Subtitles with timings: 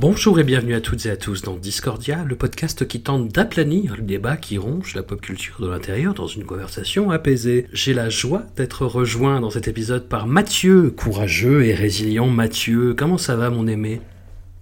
[0.00, 3.96] Bonjour et bienvenue à toutes et à tous dans Discordia, le podcast qui tente d'aplanir
[3.96, 7.66] le débat qui ronge la pop culture de l'intérieur dans une conversation apaisée.
[7.74, 12.94] J'ai la joie d'être rejoint dans cet épisode par Mathieu, courageux et résilient Mathieu.
[12.96, 14.00] Comment ça va mon aimé?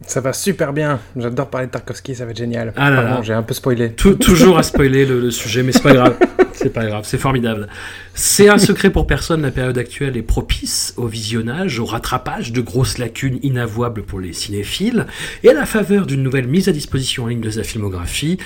[0.06, 1.00] Ça va super bien.
[1.16, 2.72] J'adore parler de Tarkovsky, ça va être génial.
[2.77, 3.91] Ah là j'ai un peu spoilé.
[3.92, 6.16] Tou- Toujours à spoiler le, le sujet, mais c'est pas grave.
[6.52, 7.68] C'est pas grave, c'est formidable.
[8.14, 12.60] C'est un secret pour personne, la période actuelle est propice au visionnage, au rattrapage de
[12.60, 15.06] grosses lacunes inavouables pour les cinéphiles,
[15.44, 18.38] et à la faveur d'une nouvelle mise à disposition en ligne de sa filmographie,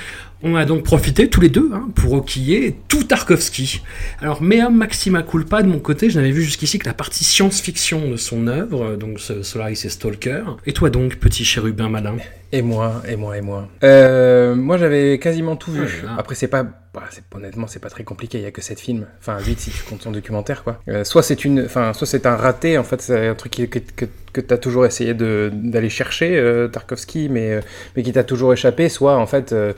[0.42, 3.80] on a donc profité tous les deux hein, pour enquiller tout Tarkovsky.
[4.20, 8.10] Alors, mea maxima culpa de mon côté, je n'avais vu jusqu'ici que la partie science-fiction
[8.10, 10.42] de son œuvre, donc Solaris et Stalker.
[10.66, 12.16] Et toi donc, petit chérubin malin?
[12.54, 13.66] Et moi, et moi, et moi.
[13.82, 16.02] Euh, moi, j'avais quasiment tout vu.
[16.02, 16.12] Ah là.
[16.18, 18.36] Après, c'est pas, bah, honnêtement, c'est pas très compliqué.
[18.38, 19.06] Il y a que 7 films.
[19.20, 20.78] Enfin, 8 si tu comptes son documentaire, quoi.
[20.88, 22.76] Euh, soit c'est une, enfin, soit c'est un raté.
[22.76, 27.30] En fait, c'est un truc que, que, que t'as toujours essayé d'aller chercher, euh, Tarkovsky,
[27.30, 27.60] mais
[27.96, 28.90] mais qui t'a toujours échappé.
[28.90, 29.72] Soit, en fait, une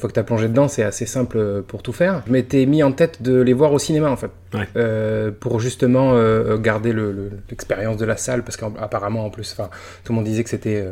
[0.00, 2.24] fois que t'as plongé dedans, c'est assez simple pour tout faire.
[2.26, 4.30] Je m'étais mis en tête de les voir au cinéma, en fait.
[4.52, 5.30] Ouais.
[5.38, 6.14] Pour justement
[6.56, 9.70] garder le- le- l'expérience de la salle, parce qu'apparemment, en plus, enfin,
[10.02, 10.84] tout le monde disait que c'était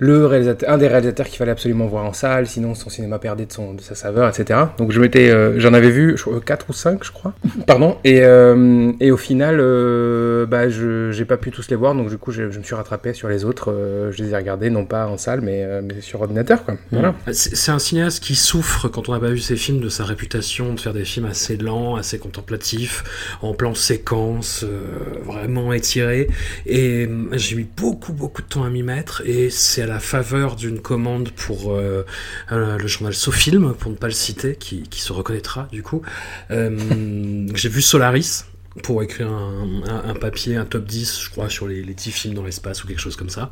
[0.00, 3.46] le réalisateur, un des réalisateurs qu'il fallait absolument voir en salle, sinon son cinéma perdait
[3.46, 4.58] de, son, de sa saveur, etc.
[4.78, 7.34] Donc je m'étais, euh, j'en avais vu 4 ou 5, je crois.
[7.66, 7.96] Pardon.
[8.02, 12.08] Et, euh, et au final, euh, bah, je j'ai pas pu tous les voir, donc
[12.08, 13.70] du coup, je, je me suis rattrapé sur les autres.
[13.70, 16.74] euh, je les ai regardés, non pas en salle, mais, euh, mais sur ordinateur, quoi.
[16.90, 17.14] Voilà.
[17.32, 20.72] C'est un cinéaste qui souffre, quand on n'a pas vu ses films, de sa réputation
[20.74, 24.80] de faire des films assez lents, assez contemplatifs, en plan séquence, euh,
[25.24, 26.28] vraiment étirés.
[26.66, 29.22] Et euh, j'ai mis beaucoup, beaucoup de temps à m'y mettre.
[29.26, 32.04] Et c'est la faveur d'une commande pour euh,
[32.52, 36.02] euh, le journal SoFilm, pour ne pas le citer, qui, qui se reconnaîtra du coup.
[36.50, 38.44] Euh, j'ai vu Solaris
[38.84, 42.12] pour écrire un, un- un papier, un top 10, je crois, sur les, les 10
[42.12, 43.50] films dans l'espace ou quelque chose comme ça.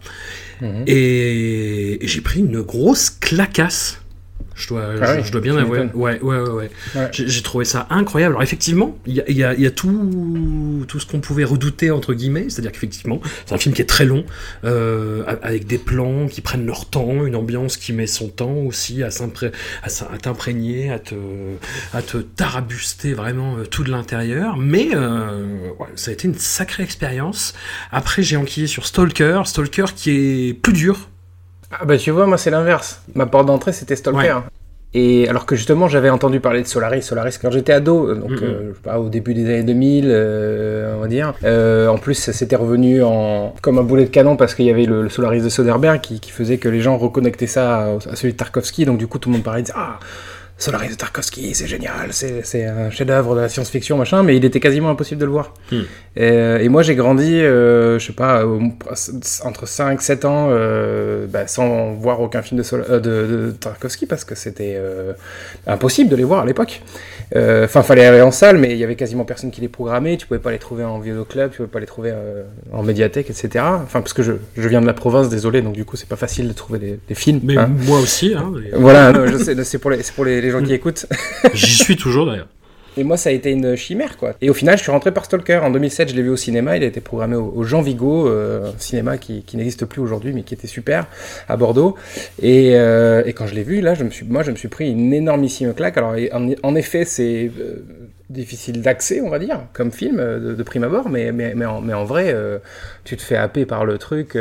[0.61, 0.85] Mhm.
[0.87, 4.01] Et, et j'ai pris une grosse clacasse.
[4.59, 5.79] Je dois, Ah je, oui, je dois bien avouer.
[5.95, 6.51] Ouais, ouais, ouais.
[6.51, 6.71] ouais.
[6.97, 7.09] Ouais.
[7.13, 8.33] J'ai trouvé ça incroyable.
[8.33, 11.21] Alors effectivement, il y a, il y a- il y a tout, tout ce qu'on
[11.21, 14.25] pouvait redouter entre guillemets, c'est-à-dire qu'effectivement, c'est un film qui est très long,
[14.65, 19.03] euh, avec des plans qui prennent leur temps, une ambiance qui met son temps aussi
[19.03, 19.53] à s'impré-
[19.83, 21.15] à à t'imprégner, à te,
[21.95, 24.57] à te tarabuster vraiment euh, tout de l'intérieur.
[24.57, 27.55] Mais euh, ouais, ça a été une sacrée expérience.
[27.93, 30.11] Après, j'ai enquillé sur Stalker, Stalker qui
[30.49, 31.09] est plus dur.
[31.71, 33.03] Ah bah tu vois, moi c'est l'inverse.
[33.15, 34.19] Ma porte d'entrée c'était Stalker.
[34.35, 34.43] Ouais.
[34.95, 38.39] Et alors que justement j'avais entendu parler de Solaris, Solaris quand j'étais ado, donc Mhm.
[38.43, 41.35] euh, je sais pas, au début des années 2000, euh, on va dire.
[41.45, 44.71] Euh, en plus ça s'était revenu en comme un boulet de canon parce qu'il y
[44.71, 47.89] avait le, le Solaris de Soderbergh qui, qui faisait que les gens reconnectaient ça à,
[47.97, 49.99] à celui de Tarkovsky, donc du coup tout le monde parlait de ah
[50.59, 54.59] Solaris de Tarkovsky, c'est génial, c'est un chef-d'œuvre de la science-fiction, machin, mais il était
[54.59, 55.55] quasiment impossible de le voir.
[55.71, 55.83] Hmm.
[56.19, 58.45] Euh, et moi j'ai grandi, euh, je sais pas,
[59.45, 63.51] entre 5 7 ans, euh, bah, sans voir aucun film de, Sol- euh, de, de
[63.53, 65.13] Tarkovsky parce que c'était euh,
[65.69, 66.83] impossible de les voir à l'époque.
[67.37, 70.17] Enfin, fallait aller en salle, mais il y avait quasiment personne qui les programmait.
[70.17, 72.13] Tu pouvais pas les trouver en vidéoclub, tu pouvais pas les trouver
[72.73, 73.65] en médiathèque, etc.
[73.85, 76.17] Enfin, parce que je, je viens de la province, désolé, donc du coup c'est pas
[76.17, 77.41] facile de trouver des, des films.
[77.45, 77.71] Mais hein.
[77.87, 80.63] moi aussi, hein, Voilà, non, je sais, c'est pour les, c'est pour les, les gens
[80.63, 81.07] qui écoutent.
[81.55, 82.49] j'y suis toujours d'ailleurs.
[82.97, 84.35] Et moi, ça a été une chimère, quoi.
[84.41, 85.59] Et au final, je suis rentré par Stalker.
[85.63, 86.77] En 2007, je l'ai vu au cinéma.
[86.77, 90.01] Il a été programmé au, au Jean Vigo, euh, un cinéma qui, qui n'existe plus
[90.01, 91.07] aujourd'hui, mais qui était super,
[91.49, 91.95] à Bordeaux.
[92.43, 94.67] Et, euh, et quand je l'ai vu, là, je me suis, moi, je me suis
[94.67, 95.97] pris une énormissime claque.
[95.97, 97.85] Alors, en, en effet, c'est euh,
[98.31, 101.81] difficile d'accès, on va dire, comme film, de, de prime abord, mais, mais, mais, en,
[101.81, 102.35] mais en vrai,
[103.05, 104.37] tu te fais happer par le truc.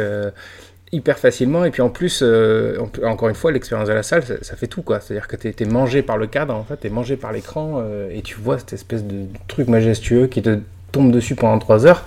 [0.91, 4.23] Hyper facilement et puis en plus euh, en- encore une fois l'expérience de la salle
[4.23, 6.55] ça, ça fait tout quoi c'est à dire que t'es es mangé par le cadre
[6.55, 10.27] en fait t'es mangé par l'écran euh, et tu vois cette espèce de truc majestueux
[10.27, 10.59] qui te
[10.93, 12.05] tombe dessus pendant trois heures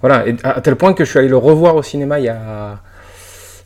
[0.00, 2.24] voilà et à, à tel point que je suis allé le revoir au cinéma il
[2.24, 2.80] y a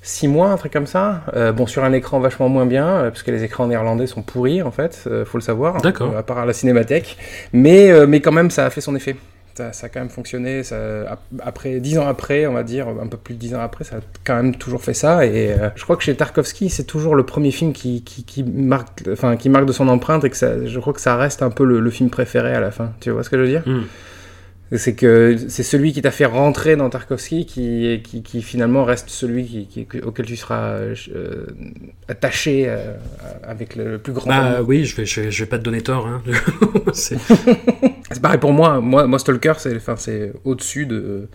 [0.04, 1.22] six mois, un truc comme ça.
[1.36, 4.60] Euh, bon, sur un écran vachement moins bien, parce que les écrans néerlandais sont pourris,
[4.60, 5.80] en fait, faut le savoir.
[5.80, 6.16] D'accord.
[6.16, 7.16] À part à la cinémathèque.
[7.52, 9.14] Mais, mais quand même, ça a fait son effet.
[9.54, 10.62] Ça, ça a quand même fonctionné.
[10.62, 10.76] Ça,
[11.10, 13.84] ap- après, dix ans après, on va dire, un peu plus de dix ans après,
[13.84, 15.26] ça a quand même toujours fait ça.
[15.26, 18.42] Et euh, je crois que chez Tarkovsky, c'est toujours le premier film qui, qui, qui
[18.44, 21.42] marque, enfin, qui marque de son empreinte et que ça, je crois que ça reste
[21.42, 22.92] un peu le, le film préféré à la fin.
[23.00, 23.62] Tu vois ce que je veux dire?
[23.66, 23.82] Hmm.
[24.74, 29.10] c'est que c'est celui qui t'a fait rentrer dans Tarkovsky qui, qui, qui finalement reste
[29.10, 30.94] celui qui, auquel tu seras euh,
[32.08, 32.94] attaché euh,
[33.42, 35.62] avec le, le plus grand Bah oui, je vais, je vais, je vais pas te
[35.64, 36.06] donner tort.
[36.06, 36.22] Hein.
[36.94, 37.18] C'est-
[38.14, 38.80] C'est pareil pour moi.
[38.80, 41.28] Moi, moi Stalker, c'est enfin, c'est au-dessus de.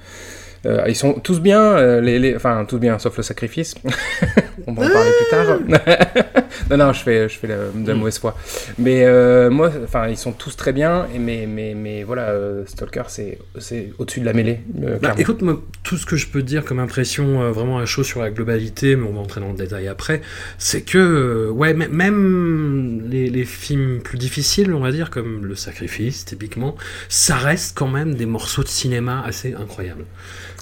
[0.67, 3.75] Euh, ils sont tous bien, euh, les, les- enfin tous bien, sauf le sacrifice.
[4.67, 5.59] On va en parler plus tard.
[6.69, 7.97] non, non, je fais, je fais la- de la Mm.
[7.97, 8.35] mauvaise foi.
[8.77, 11.07] Mais euh, moi, enfin, ils sont tous très bien.
[11.15, 12.33] Et mais, mais, mais voilà,
[12.65, 14.59] Stalker, c'est, c'est au-dessus de la mêlée.
[15.01, 18.21] Bah, écoute, moi, tout ce que je peux dire comme impression vraiment à chaud sur
[18.21, 20.21] la globalité, mais on va entrer dans le détail après,
[20.57, 26.25] c'est que, ouais, même les, les films plus difficiles, on va dire, comme Le Sacrifice,
[26.25, 26.75] typiquement,
[27.09, 30.05] ça reste quand même des morceaux de cinéma assez incroyables.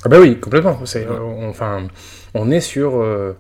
[0.06, 0.80] Ah bah oui, complètement.
[0.86, 1.88] C'est, euh, on- enfin,
[2.36, 3.34] on est sur, euh,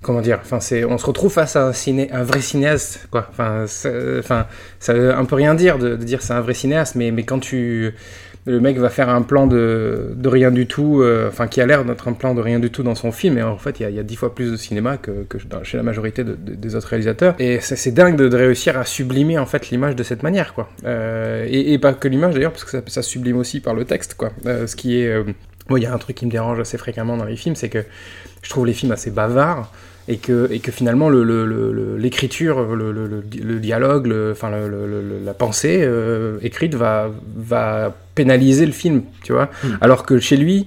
[0.00, 3.26] comment dire, enfin, c'est, on se retrouve face à un, ciné, un vrai cinéaste, quoi.
[3.30, 3.64] Enfin,
[4.20, 4.46] enfin,
[4.78, 7.24] ça veut un peu rien dire de, de dire c'est un vrai cinéaste, mais, mais
[7.24, 7.94] quand tu,
[8.46, 11.66] le mec va faire un plan de, de rien du tout, euh, enfin, qui a
[11.66, 13.82] l'air d'être un plan de rien du tout dans son film, et en fait, il
[13.82, 15.82] y a, il y a dix fois plus de cinéma que, que dans- chez la
[15.82, 17.34] majorité de- de- des autres réalisateurs.
[17.40, 20.68] Et c'est, c'est dingue de, réussir à sublimer en fait l'image de cette manière, quoi.
[20.84, 23.84] Euh, et, et pas que l'image d'ailleurs, parce que ça, ça sublime aussi par le
[23.84, 24.30] texte, quoi.
[24.46, 25.24] Euh, ce qui est
[25.68, 27.68] moi, il y a un truc qui me dérange assez fréquemment dans les films, c'est
[27.70, 27.84] que
[28.42, 29.72] je trouve les films assez bavards
[30.06, 34.12] et que, et que finalement le- le- le- le- l'écriture, le, le- le- le dialogue,
[34.32, 39.48] enfin la pensée euh, écrite va, va pénaliser le film, tu vois.
[39.62, 39.68] Mm.
[39.80, 40.66] Alors que chez lui,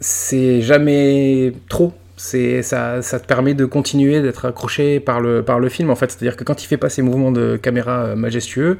[0.00, 1.92] c'est jamais trop.
[2.18, 5.96] C'est ça, ça te permet de continuer d'être accroché par le par le film en
[5.96, 6.10] fait.
[6.10, 8.78] C'est-à-dire que quand il fait pas ses mouvements de caméra euh, majestueux,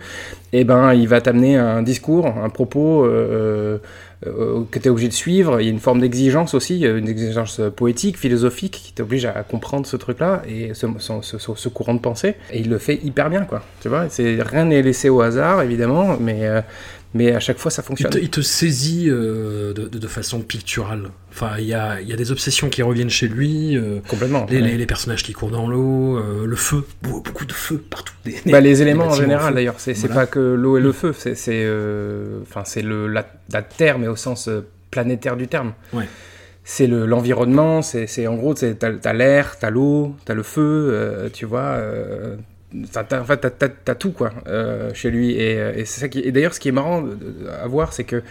[0.54, 3.76] eh ben il va t'amener un discours, un propos euh,
[4.22, 5.60] que tu es obligé de suivre.
[5.60, 9.42] Il y a une forme d'exigence aussi, euh, une exigence poétique, philosophique qui t'oblige à
[9.42, 12.34] comprendre ce truc-là et ce, courant de pensée.
[12.50, 13.62] Et il le fait hyper bien quoi.
[13.80, 16.60] Tu vois, rien n'est laissé au hasard évidemment, mais euh,
[17.16, 18.10] mais à chaque fois ça Il fonctionne.
[18.12, 21.10] te, il te saisit euh, de, de- de façon picturale.
[21.32, 23.76] Enfin, il y a, il y a des obsessions qui reviennent chez lui.
[23.76, 24.46] euh, Complètement.
[24.48, 24.62] les, ouais.
[24.68, 28.14] les- les personnages qui courent dans l'eau, euh, le feu, Beau- beaucoup de feu partout.
[28.24, 30.14] Des- Bah, les éléments en général d'ailleurs, c'est Voilà.
[30.14, 31.32] pas que l'eau et le feu, c'est
[32.42, 34.48] enfin c'est le la, la terre mais au sens
[34.90, 35.72] planétaire du terme.
[35.92, 36.08] Ouais.
[36.68, 41.30] C'est le- l'environnement, c'est c'est- en gros t'as t'as l'air, t'as l'eau, t'as le feu,
[41.32, 41.78] tu vois.
[42.96, 43.52] En fait,
[43.84, 46.72] t'as- tout quoi euh, chez lui et, euh, c'est ça et d'ailleurs ce qui est
[46.72, 47.04] marrant
[47.62, 48.22] à voir c'est que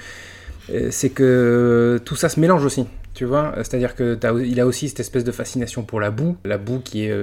[0.71, 2.85] euh, c'est que tout ça se mélange aussi.
[3.13, 6.57] Tu vois, c'est-à-dire que il a aussi cette espèce de fascination pour la boue, la
[6.57, 7.13] boue qui est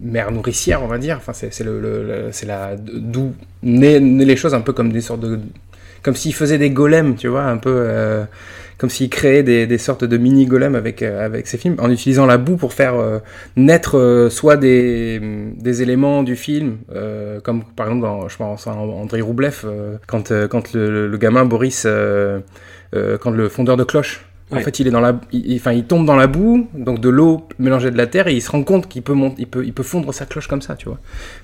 [0.00, 1.16] mère nourricière, on va dire.
[1.16, 1.64] Enfin, c'est
[2.44, 3.34] la d'où
[3.64, 5.40] naissent naissent les choses un peu comme des sortes de,
[6.02, 7.70] comme s'il faisait des golems, tu vois, un peu
[8.78, 12.26] comme s'il créait des, sortes de mini golems avec euh, avec ses films, en utilisant
[12.26, 13.18] la boue pour faire euh,
[13.56, 15.20] naître euh, soit des,
[15.56, 16.78] des éléments du film,
[17.42, 19.64] comme par exemple dans, je pense à André Roublev,
[20.06, 21.86] quand le, le- gamin Boris,
[22.92, 24.26] quand le fondeur de cloche.
[24.52, 24.62] En Ouais.
[24.62, 27.48] fait, il est dans la, il, enfin, il tombe dans la boue, donc de l'eau
[27.58, 29.72] mélangée de la terre, et il se rend compte qu'il peut monter, il peut, il
[29.72, 30.98] peut fondre sa cloche comme ça, tu vois,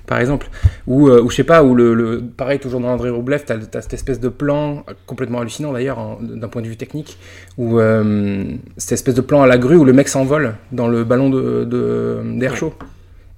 [0.07, 0.47] par exemple.
[0.87, 3.55] Ou, euh, ou je sais pas, ou le, le- pareil toujours dans André Roublev, t'as,
[3.57, 7.17] as cette espèce de plan complètement hallucinant d'ailleurs d'un point de vue technique,
[7.57, 8.45] où euh,
[8.77, 12.21] cette espèce de plan à la grue où le mec s'envole dans le ballon de,
[12.39, 12.73] d'air chaud.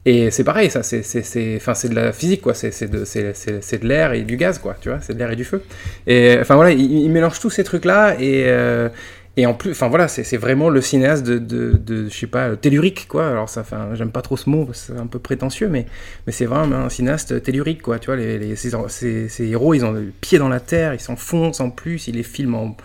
[0.07, 2.53] Et c'est pareil, ça, c'est, c'est, c'est, enfin, c'est de la physique, quoi.
[2.53, 4.75] C'est, c'est, de, c'est, c'est, c'est de l'air et du gaz, quoi.
[4.79, 5.63] Tu vois, c'est de l'air et du feu.
[6.05, 8.89] Et enfin voilà, il, il mélange tous ces trucs-là et euh,
[9.37, 12.55] et en plus, enfin voilà, c'est, vraiment le cinéaste de, de, de, je sais pas,
[12.55, 13.27] tellurique, quoi.
[13.29, 15.85] Alors ça, enfin, j'aime pas trop ce mot, c'est un peu prétentieux, mais
[16.25, 17.99] mais c'est vraiment un cinéaste tellurique, quoi.
[17.99, 20.93] Tu vois, les, les, ces, ces, ces héros, ils ont le pied dans la terre,
[20.93, 22.77] ils s'enfoncent en plus, ils les filment en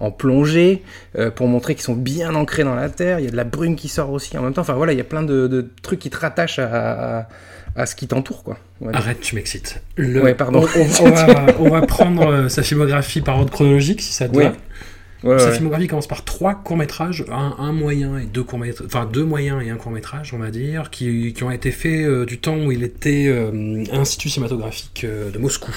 [0.00, 0.82] en plongée
[1.16, 3.20] euh, pour montrer qu'ils sont bien ancrés dans la terre.
[3.20, 4.62] Il y a de la brume qui sort aussi en même temps.
[4.62, 7.28] Enfin voilà, il y a plein de, de trucs qui te rattachent à, à,
[7.76, 8.58] à ce qui t'entoure, quoi.
[8.92, 9.80] Arrête, tu m'excites.
[9.96, 10.66] Le- Ouais, pardon.
[10.76, 14.28] On, on- on va, on va prendre euh, sa filmographie par ordre chronologique, si ça
[14.28, 14.44] te Oui.
[14.44, 14.52] va.
[15.24, 15.52] Ouais, Sa ouais.
[15.54, 19.70] filmographie commence par trois courts-métrages, un, un moyen et deux courts-métrages, enfin deux moyens et
[19.70, 22.82] un court-métrage, on va dire, qui, qui ont été faits euh, du temps où il
[22.82, 25.72] était euh, à Institut cinématographique euh, de Moscou.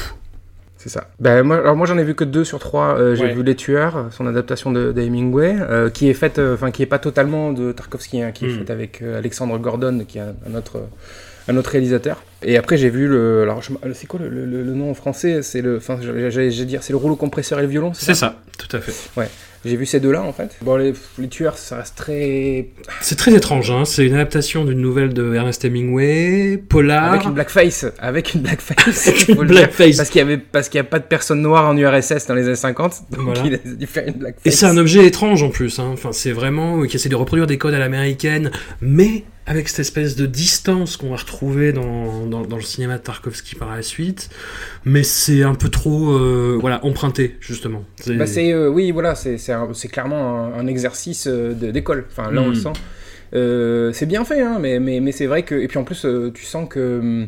[0.80, 1.10] C'est ça.
[1.20, 2.98] Ben, moi, alors moi j'en ai vu que deux sur trois.
[3.00, 3.34] Euh, J'ai Ouais.
[3.34, 6.84] vu Les Tueurs, son adaptation de, de Hemingway, euh, qui est faite, euh, enfin qui
[6.84, 8.58] est pas totalement de Tarkovsky, hein, qui est Mm.
[8.60, 10.84] faite avec Alexandre Gordon, qui est un, un autre,
[11.48, 12.22] un autre réalisateur.
[12.44, 13.42] Et après, j'ai vu le.
[13.44, 13.62] Alors,
[13.94, 15.42] c'est quoi le, le- le nom en français?
[15.42, 15.77] C'est le.
[15.77, 17.92] Enfin, j'allais dire, c'est le rouleau compresseur et le violon.
[17.94, 18.94] C'est ça, tout à fait.
[19.66, 20.56] J'ai vu ces deux-là en fait.
[20.62, 22.68] Bon, les, les tueurs, ça reste très.
[23.01, 23.84] C'est très étrange, hein.
[23.86, 27.12] c'est une adaptation d'une nouvelle de Ernest Hemingway, polar.
[27.12, 27.86] Avec une blackface.
[27.98, 29.08] Avec une blackface.
[29.08, 29.46] Avec une dire.
[29.46, 29.98] blackface.
[29.98, 32.36] Parce qu'il y avait, parce qu'il y a pas de personnes noires en URSS dans
[32.36, 32.94] les années 50.
[33.12, 33.42] Donc Voilà.
[33.46, 34.46] il a dû faire une blackface.
[34.46, 35.89] Et c'est un objet étrange en plus, hein.
[35.92, 40.16] enfin, c'est vraiment qui essaie de reproduire des codes à l'américaine, mais avec cette espèce
[40.16, 44.30] de distance qu'on va retrouver dans, dans, dans le cinéma de Tarkovsky par la suite,
[44.86, 47.84] mais c'est un peu trop euh, voilà, emprunté, justement.
[48.08, 52.06] Bah, c'est euh, oui voilà c'est c'est un- c'est clairement un, un exercice euh, d'école.
[52.12, 52.74] Enfin là on le sent.
[53.34, 56.06] Euh, c'est bien fait hein, mais mais, mais c'est vrai que et puis en plus
[56.34, 57.27] tu sens que hum,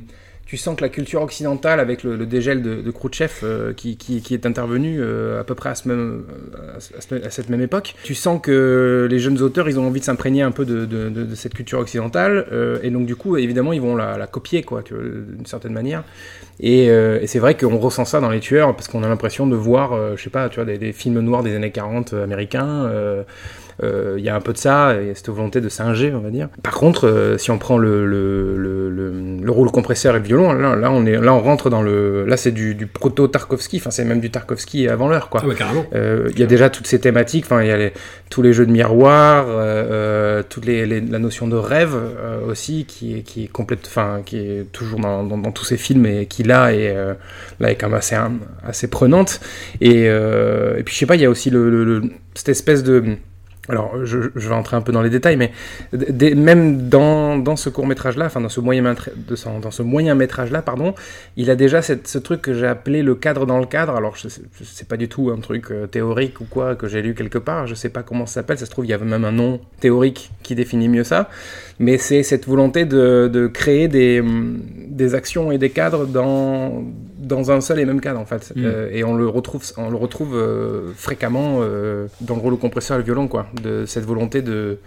[0.50, 4.46] tu sens que la culture occidentale avec le, dégel de, de Khrouchtchev euh, qui, est
[4.48, 9.70] intervenu euh, à peu près à, cette même époque, tu sens que les jeunes auteurs
[9.70, 13.16] ils ont envie de s'imprégner un peu de, cette culture occidentale euh, et donc du
[13.16, 16.04] coup évidemment ils vont la, copier quoi d'une certaine manière
[16.60, 16.90] et,
[17.28, 20.22] c'est vrai qu'on ressent ça dans les tueurs parce qu'on a l'impression de voir, je
[20.22, 22.90] sais pas, tu vois, des, films noirs des années 40 euh, américains.
[23.84, 25.70] Euh, euh, Il y a un peu de ça, il y a cette volonté de
[25.70, 26.50] singer, on va dire.
[26.64, 29.12] Par contre, euh, si on prend le, le, le, le,
[29.44, 32.26] le rouleau compresseur et le violon, là, là, on, est, là on rentre dans le.
[32.26, 35.42] Là, c'est du, du proto-Tarkovsky, enfin, c'est même du Tarkovsky avant l'heure, quoi.
[35.44, 35.86] Ah ouais, carrément.
[35.96, 37.94] Euh, Il y a déjà toutes ces thématiques, enfin, il y a les-
[38.30, 41.96] tous les jeux de miroir, euh, euh, toute les, les- la notion de rêve
[42.48, 45.78] aussi, qui est, qui est complète, enfin, qui est toujours dans, dans, dans tous ces
[45.78, 47.14] films et qui là est, euh,
[47.60, 48.16] là est quand même assez,
[48.64, 49.40] assez prenante.
[49.82, 52.02] Et, euh, et puis je sais pas, il y a aussi le, le- le-
[52.36, 53.04] cette espèce de
[53.70, 55.52] alors, je, je vais entrer un peu dans les détails, mais
[55.94, 59.60] d- d- même dans, dans ce court métrage-là, enfin dans ce moyen métra- de son-
[59.60, 60.96] dans ce moyen métrage-là, pardon,
[61.38, 63.96] il a déjà cette- ce truc que j'ai appelé le cadre dans le cadre.
[63.96, 67.38] Alors, sais pas du tout un truc euh, théorique ou quoi que j'ai lu quelque
[67.38, 67.68] part.
[67.68, 68.58] Je sais pas comment ça s'appelle.
[68.58, 71.30] Ça se trouve, il y avait même un nom théorique qui définit mieux ça.
[71.80, 76.84] Mais c'est cette volonté de, de créer des, hum, des actions et des cadres dans,
[77.20, 78.54] dans un seul et même cadre, en fait.
[78.56, 78.64] Mm.
[78.66, 82.96] Euh, et on le retrouve, on le retrouve euh, fréquemment euh, dans le rouleau compresseur
[82.96, 83.48] et le violon, quoi.
[83.62, 84.80] De cette volonté de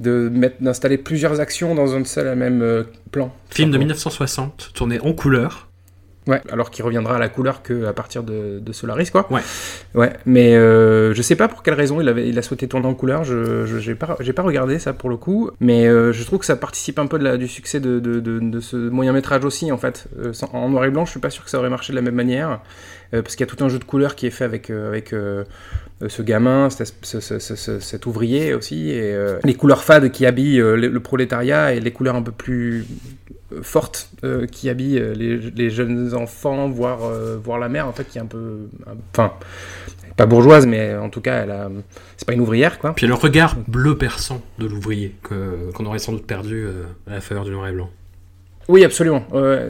[0.00, 3.32] de mettre d'installer plusieurs actions dans un seul et même plan.
[3.50, 3.78] Film de Simplement.
[3.78, 5.68] 1960, tourné en couleur.
[6.26, 9.26] Ouais, alors qu'il reviendra à la couleur que à partir de, de Solaris, quoi.
[9.30, 9.42] Ouais.
[9.94, 12.86] Ouais, mais euh, je sais pas pour quelle raison il, avait, il a souhaité tourner
[12.86, 16.38] en couleur, je j'ai pas, pas regardé ça pour le coup, mais euh, je trouve
[16.38, 19.44] que ça participe un peu de la, du succès de, de, de, ce moyen métrage
[19.44, 20.06] aussi, en fait.
[20.18, 21.96] Euh, sans- en noir et blanc, je suis pas sûr que ça aurait marché de
[21.96, 22.60] la même manière,
[23.12, 25.14] euh, parce qu'il y a tout un jeu de couleurs qui est fait avec, avec
[26.08, 29.14] ce gamin, cet, ce- ce- ce- ce- cet ouvrier aussi, et
[29.44, 32.86] les couleurs fades qui habillent le, le prolétariat et les couleurs un peu plus
[33.54, 36.98] euh, fortes euh, qui habillent euh, les, jeunes enfants, voire,
[37.42, 38.68] voire la mère, en fait, qui est un peu.
[39.12, 39.32] Enfin,
[40.16, 41.70] pas bourgeoise, mais en tout cas, elle a.
[42.16, 42.92] C'est pas une ouvrière, quoi.
[42.94, 46.66] Puis le regard bleu perçant de l'ouvrier, qu'on aurait sans doute perdu
[47.06, 47.90] à la faveur du noir et blanc.
[48.68, 49.26] Oui, absolument,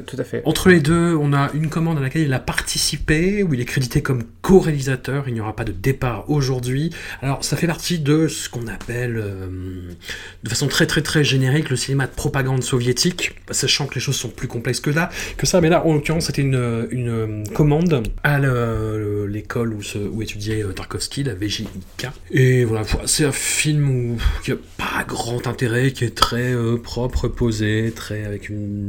[0.06, 0.42] tout à fait.
[0.44, 3.64] Entre les deux, on a une commande à laquelle il a participé, où il est
[3.64, 5.24] crédité comme co-réalisateur.
[5.28, 6.90] Il n'y aura pas de départ aujourd'hui.
[7.22, 9.46] Alors, ça fait partie de ce qu'on appelle, euh,
[10.42, 14.16] de façon très très très générique, le cinéma de propagande soviétique, sachant que les choses
[14.16, 15.60] sont plus complexes que là, que ça.
[15.60, 21.22] Mais là, en l'occurrence, c'était une, une commande à le- l'école où, étudiait euh, Tarkovsky,
[21.24, 22.06] la VJIK.
[22.30, 26.76] Et voilà, c'est un film où il a pas grand intérêt, qui est très euh,
[26.76, 28.83] propre, posé, très avec une,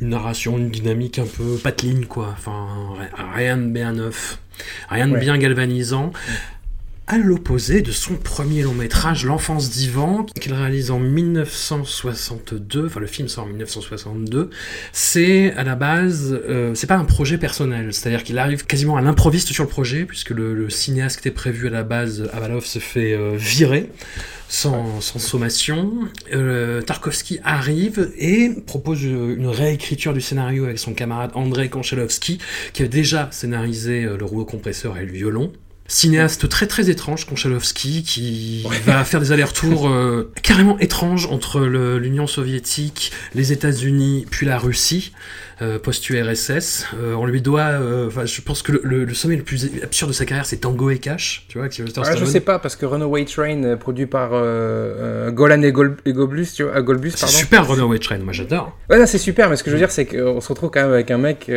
[0.00, 2.28] une narration, une dynamique un peu pateline, quoi.
[2.36, 4.38] Enfin, ri- rien de bien neuf,
[4.88, 5.20] rien de Ouais.
[5.20, 6.12] bien galvanisant.
[7.10, 13.06] À l'opposé de son premier long métrage, L'enfance d'Ivan, qu'il réalise en 1962, enfin le
[13.06, 14.50] film sort en 1962,
[14.92, 19.00] c'est à la base, euh, c'est pas un projet personnel, c'est-à-dire qu'il arrive quasiment à
[19.00, 22.66] l'improviste sur le projet, puisque le, le cinéaste qui était prévu à la base, Avalov,
[22.66, 23.90] se fait euh, virer
[24.48, 26.08] sans, sans sommation.
[26.32, 32.38] Euh, Tarkovsky arrive et propose euh, une réécriture du scénario avec son camarade Andrei Konchalovsky,
[32.72, 35.52] qui avait déjà scénarisé euh, le rouleau compresseur et le violon.
[35.90, 41.98] Cinéaste très très étrange, Konchalovsky, qui va faire des allers-retours euh, carrément étranges entre le-
[41.98, 45.12] l'Union soviétique, les États-Unis, puis la Russie,
[45.62, 46.84] euh, post-URSS.
[46.94, 47.70] Euh, on lui doit,
[48.26, 50.90] je pense que le, le- le sommet le plus absurde de sa carrière, c'est Tango
[50.90, 54.32] et Cash, tu vois, je sais pas, parce que Runaway Train, produit par
[55.32, 57.34] Golan et, Gol et Goblus, tu vois, Golbus, C'est pardon.
[57.34, 58.76] super Runaway Train, moi j'adore.
[58.90, 60.92] Ouais, c'est super, mais ce que je veux dire, c'est qu'on se retrouve quand même
[60.92, 61.50] avec un mec,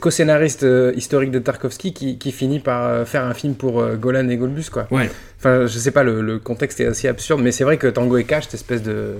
[0.00, 0.66] co-scénariste
[0.96, 4.70] historique de Tarkovsky, qui, qui finit par faire un film pour euh, Golan et Golbus,
[4.72, 4.86] quoi.
[4.90, 5.10] Ouais.
[5.38, 8.16] Enfin, je sais pas, le, le contexte est assez absurde, mais c'est vrai que Tango
[8.16, 9.14] et Cash, cette espèce de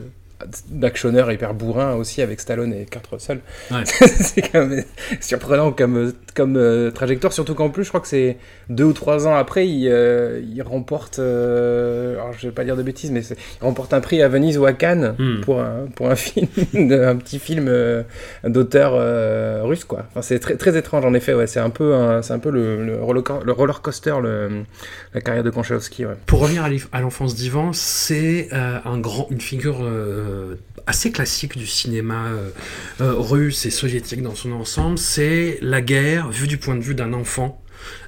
[0.71, 3.41] d'actionneur hyper bourrin aussi avec Stallone et Kurt Russell.
[3.71, 3.83] Ouais.
[3.85, 4.85] c'est quand même
[5.21, 8.37] surprenant comme, comme euh, trajectoire, surtout qu'en plus, je crois que c'est
[8.69, 12.77] deux ou trois ans après, il, euh, il remporte, euh, alors je vais pas dire
[12.77, 15.41] de bêtises, mais il remporte un prix à Venise ou à Cannes Hmm.
[15.41, 17.73] pour, un, pour un film, un petit film
[18.45, 18.93] d'auteur
[19.67, 20.05] russe, quoi.
[20.11, 21.47] Enfin, c'est très, très étrange, en effet, ouais.
[21.47, 24.65] C'est un peu, un- c'est un peu le, le, roller, le roller coaster, le,
[25.15, 26.15] la carrière de Konchalovsky, ouais.
[26.27, 29.79] Pour revenir à l'enfance d'Ivan, c'est un grand, une figure
[30.89, 32.51] assez classique du cinéma euh,
[33.01, 34.99] euh, russe et soviétique dans son ensemble.
[34.99, 37.63] C'est la guerre vue du point de vue d'un enfant,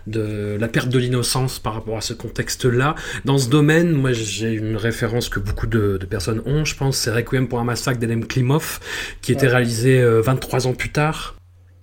[0.06, 2.94] de la perte de l'innocence par rapport à ce contexte-là.
[3.26, 6.96] Dans ce domaine, moi j'ai une référence que beaucoup de, de personnes ont, je pense,
[6.96, 8.80] c'est Requiem pour un massacre d'Elem Klimov,
[9.20, 11.39] qui était réalisé euh, 23 ans plus tard.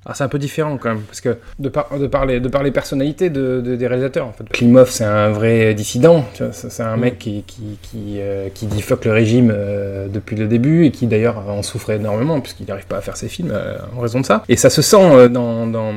[0.08, 2.48] Alors c'est un peu différent quand même, parce que de par, de par, les, de
[2.48, 4.46] par les personnalités de, de- des réalisateurs, en fait.
[4.48, 6.24] Klimov, c'est un vrai dissident,
[6.54, 7.00] c'est un Mm.
[7.02, 10.92] mec qui, qui, qui, euh, qui dit fuck le régime euh, depuis le début, et
[10.92, 14.22] qui d'ailleurs en souffre énormément, puisqu'il n'arrive pas à faire ses films euh, en raison
[14.22, 14.44] de ça.
[14.48, 15.92] Et ça se sent dans, dans,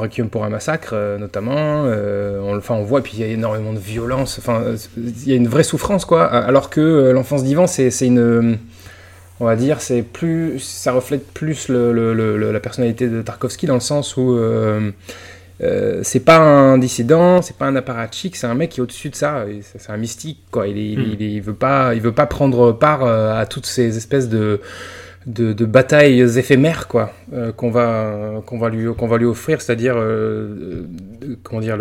[0.00, 3.72] Requiem pour un massacre, notamment, on, enfin on voit, et puis il y a énormément
[3.72, 4.62] de violence, enfin
[4.96, 8.58] il y a une vraie souffrance, quoi, alors que l'enfance d'Ivan, c'est c'est une
[9.42, 13.20] on va dire, c'est plus, ça reflète plus le, le- le- le- la personnalité de
[13.22, 14.90] Tarkovsky dans le sens où euh,
[15.62, 19.10] euh, c'est pas un dissident, c'est pas un apparatchik, c'est un mec qui est au-dessus
[19.10, 19.44] de ça,
[19.78, 20.66] c'est un mystique quoi.
[20.68, 21.16] Il, est- Mm.
[21.18, 24.60] il, il veut pas, il veut pas prendre part euh, à toutes ces espèces de
[25.26, 29.94] de, batailles éphémères quoi euh, qu'on va qu'on va lui qu'on va lui offrir c'est-à-dire
[29.96, 30.82] euh,
[31.42, 31.78] comment dire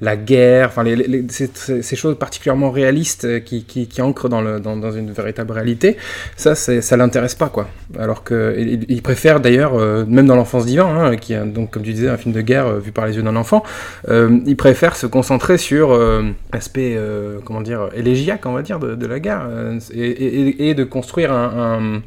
[0.00, 0.84] la guerre enfin
[1.28, 5.96] ces, choses particulièrement réalistes euh, qui, qui, qui ancrent dans, le, dans, une véritable réalité
[6.36, 7.68] ça ça l'intéresse pas quoi.
[7.98, 8.54] Alors que
[8.88, 9.74] il, préfère d'ailleurs
[10.06, 12.74] même dans l'enfance d'Ivan hein, qui est donc comme tu disais un film de guerre
[12.74, 13.62] vu par les yeux d'un enfant
[14.08, 15.98] il préfère se concentrer sur
[16.52, 16.98] l'aspect
[17.44, 19.48] comment dire élégiaque on va dire de, la guerre
[19.92, 22.02] et, de construire un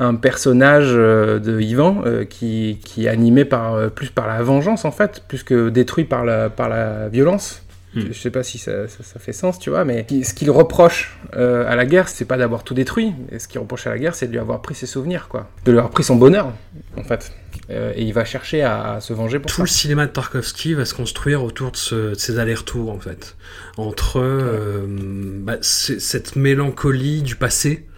[0.00, 4.42] un personnage euh, de Ivan euh, qui, qui est animé par, euh, plus par la
[4.42, 7.62] vengeance en fait, plus que détruit par la, par la violence.
[7.94, 8.02] Hmm.
[8.08, 11.18] Je sais pas si ça, ça- ça fait sens, tu vois, mais ce qu'il reproche
[11.36, 13.12] euh, à la guerre, c'est pas d'avoir tout détruit.
[13.32, 15.48] Et ce qu'il reproche à la guerre, c'est de lui avoir pris ses souvenirs, quoi.
[15.64, 16.52] De lui avoir pris son bonheur,
[16.96, 17.32] en fait.
[17.68, 19.62] Euh, et il va chercher à, à se venger pour Tout ça.
[19.64, 23.34] le cinéma de Tarkovsky va se construire autour de, ce- de ces allers-retours, en fait.
[23.76, 27.88] Entre euh, bah, cette mélancolie du passé,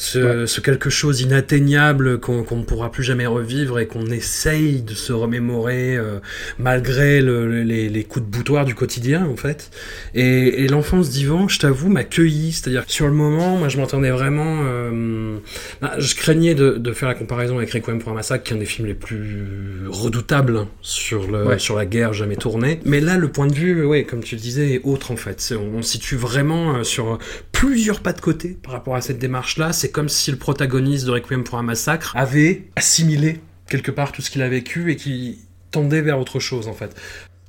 [0.00, 4.94] ce, ce quelque chose inatteignable qu'on ne pourra plus jamais revivre et qu'on essaye de
[4.94, 6.20] se remémorer euh,
[6.58, 9.70] malgré le- le- les, les coups de boutoir du quotidien, en fait.
[10.14, 12.52] Et, et l'enfance d'Ivan, je t'avoue, m'a cueilli.
[12.52, 14.60] C'est-à-dire, sur le moment, moi, je m'entendais vraiment...
[14.64, 15.36] euh,
[15.82, 18.56] bah, je craignais de, de faire la comparaison avec Requiem pour un massacre, qui est
[18.56, 21.58] un des films les plus redoutables sur, le, Ouais.
[21.58, 22.80] sur la guerre jamais tourné.
[22.86, 25.52] Mais là, le point de vue, ouais, comme tu le disais, est autre en fait.
[25.58, 27.18] On, on se situe vraiment euh, sur
[27.60, 29.74] plusieurs pas de côté par rapport à cette démarche-là.
[29.74, 34.22] C'est comme si le protagoniste de Requiem pour un massacre avait assimilé quelque part tout
[34.22, 36.96] ce qu'il a vécu et qui tendait vers autre chose en fait.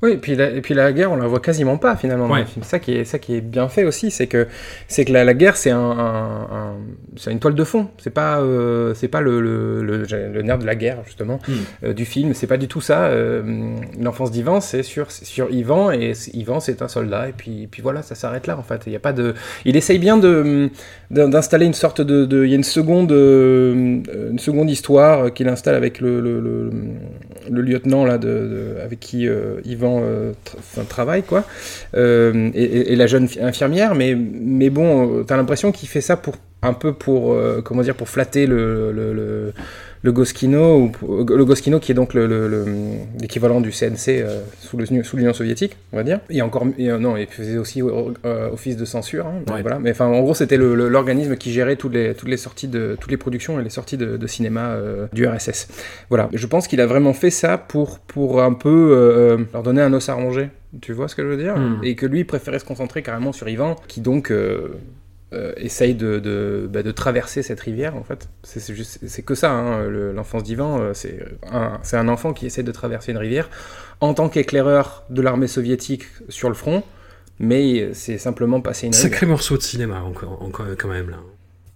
[0.04, 2.34] Oui, et puis, la, et puis la guerre, on la voit quasiment pas finalement dans
[2.34, 2.40] Ouais.
[2.42, 2.64] le film.
[2.64, 4.48] Ça qui est, ça qui est bien fait aussi, c'est que,
[4.88, 6.76] c'est que la, la guerre, c'est un, un- un-
[7.18, 7.88] c'est une toile de fond.
[8.00, 11.54] C'est pas, euh, c'est pas le, le, le, le nerf de la guerre justement Mm.
[11.84, 12.34] euh, du film.
[12.34, 13.06] C'est pas du tout ça.
[13.06, 13.44] Euh,
[14.02, 17.30] L'enfance d'Ivan, c'est sur, sur Ivan et Ivan, c'est un soldat.
[17.30, 18.82] Et puis, puis voilà, ça s'arrête là en fait.
[18.88, 19.36] Il y a pas de,
[19.66, 20.70] il essaye bien de
[21.12, 25.48] d'in- d'installer une sorte de, de- il y a une seconde, une seconde histoire qu'il
[25.48, 29.28] installe avec le, le, lieutenant là de, de- avec qui
[29.66, 31.44] Ivan euh, tra- enfin, travaille quoi.
[31.96, 36.36] Euh, et, la jeune fi- infirmière mais mais bon t'as l'impression qu'il fait ça pour
[36.62, 39.54] un peu pour euh, comment dire pour flatter le,
[40.04, 40.92] le Goskino ou
[41.26, 42.66] le Goskino qui est donc le- le- le-
[43.20, 44.78] l'équivalent du CNC euh, sous
[45.18, 46.20] l'Union soviétique on va dire.
[46.30, 49.62] Et encore et, euh, non il faisait aussi euh, office de censure hein, donc Ouais.
[49.62, 49.78] voilà.
[49.80, 53.12] Mais enfin en gros c'était l'organisme qui gérait toutes les toutes les sorties de toutes
[53.12, 54.76] les productions et les sorties de, de cinéma
[55.14, 55.68] du RSS
[56.10, 56.30] voilà.
[56.34, 60.10] Je pense qu'il a vraiment fait ça pour pour un peu leur donner un os
[60.10, 60.50] à ronger.
[60.82, 61.58] Tu vois ce que je veux dire?
[61.58, 61.80] Hmm.
[61.84, 64.32] et que lui préférait se concentrer carrément sur Ivan qui donc
[65.34, 68.28] euh, euh, essaye de, bah, de traverser cette rivière en fait.
[68.44, 71.20] C'est que ça, hein, le- l'enfance d'Ivan, euh, c'est
[71.52, 73.50] un, c'est un enfant qui essaie de traverser une rivière
[74.02, 76.84] en tant qu'éclaireur de l'armée soviétique sur le front,
[77.40, 79.12] mais c'est simplement passer une rivière.
[79.12, 81.18] Sacré morceau de cinéma encore, encore quand même là.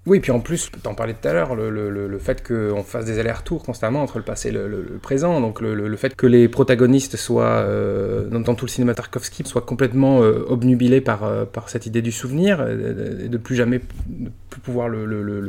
[0.07, 3.05] Oui, puis en plus, t'en parlais tout à l'heure, le, le- le- fait qu'on fasse
[3.05, 6.27] des allers-retours constamment entre le passé et le, le- présent, donc le, le- fait que
[6.27, 11.45] les protagonistes soient, euh, dans, tout le cinéma Tarkovsky, soient complètement euh, obnubilés par, euh,
[11.45, 13.81] par cette idée du souvenir, euh, et de plus jamais
[14.19, 15.41] ne plus pouvoir le, le, le-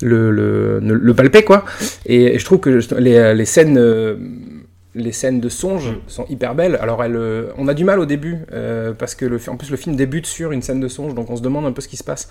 [0.00, 1.64] le- le, palper, quoi.
[2.04, 3.78] Et, et je trouve que les, les scènes...
[4.94, 6.76] les scènes de songe sont hyper belles.
[6.80, 9.70] Alors, elle, euh, on a du mal au début, euh, parce que le, en plus,
[9.70, 11.88] le film débute sur une scène de songe, donc on se demande un peu ce
[11.88, 12.28] qui se passe.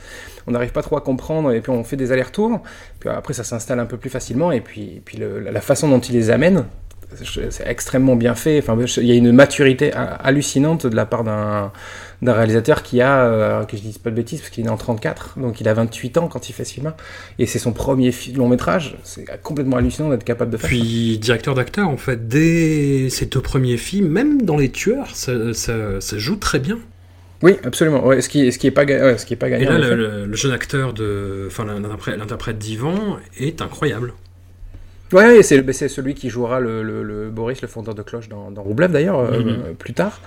[0.48, 2.60] On n'arrive pas trop à comprendre, et puis on fait des allers-retours.
[3.00, 5.88] Puis après, ça s'installe un peu plus facilement, et puis, et puis le- la façon
[5.88, 6.65] dont il les amène,
[7.13, 8.60] c'est extrêmement bien fait.
[8.60, 11.72] Enfin, il y a une maturité ha- hallucinante de la part d'un
[12.21, 14.71] d'un réalisateur qui a, euh, que je dise pas de bêtises, parce qu'il est né
[14.73, 16.97] en 34, donc il a 28 ans quand il fait ce film-là,
[17.38, 18.97] et c'est son premier long métrage.
[19.03, 20.75] C'est complètement hallucinant d'être capable de faire ça.
[20.75, 25.53] Puis directeur d'acteur, en fait, dès ses deux premiers films, même dans Les Tueurs, ça,
[25.53, 26.80] ça- ça joue très bien.
[27.43, 28.03] Oui, absolument.
[28.03, 29.65] Ouais, ce qui, ce qui est pas, ouais, ce qui est pas Et gagné.
[29.65, 34.13] là, le, le- jeune acteur de, enfin l'interprète d'Ivan est incroyable.
[35.13, 38.28] Ouais, c'est bah, c'est celui qui jouera le, le- le Boris, le fondeur de cloche
[38.28, 39.76] dans, dans Roublev d'ailleurs, euh, Mhm.
[39.80, 40.20] plus tard.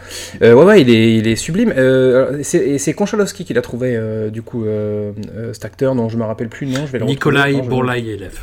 [0.43, 1.73] Euh, ouais, ouais, il est, il est sublime.
[1.77, 4.65] Euh, c'est- et c'est Konchalovsky qui l'a trouvé, euh, du coup,
[5.53, 6.87] cet acteur dont je me rappelle plus le nom.
[6.87, 7.59] Je vais le Nikolai retrouver.
[7.59, 8.39] Non, je- Bourlaïev.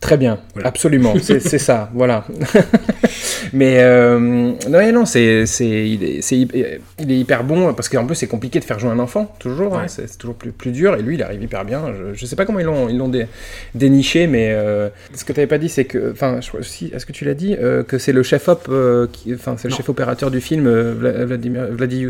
[0.00, 0.68] Très bien, Voilà.
[0.68, 2.24] absolument, c'est ça, voilà.
[3.52, 8.16] Mais euh, non, non, c'est c'est il, est- il est hyper bon parce qu'en plus
[8.16, 9.88] c'est compliqué de faire jouer un enfant toujours, hein, Ouais.
[9.88, 11.92] c'est c'est toujours plus, plus dur et lui il arrive hyper bien.
[11.94, 13.26] Je, je sais pas comment ils l'ont ils l'ont dé-
[13.74, 17.12] déniché, mais euh, ce que tu avais pas dit c'est que, enfin, aussi, est-ce que
[17.12, 19.76] tu l'as dit euh, que c'est le chef op, enfin c'est le Non.
[19.76, 22.06] chef opérateur du film Vla- Vladimir, Vladi,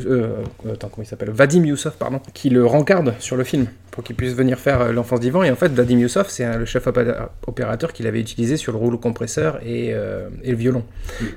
[0.73, 4.17] attends comment il s'appelle, Vadim Youssef pardon, qui le rencarde sur le film pour qu'il
[4.17, 5.45] puisse venir faire l'enfance d'Ivan.
[5.45, 7.15] Et en fait, Vadim Youssef, c'est le chef opé-
[7.65, 10.85] opérateur qu'il avait utilisé sur le rouleau compresseur et, euh, et le violon.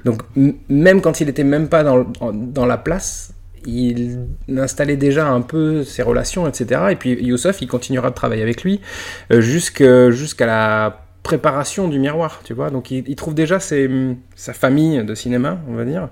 [0.06, 0.22] Donc,
[0.70, 3.34] même quand il était même pas dans, la place,
[3.66, 4.20] il
[4.58, 6.82] installait déjà un peu ses relations, etc.
[6.92, 8.82] Et puis Youssef, il continuera de travailler avec lui
[9.32, 12.70] euh, jusqu'à la préparation du miroir, tu vois.
[12.70, 13.90] Donc, il, il trouve déjà ses-
[14.36, 16.10] sa famille de cinéma, on va dire,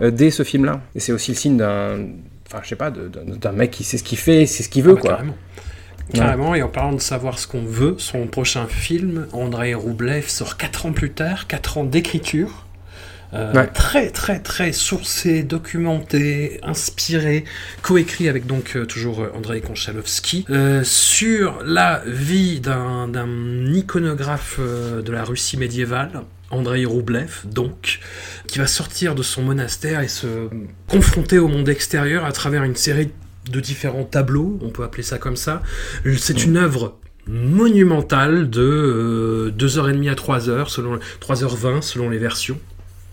[0.00, 0.80] euh, dès ce film-là.
[0.94, 1.98] Et c'est aussi le signe d'un,
[2.46, 4.82] enfin, je sais pas, d'un d'un mec qui sait ce qu'il fait, c'est ce qu'il
[4.82, 5.10] veut, Ah bah, quoi.
[5.10, 5.34] Carrément.
[6.12, 10.56] Carrément, et en parlant de savoir ce qu'on veut, son prochain film, Andrei Roublev, sort
[10.56, 12.66] 4 ans plus tard, 4 ans d'écriture.
[13.32, 13.66] Euh, Ouais.
[13.66, 17.44] Très, très, très sourcé, documenté, inspiré,
[17.82, 23.10] coécrit avec donc euh, toujours euh, Andrei Konchalovsky, euh, sur la vie d'un
[23.72, 27.98] iconographe de la Russie médiévale, Andrei Roublev, donc,
[28.46, 30.48] qui va sortir de son monastère et se
[30.86, 33.12] confronter au monde extérieur à travers une série de
[33.60, 35.62] différents tableaux, on peut appeler ça comme ça.
[36.18, 42.58] C'est une œuvre monumentale de euh, 2h30 à 3h, selon 3h20 selon les versions.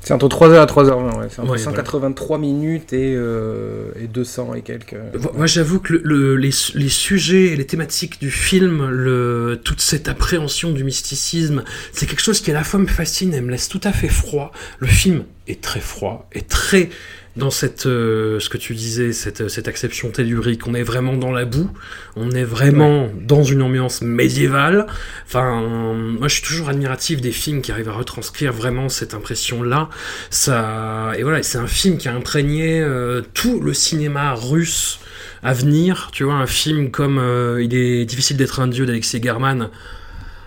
[0.03, 1.27] C'est entre 3h à 3h20, ouais.
[1.29, 4.95] C'est entre Ouais, 183 minutes et, euh, et 200 et quelques.
[5.35, 9.79] Moi, j'avoue que le- le- les, les sujets et les thématiques du film, le, toute
[9.79, 11.63] cette appréhension du mysticisme,
[11.93, 14.07] c'est quelque chose qui à la fois me fascine et me laisse tout à fait
[14.09, 14.51] froid.
[14.79, 16.89] Le film est très froid, est très
[17.37, 20.67] dans cette, euh, ce que tu disais, cette, cette acception tellurique.
[20.67, 21.69] On est vraiment dans la boue,
[22.15, 24.87] on est vraiment dans une ambiance médiévale.
[25.25, 29.89] Enfin, moi, je suis toujours admiratif des films qui arrivent à retranscrire vraiment cette impression-là.
[30.29, 34.99] Ça, et voilà, c'est un film qui a imprégné euh, tout le cinéma russe
[35.43, 36.09] à venir.
[36.11, 39.69] Tu vois, un film comme euh, Il est difficile d'être un dieu d'Alexei German.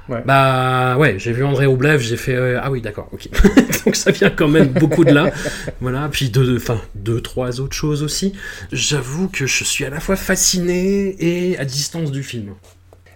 [0.08, 0.22] Ouais.
[0.26, 3.28] Bah ouais, j'ai vu André Roublev, j'ai fait euh, ah oui d'accord, ok.
[3.84, 5.30] Donc ça vient quand même beaucoup de là.
[5.80, 8.34] Voilà, puis deux, enfin deux, trois autres choses aussi.
[8.72, 12.54] J'avoue que je suis à la fois fasciné et à distance du film.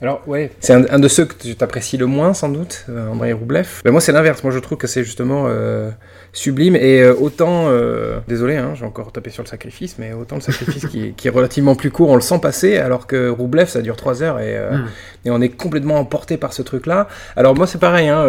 [0.01, 0.53] Alors, ouais.
[0.61, 3.81] C'est un, un de ceux que tu t'apprécies le moins, sans doute, euh, André Roublev.
[3.85, 4.45] Mais moi, c'est l'inverse.
[4.45, 5.91] Moi, je trouve que c'est justement euh,
[6.33, 6.77] sublime.
[6.77, 10.41] Et euh, autant, euh, désolé, hein, j'ai encore tapé sur le sacrifice, mais autant le
[10.41, 13.83] sacrifice qui, qui est relativement plus court, on le sent passer, alors que Roublev, ça
[13.83, 14.87] dure 3 heures et, euh, Mm.
[15.25, 17.09] et on est complètement emporté par ce truc-là.
[17.35, 18.09] Alors, moi, c'est pareil.
[18.09, 18.25] Hein,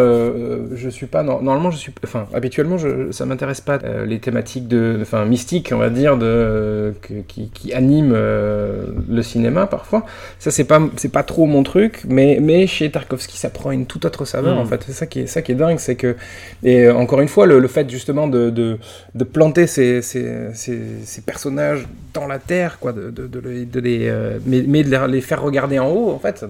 [0.74, 1.22] je suis pas.
[1.22, 1.92] normalement, je suis.
[2.02, 4.98] Enfin, habituellement, je, ça m'intéresse pas les thématiques de.
[5.02, 6.94] Enfin, mystiques, on va dire, de,
[7.28, 10.04] qui, qui animent le cinéma parfois.
[10.38, 13.86] Ça, c'est pas, c'est pas trop mon truc, mais, mais chez Tarkovsky, ça prend une
[13.86, 14.58] toute autre saveur, Mm.
[14.60, 14.82] en fait.
[14.86, 16.16] C'est ça qui est, ça qui est dingue, c'est que,
[16.62, 18.78] et encore une fois, le, le fait justement de, de,
[19.14, 24.38] de planter ces, ces, ces, ces personnages dans la terre, quoi, de, de, les, euh,
[24.46, 26.44] mais, mais de les, faire regarder en haut, en fait,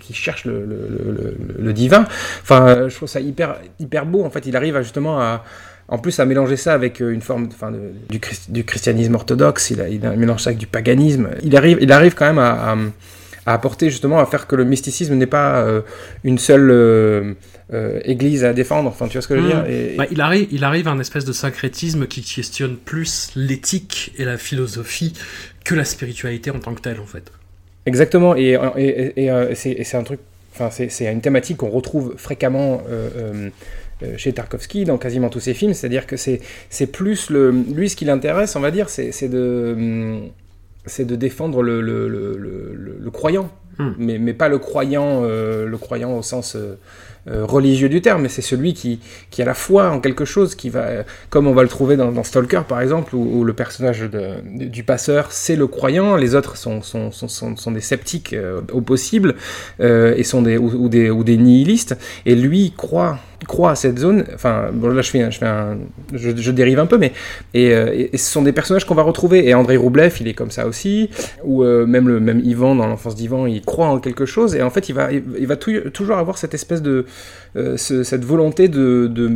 [0.00, 0.64] qui cherchent le,
[1.58, 2.06] le, divin.
[2.42, 4.46] Enfin, euh, je trouve ça hyper, hyper beau, en fait.
[4.46, 5.44] Il arrive à, justement à,
[5.88, 9.70] en plus, à mélanger ça avec euh, une forme enfin, de- du, du christianisme orthodoxe,
[9.70, 11.28] il, a, il a mélange ça avec du paganisme.
[11.42, 12.76] Il arrive, il arrive quand même à, à-
[13.46, 15.80] à apporter justement à faire que le mysticisme n'est pas euh,
[16.24, 17.34] une seule euh,
[17.72, 18.88] euh, église à défendre.
[18.88, 19.62] Enfin, tu vois ce que je veux dire?
[19.62, 19.70] Mm.
[19.70, 24.12] Et- Bah, il, arrive, il arrive à un espèce de syncrétisme qui questionne plus l'éthique
[24.18, 25.14] et la philosophie
[25.64, 27.32] que la spiritualité en tant que telle en fait.
[27.86, 30.20] Exactement, et, et, et, et, c'est un truc,
[30.54, 33.50] enfin c'est une thématique qu'on retrouve fréquemment euh, euh,
[34.02, 36.40] euh, chez Tarkovsky dans quasiment tous ses films, c'est-à-dire que c'est
[36.92, 40.30] plus le, lui ce qui l'intéresse, on va dire, c'est c'est de hum,
[40.90, 43.92] c'est de défendre le, le, le, croyant, Hmm.
[43.98, 46.74] mais, mais pas le croyant, euh, le croyant au sens euh,
[47.28, 49.00] euh, religieux du terme, mais c'est celui qui,
[49.30, 52.12] qui a la foi en quelque chose, qui va, comme on va le trouver dans,
[52.12, 56.34] dans Stalker par exemple, où, où le personnage de- du passeur c'est le croyant, les
[56.34, 59.36] autres sont, sont, sont, sont, des sceptiques euh, au possible,
[59.80, 63.98] et sont des, ou, ou des, ou des nihilistes, et lui croit croit à cette
[63.98, 65.78] zone, enfin bon là je fais, un- je, fais un,
[66.12, 67.12] je, je dérive un peu, mais
[67.54, 70.28] et, euh, et- et ce sont des personnages qu'on va retrouver, et Andrei Roublev il
[70.28, 71.10] est comme ça aussi,
[71.44, 74.62] ou euh, même le même Ivan dans l'enfance d'Ivan il croit en quelque chose, et
[74.62, 77.06] en fait il va, il, il va tou- toujours avoir cette espèce de,
[77.56, 79.30] euh, ce- cette volonté de, de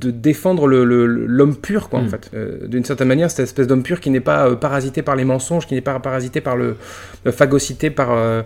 [0.00, 2.08] de défendre le- le- l'homme pur, quoi, en Mm.
[2.08, 2.30] fait.
[2.34, 5.24] Euh, D'une certaine manière, cette espèce d'homme pur qui n'est pas euh, parasité par les
[5.26, 6.76] mensonges, qui n'est pas parasité par le,
[7.26, 8.40] euh, phagocyté par, euh,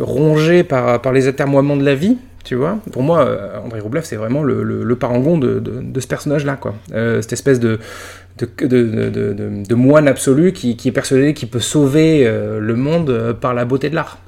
[0.00, 2.78] rongé par, par les atermoiements de la vie, tu vois.
[2.92, 6.74] Pour moi, euh, André Roublev, c'est vraiment le, parangon de, ce personnage-là, quoi.
[6.94, 7.80] Euh, cette espèce de,
[9.74, 13.96] moine absolu qui, est persuadé qu'il peut sauver euh, le monde par la beauté de
[13.96, 14.18] l'art.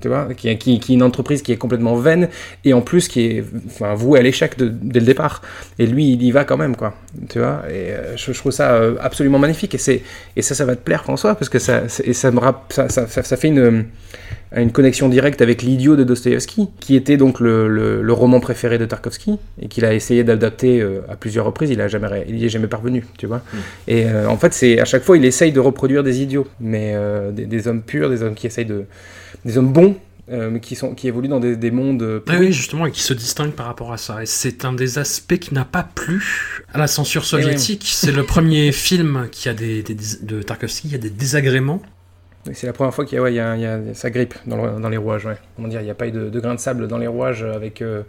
[0.00, 2.30] Tu vois, qui, est une entreprise qui est complètement vaine
[2.64, 5.42] et en plus qui est enfin, vouée à l'échec dès le départ.
[5.78, 6.94] Et lui, il y va quand même, quoi.
[7.28, 9.76] Tu vois, et je, trouve ça absolument magnifique.
[9.76, 13.48] Et, ça, ça va te plaire, François, parce que ça, ça, me ça, ça fait
[13.48, 13.84] une,
[14.56, 18.78] une connexion directe avec L'idiot de Dostoïevski, qui était donc le, le, le roman préféré
[18.78, 21.70] de Tarkovsky, et qu'il a essayé d'adapter euh, à plusieurs reprises.
[21.70, 23.42] Il a jamais, ré- il y est jamais parvenu, tu vois.
[23.86, 26.92] Et euh, en fait, c'est à chaque fois, il essaye de reproduire des idiots, mais
[26.94, 28.86] euh, des, des hommes purs, des hommes qui essayent de,
[29.44, 29.94] des hommes bons,
[30.32, 32.02] euh, mais qui sont, qui évoluent dans des, des mondes.
[32.28, 34.20] Ah oui, justement, et qui se distingue par rapport à ça.
[34.22, 37.86] Et c'est un des aspects qui n'a pas plu à la censure soviétique.
[37.92, 41.80] C'est le premier film qui a des, des- de Tarkovsky, il y a des désagréments.
[42.52, 45.26] C'est la première fois qu'il y a, ça grippe dans, le- dans les rouages.
[45.26, 45.36] Ouais.
[45.56, 47.42] Comment dire, il n'y a pas eu de, de grain de sable dans les rouages
[47.44, 48.02] avec, euh,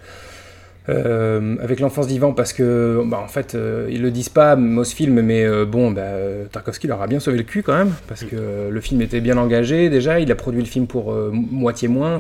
[0.90, 5.44] euh, l'enfance d'Ivan parce que, bah, en fait, euh, ils le disent pas, Mosfilm, mais
[5.46, 6.02] euh, bon, bah,
[6.52, 9.38] Tarkovsky leur a bien sauvé le cul quand même parce que le film était bien
[9.38, 10.20] engagé déjà.
[10.20, 12.18] Il a produit le film pour moitié moins.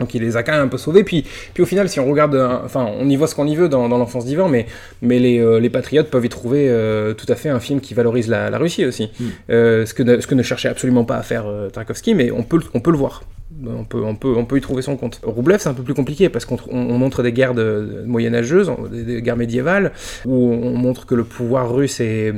[0.00, 1.04] Donc il les a quand même un peu sauvés.
[1.04, 3.56] Puis, puis au final, si on regarde, euh, enfin, on y voit ce qu'on y
[3.56, 4.66] veut dans, dans l'enfance d'Ivan, mais,
[5.02, 7.94] mais les, euh, les patriotes peuvent y trouver euh, tout à fait un film qui
[7.94, 9.10] valorise la, la Russie aussi.
[9.18, 9.24] Mm.
[9.50, 12.42] Euh, ce, que ne, ce que ne cherchait absolument pas à faire Tarkovsky, mais on
[12.42, 13.22] peut, le- on peut le voir.
[13.66, 15.20] On peut, on, peut, on peut y trouver son compte.
[15.24, 18.06] Roublev, c'est un peu plus compliqué parce qu'on on, on montre des guerres de, de
[18.06, 19.92] moyenâgeuses, des, des guerres médiévales,
[20.26, 22.32] où on montre que le pouvoir russe est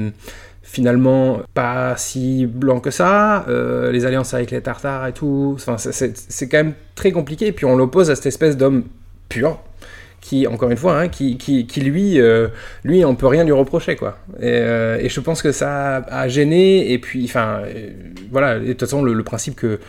[0.73, 5.77] finalement pas si blanc que ça, euh, les alliances avec les Tartares et tout, enfin,
[5.79, 8.85] c'est- quand même très compliqué, et puis on l'oppose à cette espèce d'homme
[9.29, 9.59] pur,
[10.21, 12.49] qui, encore une fois, hein, qui, qui, qui lui, euh,
[12.85, 14.19] lui, on peut rien lui reprocher, quoi.
[14.39, 17.91] Et, euh, et je pense que ça a gêné, et puis, enfin, euh,
[18.31, 19.81] voilà, de toute façon, le principe que,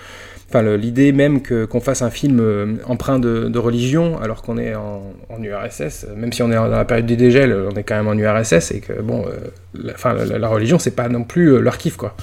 [0.54, 4.58] enfin, l'idée même que qu'on fasse un film euh, empreint de, de religion, alors qu'on
[4.58, 7.76] est en, en URSS, euh, même si on est dans la période du dégel, on
[7.76, 9.32] est quand même en URSS, et que, bon, euh,
[9.74, 12.16] la, enfin, la, la religion, c'est pas non plus euh, leur kiff, quoi.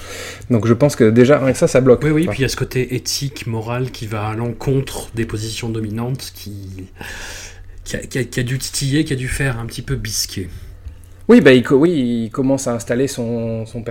[0.49, 2.01] Donc je pense que déjà, rien que ça, ça bloque.
[2.03, 5.25] Oui, oui, puis il y a ce côté éthique, moral qui va à l'encontre des
[5.25, 6.87] positions dominantes qui.
[7.85, 9.95] Qui a, qui a- qui a dû titiller, qui a dû faire un petit peu
[9.95, 10.47] bisquer.
[11.29, 13.83] Oui, bah, il, oui, il commence à installer son, son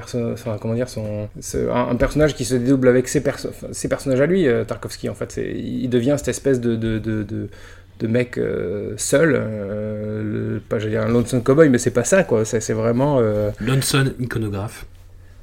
[0.60, 1.28] comment dire, son,
[1.72, 5.36] un, personnage qui se dédouble avec ses, personnages à lui, euh, Tarkovsky, en fait.
[5.36, 7.48] Il devient cette espèce de, de, de,
[8.00, 12.24] de, mec euh, seul, euh, pas, j'allais dire un lonesome cowboy, mais c'est pas ça,
[12.24, 12.44] quoi.
[12.44, 13.20] C'est vraiment...
[13.20, 14.84] euh, Lonson, iconographe.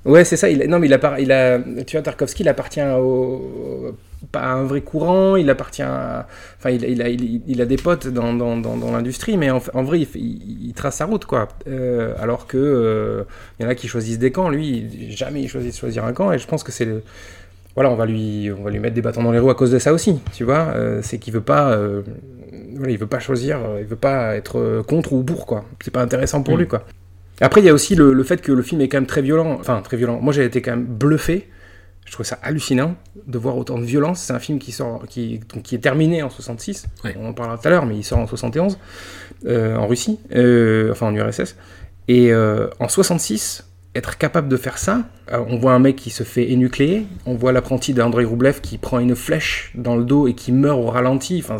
[0.05, 0.49] Ouais, c'est ça.
[0.49, 3.95] Il, non, mais il, a, tu vois, Tarkovsky, il appartient au,
[4.31, 5.35] pas à un vrai courant.
[5.35, 6.27] Il appartient, à,
[6.59, 9.49] enfin, il, il a, il, il a des potes dans, dans, dans, dans l'industrie, mais
[9.49, 11.47] en, en vrai, il, trace sa route, quoi.
[11.67, 13.23] Euh, alors que euh,
[13.59, 14.49] il y en a qui choisissent des camps.
[14.49, 17.01] Lui, jamais il choisit de choisir un camp, et je pense que c'est le
[17.73, 19.71] voilà, on va lui, on va lui mettre des bâtons dans les roues à cause
[19.71, 20.67] de ça aussi, tu vois.
[20.75, 21.77] Euh, c'est qu'il veut pas,
[22.75, 25.65] voilà, il veut pas choisir, il veut pas être contre ou pour, quoi.
[25.81, 26.59] C'est pas intéressant pour Mm.
[26.59, 26.85] lui, quoi.
[27.41, 29.21] Après, il y a aussi le, le fait que le film est quand même très
[29.21, 30.19] violent, enfin très violent.
[30.21, 31.49] Moi, j'ai été quand même bluffé.
[32.05, 32.95] Je trouve ça hallucinant
[33.25, 34.21] de voir autant de violence.
[34.21, 36.85] C'est un film qui sort, qui, donc, qui est terminé en 66.
[37.03, 37.15] Ouais.
[37.19, 38.77] On en parlera tout à l'heure, mais il sort en 71
[39.47, 41.55] euh, en Russie, euh, enfin en URSS.
[42.07, 46.09] Et euh, en 66, être capable de faire ça, euh, on voit un mec qui
[46.09, 50.27] se fait énucléer, on voit l'apprenti d'Andrei Roublev qui prend une flèche dans le dos
[50.27, 51.57] et qui meurt au ralenti, enfin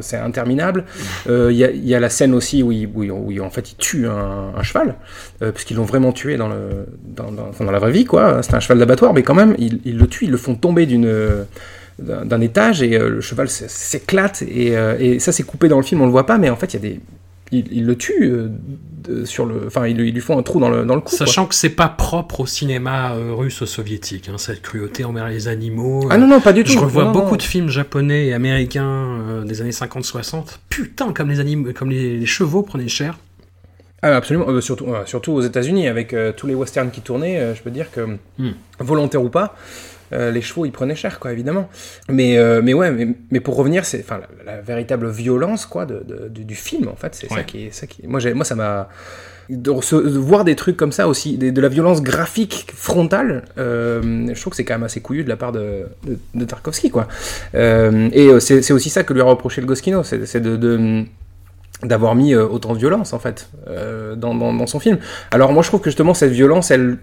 [0.00, 0.84] c'est interminable.
[1.28, 4.94] Euh, Il y, a, la scène aussi où, il, en fait il tue un, cheval,
[5.42, 8.42] euh, parce qu'ils l'ont vraiment tué dans, la vraie vie, quoi.
[8.42, 10.86] C'est un cheval d'abattoir, mais quand même, ils, le tuent, ils le font tomber
[11.98, 16.04] d'un étage et le cheval s'éclate et, et ça c'est coupé dans le film on
[16.04, 17.00] le voit pas mais en fait il y a des
[17.52, 18.48] il, il le tue euh,
[19.04, 21.00] de- sur le enfin ils, lui- ils lui font un trou dans le, dans le
[21.00, 21.18] cou quoi.
[21.18, 25.46] Sachant que c'est pas propre au cinéma euh, russe soviétique, hein, cette cruauté envers les
[25.48, 26.06] animaux.
[26.10, 27.36] ah non non pas du tout Je revois Non, beaucoup non.
[27.36, 28.84] de films japonais et américains
[29.28, 30.58] euh, des années 50-60.
[30.68, 33.16] Putain, comme les animaux, comme les, les chevaux prenaient cher.
[34.02, 37.38] Ah, absolument, euh, surtout, euh, surtout aux États-Unis, avec euh, tous les westerns qui tournaient,
[37.40, 38.50] euh, je peux dire que, Hmm.
[38.78, 39.56] volontaire ou pas,
[40.12, 41.68] Euh, les chevaux, ils prenaient cher, quoi, évidemment.
[42.08, 45.86] Mais, euh, mais ouais, mais, mais pour revenir, c'est enfin la, la véritable violence, quoi,
[45.86, 48.06] de, de- du, du film, en fait, c'est ça qui est, ça qui.
[48.06, 48.88] Moi, moi, ça m'a
[49.48, 49.70] de,
[50.18, 54.56] voir des trucs comme ça aussi, de la violence graphique frontale, euh, je trouve que
[54.56, 55.86] c'est quand même assez couillu de la part de,
[56.46, 57.06] Tarkovsky, quoi.
[57.54, 61.04] Et c'est aussi ça que lui a reproché le Goskino, c'est de-
[61.82, 64.98] d'avoir mis autant de violence en fait euh, dans, dans, dans son film.
[65.30, 66.96] Alors moi je trouve que justement cette violence elle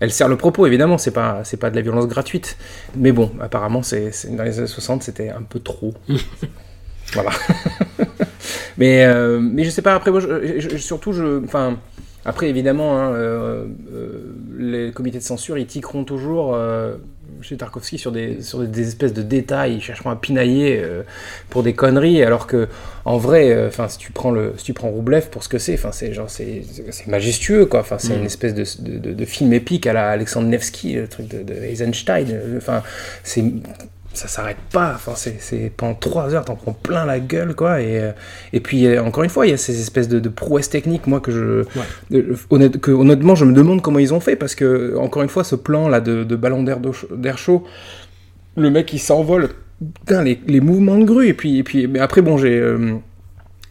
[0.00, 2.56] elle sert le propos évidemment c'est pas c'est pas de la violence gratuite.
[2.96, 5.94] Mais bon apparemment c'est dans les années 60 c'était un peu trop.
[7.12, 7.30] Voilà.
[8.78, 11.78] Mais euh, mais je sais pas après moi je- je- je- surtout je enfin
[12.24, 16.54] après évidemment hein, euh, euh, les comités de censure ils tiqueront toujours
[17.42, 21.02] chez Tarkovsky sur des sur des, des espèces de détails ils chercheront à pinailler euh,
[21.50, 22.68] pour des conneries alors que
[23.04, 25.58] en vrai euh, enfin si tu prends le si tu prends Roublev pour ce que
[25.58, 28.18] c'est enfin c'est genre c'est c'est majestueux quoi enfin c'est Mm.
[28.20, 31.42] une espèce de, de, de- de film épique à la Alexandre Nevsky le truc de,
[31.42, 32.82] de Eisenstein euh, enfin
[33.24, 33.44] c'est
[34.16, 34.92] ça s'arrête pas.
[34.94, 37.80] Enfin c'est pendant trois heures t'en prends plein la gueule quoi.
[37.80, 38.12] Et euh,
[38.52, 41.06] et puis euh, encore une fois il y a ces espèces de, de prouesses techniques
[41.06, 41.64] moi que je
[42.50, 45.44] honnête- que honnêtement je me demande comment ils ont fait parce que encore une fois
[45.44, 47.64] ce plan là de, de ballon d'air chaud
[48.56, 49.50] le mec il s'envole
[50.10, 52.94] les, les mouvements de grue et puis et puis mais après bon j'ai euh,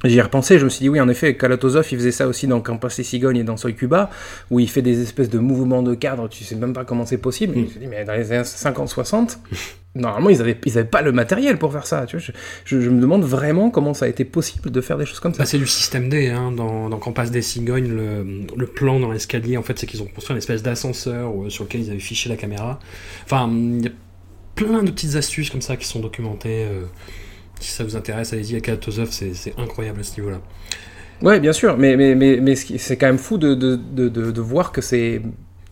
[0.03, 2.45] J'y ai repensé, je me suis dit oui, en effet, Kalatozov, il faisait ça aussi
[2.47, 4.11] dans Campas et Cigogne et dans Soy Cuba,
[4.51, 7.17] où il fait des espèces de mouvements de cadre, tu sais même pas comment c'est
[7.17, 7.53] possible.
[7.53, 7.59] Mm.
[7.59, 9.37] Je me suis dit, mais dans les années 50-60,
[9.95, 12.05] normalement, ils avaient, ils avaient pas le matériel pour faire ça.
[12.05, 12.31] Tu vois, je,
[12.65, 15.33] je- je me demande vraiment comment ça a été possible de faire des choses comme
[15.33, 15.39] ça.
[15.39, 16.99] Bah, c'est du système D, hein, dans, dans
[17.31, 20.61] des Cigognes, le, le plan dans l'escalier, en fait, c'est qu'ils ont construit une espèce
[20.61, 22.79] d'ascenseur euh, sur lequel ils avaient fiché la caméra.
[23.23, 23.91] Enfin, il y a
[24.53, 26.65] plein de petites astuces comme ça qui sont documentées.
[26.69, 26.83] euh,
[27.59, 30.41] si ça vous intéresse, allez-y, à Kalatozov, c'est incroyable à ce niveau-là.
[31.21, 34.41] Ouais, bien sûr, mais, mais, mais, mais c'est quand même fou de, de, de, de
[34.41, 35.21] voir que c'est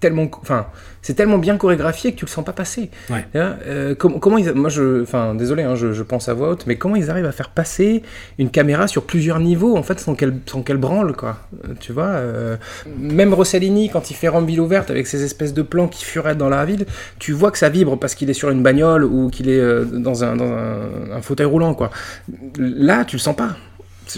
[0.03, 0.67] tellement, enfin,
[1.01, 2.91] c'est tellement bien chorégraphié que tu le sens pas passer.
[3.09, 3.25] Ouais.
[3.35, 6.65] Euh, comment, comment ils, moi je, enfin, désolé, hein, je, je pense à voix haute,
[6.67, 8.03] mais comment ils arrivent à faire passer
[8.37, 11.37] une caméra sur plusieurs niveaux, en fait, sans qu'elle, sans qu'elle branle, quoi.
[11.63, 12.57] Euh, Tu vois, euh,
[12.99, 16.49] même Rossellini, quand il fait Rambile ouverte avec ces espèces de plans qui furettent dans
[16.49, 16.85] la ville,
[17.17, 20.23] tu vois que ça vibre parce qu'il est sur une bagnole ou qu'il est dans
[20.23, 21.91] un, dans un, un fauteuil roulant, quoi.
[22.57, 23.55] Là, tu le sens pas.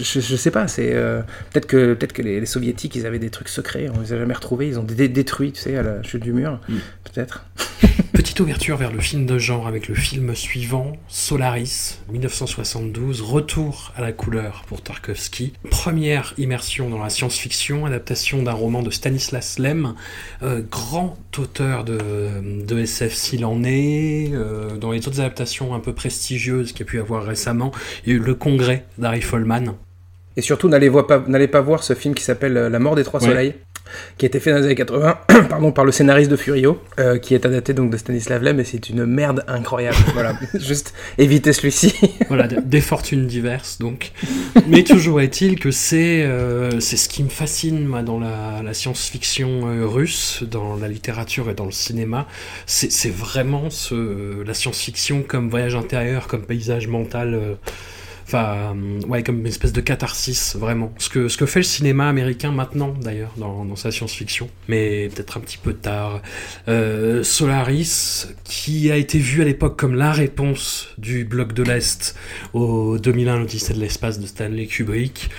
[0.02, 3.18] Je, je sais pas, c'est euh, peut-être que peut-être que les, les soviétiques ils avaient
[3.18, 5.82] des trucs secrets, on les a jamais retrouvés, ils ont dé- détruit, tu sais, à
[5.82, 6.74] la chute du mur, Mm.
[7.04, 7.44] peut-être.
[8.12, 14.00] Petite ouverture vers le film de genre avec le film suivant, Solaris, 1972, retour à
[14.00, 15.52] la couleur pour Tarkovsky.
[15.70, 19.94] Première immersion dans la science-fiction, adaptation d'un roman de Stanislas Lem,
[20.42, 21.98] euh, grand auteur de,
[22.66, 24.30] de SF s'il en est.
[24.32, 27.70] euh, dans les autres adaptations un peu prestigieuses qu'il y a pu y avoir récemment,
[28.06, 29.74] il y a eu Le Congrès d'Harry Folman.
[30.36, 30.90] Et surtout n'allez
[31.48, 33.28] pas, voir ce film qui s'appelle euh, La mort des trois Ouais.
[33.28, 33.54] soleils,
[34.18, 35.18] qui a été fait dans les années 80,
[35.48, 38.64] pardon, par le scénariste de Furio, euh, qui est adapté donc de Stanislav Lem, et
[38.64, 39.96] c'est une merde incroyable.
[40.12, 41.94] voilà, juste évitez celui-ci.
[42.28, 44.12] voilà, de- des fortunes diverses donc.
[44.66, 48.74] Mais toujours est-il que c'est euh, c'est ce qui me fascine moi, dans la, la
[48.74, 52.26] science-fiction euh, russe, dans la littérature et dans le cinéma.
[52.66, 57.56] C'est c'est vraiment ce, la science-fiction comme voyage intérieur, comme paysage mental.
[58.26, 60.92] Enfin, euh, ouais, comme une espèce de catharsis, vraiment.
[60.98, 64.50] Ce que, ce que fait le cinéma américain maintenant, d'ailleurs, dans, dans sa science-fiction.
[64.66, 66.22] Mais peut-être un petit peu tard.
[66.66, 72.16] Euh, Solaris, qui a été vu à l'époque comme la réponse du bloc de l'Est
[72.52, 75.30] au 2001, l'Odyssée de l'espace de Stanley Kubrick.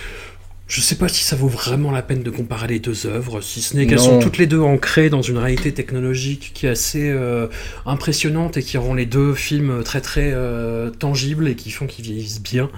[0.68, 3.62] Je sais pas si ça vaut vraiment la peine de comparer les deux œuvres, si
[3.62, 7.08] ce n'est qu'elles sont toutes les deux ancrées dans une réalité technologique qui est assez
[7.08, 7.46] euh,
[7.86, 12.04] impressionnante et qui rend les deux films très très euh, tangibles et qui font qu'ils
[12.04, 12.70] vieillissent bien.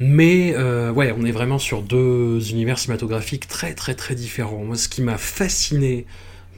[0.00, 4.64] Mais euh, ouais, on est vraiment sur deux univers cinématographiques très très très différents.
[4.64, 6.06] Moi, ce qui m'a fasciné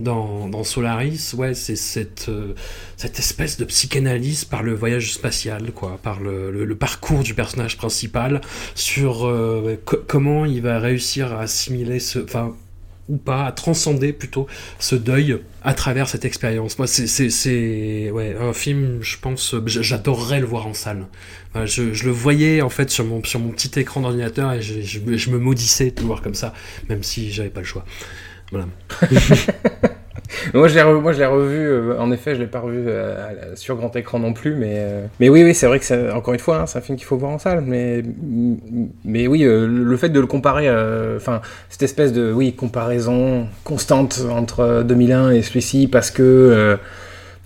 [0.00, 2.55] dans, Solaris, ouais, c'est cette, euh,
[2.96, 7.76] cette espèce de psychanalyse par le voyage spatial, quoi, par le, le- parcours du personnage
[7.76, 8.40] principal,
[8.74, 12.55] sur euh, co- comment il va réussir à assimiler enfin,
[13.09, 14.46] ou pas, à transcender plutôt
[14.78, 16.78] ce deuil à travers cette expérience.
[16.78, 21.07] Moi, c'est, ouais, un film, je pense, j'adorerais le voir en salle.
[21.66, 24.98] Je, le voyais en fait sur mon, sur mon petit écran d'ordinateur et je, je,
[25.16, 26.55] je me maudissais de le voir comme ça,
[26.88, 27.85] même si j'avais pas le choix.
[28.52, 28.66] Voilà.
[30.54, 34.18] moi, je l'ai revu, euh, en effet, je l'ai pas revu euh, sur grand écran
[34.18, 36.66] non plus, mais, euh, mais oui, oui, c'est vrai que c'est, encore une fois, hein,
[36.66, 38.02] c'est un film qu'il faut voir en salle, mais,
[39.04, 40.70] mais oui, le fait de le comparer,
[41.16, 46.78] enfin, cette espèce de, oui, comparaison constante entre 2001 et celui-ci, parce que,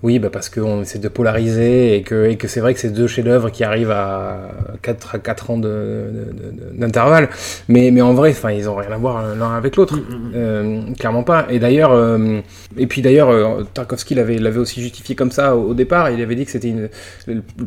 [0.03, 2.91] Oui, bah parce qu'on essaie de polariser et que, et que c'est vrai que c'est
[2.91, 4.51] deux chefs-d'œuvre qui arrivent à
[4.83, 7.29] 4, à 4 ans d'intervalle.
[7.69, 9.99] Mais, mais en vrai, enfin, ils ont rien à voir l'un avec l'autre.
[10.35, 11.47] Euh, clairement pas.
[11.51, 12.41] Et d'ailleurs, euh,
[12.77, 16.11] et puis d'ailleurs, euh, Tarkovsky l'avait, l'avait aussi justifié comme ça au, au départ.
[16.11, 16.89] Il avait dit que c'était une,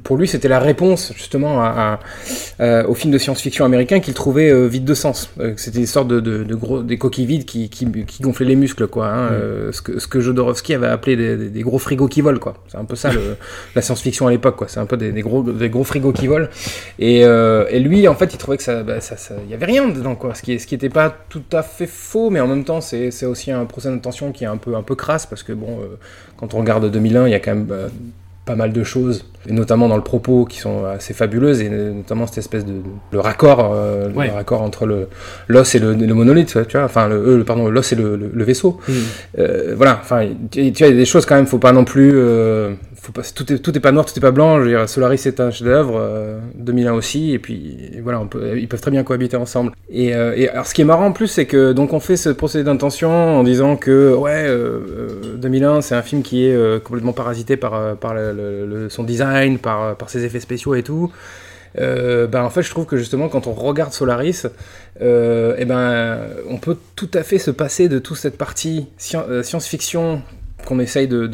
[0.03, 1.99] pour lui, c'était la réponse justement à,
[2.59, 5.29] à- au film de science-fiction américain qu'il trouvait vide de sens.
[5.55, 8.55] C'était une sorte de, de, de gros, des coquilles vides qui, qui, qui gonflaient les
[8.55, 9.07] muscles, quoi.
[9.07, 9.29] hein.
[9.71, 11.15] Ce que, ce que Jodorowsky avait appelé
[11.49, 12.55] des gros frigos qui volent, quoi.
[12.67, 13.11] C'est un peu ça
[13.75, 14.67] la science-fiction à l'époque, quoi.
[14.67, 16.47] C'est un peu des, gros, des gros frigos qui volent.
[16.99, 19.65] Et, euh, et lui, en fait, il trouvait que ça, bah, ça, ça- y avait
[19.65, 20.35] rien dedans, quoi.
[20.35, 23.11] Ce qui, ce qui était pas tout à fait faux, mais en même temps, c'est,
[23.11, 25.79] c'est aussi un procès d'intention qui est un peu, un peu crasse parce que bon,
[25.81, 25.97] euh,
[26.37, 27.87] quand on regarde 2001, il y a quand même bah,
[28.49, 32.25] pas mal de choses, et notamment dans le propos qui sont assez fabuleuses, et notamment
[32.25, 32.73] cette espèce de,
[33.11, 34.25] le raccord, euh, Ouais.
[34.27, 35.07] le raccord entre le
[35.47, 38.43] l'os et le, le monolithe, tu vois, enfin le, euh, le- pardon, l'os et le,
[38.43, 38.79] vaisseau.
[39.37, 41.71] Euh, voilà, enfin, tu, tu vois, il y a des choses quand même, faut pas
[41.73, 44.57] non plus, euh, faut pas, tout est tout est pas noir, tout est pas blanc.
[44.57, 48.27] Je veux dire, Solaris c'est un chef-d'œuvre, euh, 2001 aussi, et puis et voilà, on
[48.27, 49.71] peut, ils peuvent très bien cohabiter ensemble.
[49.91, 52.29] Et, et alors, ce qui est marrant en plus, c'est que donc on fait ce
[52.29, 57.13] procédé d'intention en disant que ouais, euh, euh, 2001 c'est un film qui est complètement
[57.13, 58.33] parasité par par le-
[58.89, 61.11] son design, par par ses effets spéciaux et tout.
[61.77, 64.43] Euh, ben en fait, je trouve que justement, quand on regarde Solaris,
[65.01, 66.19] euh, eh ben,
[66.49, 70.21] on peut tout à fait se passer de toute cette partie euh, science-fiction
[70.69, 71.29] qu'on essaye de,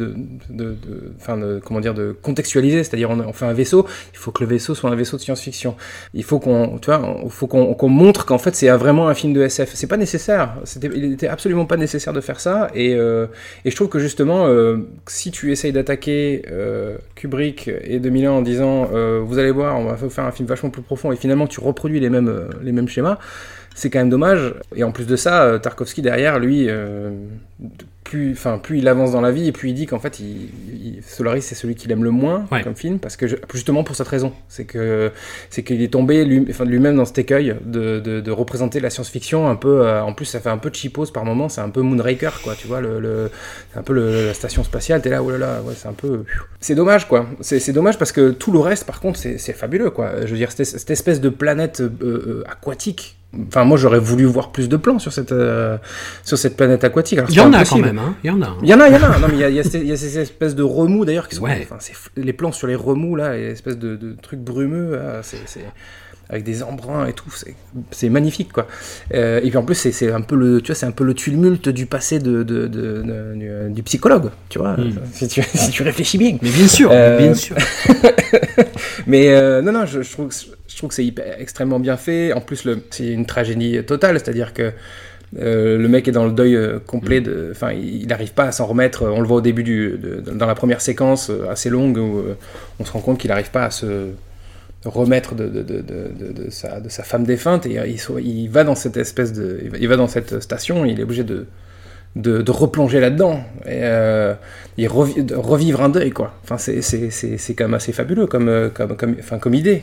[1.64, 4.88] comment dire, de contextualiser, c'est-à-dire on, fait un vaisseau, il faut que le vaisseau soit
[4.88, 5.76] un vaisseau de science-fiction.
[6.14, 9.72] Il faut qu'on, montre qu'en fait c'est vraiment un film de SF.
[9.74, 13.26] C'est pas nécessaire, il était absolument pas nécessaire de faire ça, et, euh,
[13.64, 18.88] je trouve que justement, euh, si tu essayes d'attaquer euh, Kubrick et 2001 en disant,
[19.22, 22.00] vous allez voir, on va faire un film vachement plus profond, et finalement tu reproduis
[22.00, 23.18] les mêmes, schémas,
[23.74, 24.54] c'est quand même dommage.
[24.74, 26.70] Et en plus de ça, Tarkovsky derrière, lui,
[28.06, 30.48] plus, enfin, plus il avance dans la vie, et plus il dit qu'en fait, il,
[30.72, 32.62] il- Solaris c'est celui qu'il aime le moins Ouais.
[32.62, 35.10] comme film, parce que justement pour cette raison, c'est que
[35.50, 38.90] c'est qu'il est tombé lui, enfin, lui-même dans cet écueil de, de, de représenter la
[38.90, 39.80] science-fiction un peu.
[39.86, 42.54] euh, en plus, ça fait un peu cheapos par moment, c'est un peu Moonraker, quoi.
[42.56, 43.30] Tu vois, le, le-
[43.72, 45.02] c'est un peu le- la station spatiale.
[45.02, 46.22] T'es là, oh là là, ouais, c'est un peu.
[46.60, 47.26] C'est dommage, quoi.
[47.40, 50.12] C'est c'est dommage parce que tout le reste, par contre, c'est c'est fabuleux, quoi.
[50.24, 53.16] Je veux dire, cette, cette espèce de planète euh, euh, aquatique.
[53.48, 55.76] Enfin, moi, j'aurais voulu voir plus de plans sur cette euh,
[56.24, 57.18] sur cette planète aquatique.
[57.18, 57.88] Alors, Il y en a quand impossible.
[57.96, 58.16] Même, hein.
[58.22, 58.46] Il y en a.
[58.46, 58.56] hein.
[58.62, 59.18] Il y en a, il y en a.
[59.18, 60.62] Non, mais il y a, il y a ces, il y a ces espèces de
[60.62, 61.42] remous d'ailleurs qui sont.
[61.44, 61.66] Ouais.
[61.70, 61.78] Enfin,
[62.16, 65.38] les plans sur les remous là, et espèces de, de trucs brumeux, c'est,
[66.28, 67.30] avec des embruns et tout,
[67.92, 68.66] c'est, magnifique quoi.
[69.14, 71.14] Euh, et puis en plus, c'est, un peu le, tu vois, c'est un peu le
[71.14, 73.34] tumulte du passé de, de- de- de-
[73.68, 74.76] du, du psychologue, tu vois.
[74.76, 74.92] Mm.
[75.12, 76.36] Si, tu, si tu réfléchis bien.
[76.42, 77.54] Mais bien sûr, Euh, bien sûr.
[79.06, 80.34] Mais euh, non, non, je, je trouve, que-
[80.66, 82.32] je trouve que c'est extrêmement bien fait.
[82.32, 84.72] En plus, le, c'est une tragédie totale, c'est-à-dire que
[85.38, 87.22] euh, le mec est dans le deuil euh, complet.
[87.50, 89.04] Enfin, il n'arrive pas à s'en remettre.
[89.04, 92.22] On le voit au début du, de- dans la première séquence euh, assez longue où
[92.78, 94.08] on se rend compte qu'il n'arrive pas à se
[94.84, 95.50] remettre de,
[96.50, 97.80] sa, femme défunte et
[98.22, 102.50] il, va dans cette espèce de il va, dans cette station il est obligé de
[102.52, 103.80] replonger là-dedans et
[104.76, 106.12] il revi- de revivre un deuil
[106.44, 108.70] enfin c'est quand même assez fabuleux comme
[109.54, 109.82] idée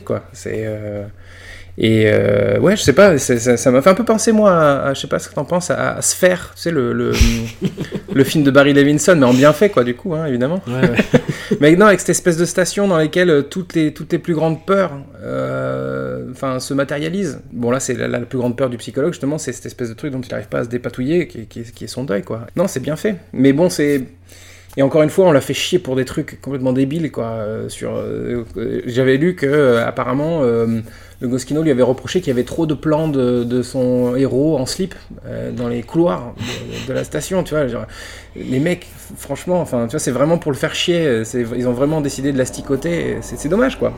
[1.76, 4.94] et euh, ouais je sais pas ça m'a fait un peu penser moi à, à-
[4.94, 7.12] je sais pas ce que t'en penses à, à Sphere tu sais le le,
[8.14, 10.88] le film de Barry Levinson mais en bien fait quoi du coup hein, évidemment Ouais,
[10.88, 10.96] ouais.
[11.60, 14.34] mais non, avec cette espèce de station dans laquelle euh, toutes les, toutes les plus
[14.34, 17.40] grandes peurs euh, se matérialisent.
[17.52, 19.94] Bon, là, c'est la, la plus grande peur du psychologue, justement, c'est cette espèce de
[19.94, 22.46] truc dont il n'arrive pas à se dépatouiller, qui, qui est son deuil, quoi.
[22.56, 23.16] Non, c'est bien fait.
[23.32, 24.04] Mais bon, c'est.
[24.76, 27.26] Et encore une fois, on l'a fait chier pour des trucs complètement débiles, quoi.
[27.26, 28.44] euh, sur, euh,
[28.86, 32.74] J'avais lu que, euh, apparemment, le Goskino lui avait reproché qu'il y avait trop de
[32.74, 34.94] plans de, de son héros en slip
[35.56, 36.34] dans les couloirs
[36.88, 37.86] de, la station, tu vois.
[38.36, 41.22] Les mecs, franchement, enfin, tu vois, c'est vraiment pour le faire chier.
[41.34, 43.12] Ils ont vraiment décidé de l'asticoter.
[43.12, 43.92] et C'est dommage, quoi.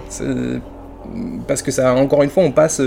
[1.49, 2.81] Parce que ça, encore une fois, on passe,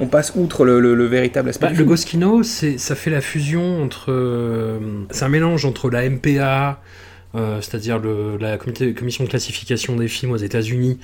[0.00, 1.66] on passe outre le, le- le véritable aspect.
[1.66, 1.84] Bah, le.
[1.84, 4.06] Goskino, ça fait la fusion entre.
[4.10, 4.78] euh,
[5.10, 6.80] c'est un mélange entre la MPA,
[7.34, 8.00] euh, c'est-à-dire
[8.40, 10.98] la comité- commission de classification des films aux États-Unis,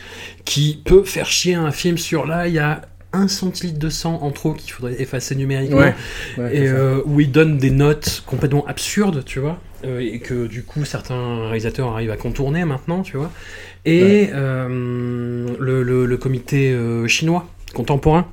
[0.44, 2.82] qui peut faire chier un film sur là, il y a
[3.12, 5.78] un centilitre de sang en trop qu'il faudrait effacer numériquement.
[5.78, 5.94] Ouais,
[6.38, 10.46] ouais, et euh, où il donne des notes complètement absurdes, tu vois, euh, et que
[10.46, 13.32] du coup certains réalisateurs arrivent à contourner maintenant, tu vois.
[13.84, 16.72] Et euh, le, le- le comité
[17.08, 18.28] chinois contemporain,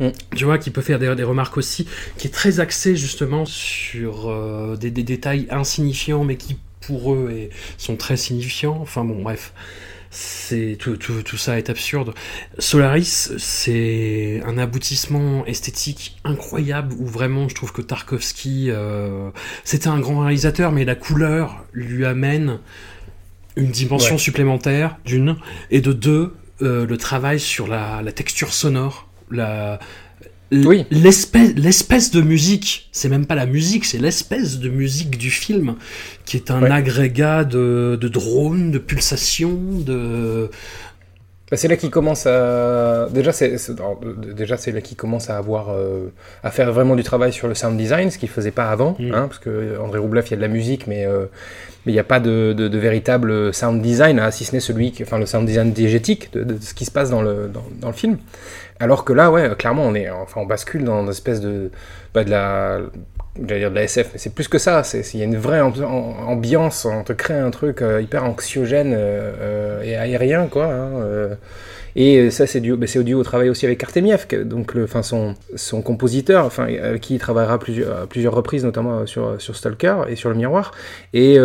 [0.00, 0.08] Mm.
[0.36, 1.86] tu vois, qui peut faire des, des remarques aussi,
[2.16, 7.30] qui est très axé justement sur euh, des, des détails insignifiants, mais qui pour eux
[7.32, 8.78] est- sont très signifiants.
[8.80, 9.52] Enfin bon, bref.
[10.10, 12.14] C'est tout, tout, tout ça est absurde.
[12.58, 19.28] Solaris, c'est un aboutissement esthétique incroyable où vraiment je trouve que Tarkovsky, euh,
[19.64, 22.58] c'était un grand réalisateur, mais la couleur lui amène
[23.56, 24.18] une dimension Ouais.
[24.20, 25.36] supplémentaire, d'une,
[25.70, 29.78] et de deux, euh, le travail sur la, la texture sonore, la
[30.52, 30.86] Oui.
[30.90, 35.74] l'espèce l'espèce de musique, c'est même pas la musique, c'est l'espèce de musique du film
[36.24, 36.70] qui est un Ouais.
[36.70, 40.50] agrégat de, de drones, de pulsations, de
[41.50, 43.56] Bah, c'est là qu'il commence à déjà c'est
[44.34, 47.54] déjà c'est là qu'il commence à avoir euh, à faire vraiment du travail sur le
[47.54, 49.14] sound design, ce qu'il faisait pas avant, Mm.
[49.14, 51.24] hein, parce que André Roublev il y a de la musique, mais euh,
[51.86, 54.60] mais il n'y a pas de, de, de véritable sound design, hein, si ce n'est
[54.60, 57.48] celui, qui, enfin le sound design diégétique de, de ce qui se passe dans le
[57.48, 58.18] dans, dans le film.
[58.80, 61.70] Alors que là, ouais, clairement, on est, enfin, on bascule dans une espèce de,
[62.14, 62.78] bah, de la,
[63.46, 64.82] j'allais dire de la SF, mais c'est plus que ça.
[65.14, 66.84] Il y a une vraie ambi- am- ambiance.
[66.84, 70.66] On te crée un truc euh, hyper anxiogène euh, euh, et aérien, quoi.
[70.66, 71.36] hein,
[71.96, 75.34] et ça, c'est dû, c'est dû au travail aussi avec Artemiev, donc le, enfin, son,
[75.56, 80.02] son compositeur, enfin, avec qui il travaillera plusieurs, à plusieurs reprises, notamment sur, sur Stalker
[80.08, 80.70] et sur le miroir.
[81.12, 81.40] Et,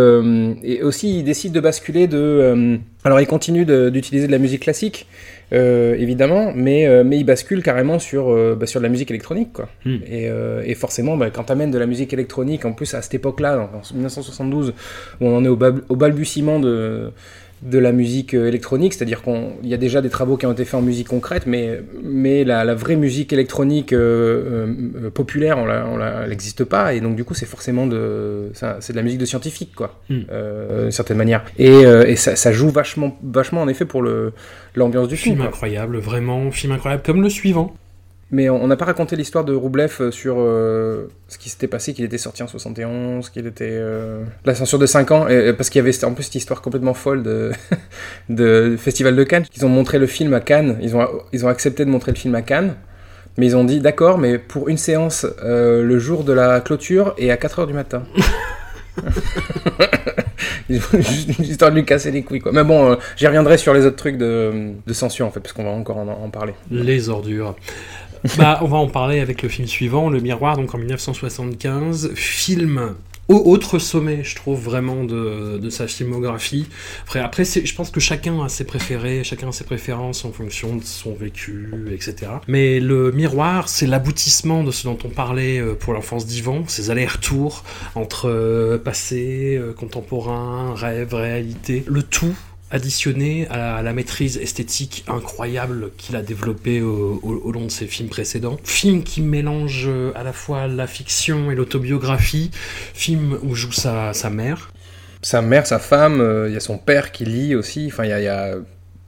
[0.83, 2.77] aussi, il décide de basculer de.
[3.03, 5.07] alors, il continue d'utiliser de la musique classique,
[5.53, 9.11] euh, évidemment, mais, euh, mais il bascule carrément sur, euh, bah, sur de la musique
[9.11, 9.69] électronique, quoi.
[9.85, 9.97] Hmm.
[10.07, 10.29] Et,
[10.65, 13.69] et forcément, bah, quand tu amènes de la musique électronique, en plus à cette époque-là,
[13.73, 14.73] en en 1972,
[15.21, 17.11] où on en est au, bab- au balbutiement de,
[17.65, 20.65] de la musique euh, électronique, c'est-à-dire qu'il y a déjà des travaux qui ont été
[20.65, 24.67] faits en musique concrète, mais, mais la, la vraie musique électronique euh,
[25.05, 29.01] euh, populaire, on n'existe pas, et donc du coup, c'est forcément de, c'est de la
[29.03, 30.19] musique de scientifique, quoi, Hmm.
[30.31, 31.43] euh, d'une certaine manière.
[31.57, 34.33] Et, et ça, ça joue vachement, vachement, en effet, pour le-
[34.75, 35.35] l'ambiance du film.
[35.35, 35.47] film quoi.
[35.47, 37.73] incroyable, vraiment, film incroyable, comme le suivant.
[38.31, 41.93] Mais on n'a pas raconté l'histoire de Roublev euh, sur euh, ce qui s'était passé,
[41.93, 43.67] qu'il était sorti en 71, qu'il était...
[43.69, 46.61] euh, la censure de 5 ans, et- parce qu'il y avait en plus cette histoire
[46.63, 47.51] complètement folle de,
[48.29, 49.45] de Festival de Cannes.
[49.55, 52.17] Ils ont montré le film à Cannes, ils ont, ils ont accepté de montrer le
[52.17, 52.73] film à Cannes,
[53.37, 57.13] mais ils ont dit d'accord, mais pour une séance euh, le jour de la clôture
[57.19, 58.03] et à 4h du matin.
[60.69, 62.51] Ils ont juste une histoire de lui casser les couilles, quoi.
[62.53, 65.63] Mais bon, j'y reviendrai sur les autres trucs de, de censure, en fait, parce qu'on
[65.63, 66.53] va encore en, en parler.
[66.71, 67.55] Les ordures.
[68.37, 72.11] bah, on va en parler avec le film suivant, Le Miroir, donc en 1975.
[72.15, 72.95] Film
[73.29, 76.67] au autre sommet, je trouve, vraiment de, de sa filmographie.
[77.03, 80.75] Après, après je pense que chacun a ses préférés, chacun a ses préférences en fonction
[80.75, 82.33] de son vécu, etc.
[82.47, 86.91] Mais Le Miroir, c'est l'aboutissement de ce dont on parlait euh, pour l'enfance d'Ivan, ces
[86.91, 87.63] allers-retours
[87.95, 91.85] entre euh, passé, euh, contemporain, rêve, réalité.
[91.87, 92.35] Le tout
[92.73, 97.85] additionné à la maîtrise esthétique incroyable qu'il a développée au, au- au long de ses
[97.87, 98.57] films précédents.
[98.63, 102.51] Film qui mélange euh, à la fois la fiction et l'autobiographie,
[102.93, 104.71] film où joue sa, sa mère.
[105.21, 107.87] sa mère, sa femme, euh, il y a son père qui lit aussi.
[107.91, 108.55] Enfin, il y a, y a-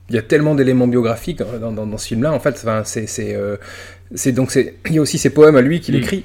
[0.08, 2.32] il y a tellement d'éléments biographiques euh, dans, dans- dans ce film-là.
[2.32, 3.56] En fait, Enfin, c'est, c'est, euh,
[4.14, 5.98] c'est donc c'est, il y a aussi ses poèmes à lui qu'il Mm.
[5.98, 6.24] écrit.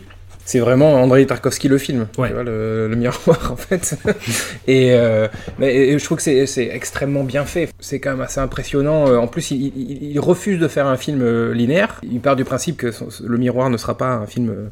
[0.52, 2.28] C'est vraiment Andrei Tarkovsky le film, Ouais.
[2.28, 3.95] tu vois, le, le miroir en fait.
[4.68, 5.30] et, euh,
[5.60, 7.70] mais et je trouve que c'est, extrêmement bien fait.
[7.80, 9.06] C'est quand même assez impressionnant.
[9.18, 12.02] En plus, il, il- il refuse de faire un film euh, linéaire.
[12.04, 14.49] Il part du principe que son- le miroir ne sera pas un film.
[14.49, 14.68] euh,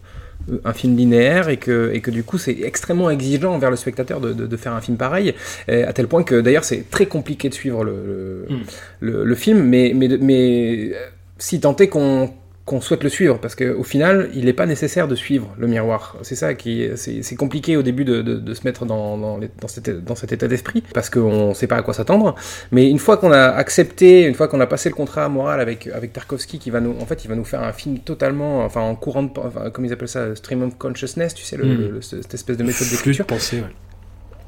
[0.65, 4.19] un film linéaire et que, et que du coup c'est extrêmement exigeant envers le spectateur
[4.19, 5.36] de, de- de faire un film pareil,
[5.67, 8.59] à tel point que d'ailleurs c'est très compliqué de suivre le, le, Mm.
[9.01, 10.91] le- le film, mais, mais, mais
[11.38, 12.32] si tant est qu'on
[12.70, 16.15] qu'on souhaite le suivre, parce qu'au final, il n'est pas nécessaire de suivre le miroir.
[16.22, 19.49] C'est ça qui c'est compliqué au début de, de- de se mettre dans, dans, les-
[19.59, 22.36] dans cet, dans cet état d'esprit, parce qu'on ne sait pas à quoi s'attendre.
[22.72, 25.88] Mais une fois qu'on a accepté, une fois qu'on a passé le contrat moral avec,
[25.88, 28.82] avec Tarkovsky, qui va nous, en fait, il va nous faire un film totalement, enfin,
[28.82, 31.89] en courant de, enfin, comme ils appellent ça, stream of consciousness, tu sais, le, Mm.
[31.95, 33.26] le- cette espèce de méthode d'écriture.
[33.26, 33.74] de pensée, ouais.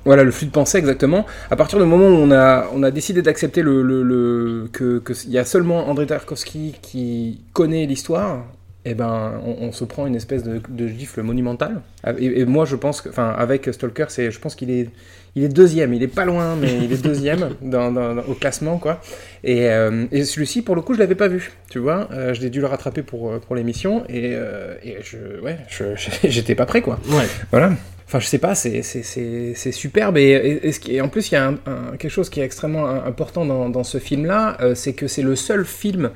[0.05, 1.25] Voilà, le flux de pensée exactement.
[1.49, 5.31] À partir du moment où on a, on a décidé d'accepter le, le, que qu'il
[5.31, 8.45] y a seulement André Tarkovsky qui connaît l'histoire,
[8.83, 11.81] eh ben, on, se prend une espèce de, de gifle monumentale.
[12.17, 14.89] Et, et moi, je pense que, enfin, avec Stalker, c'est, je pense qu'il est,
[15.35, 15.93] il est deuxième.
[15.93, 19.01] Il est pas loin, mais il est deuxième dans, dans- dans- au classement, quoi.
[19.43, 21.51] Et, euh, et celui-ci, pour le coup, je l'avais pas vu.
[21.69, 25.39] Tu vois, Euh, je l'ai dû le rattraper pour pour l'émission et, euh, et je,
[25.41, 25.57] ouais,
[26.23, 26.99] j'étais pas prêt, quoi.
[27.09, 27.25] Ouais.
[27.51, 27.71] Voilà.
[28.07, 30.17] Enfin, je sais pas, c'est, c'est, c'est, c'est superbe.
[30.17, 32.29] Et, et- et ce qui- et en plus, il y a un- un- quelque chose
[32.29, 36.11] qui est extrêmement important dans, dans ce film-là, euh, c'est que c'est le seul film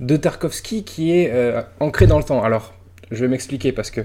[0.00, 2.42] de Tarkovsky qui est euh, ancré dans le temps.
[2.42, 2.74] Alors,
[3.10, 4.02] je vais m'expliquer parce que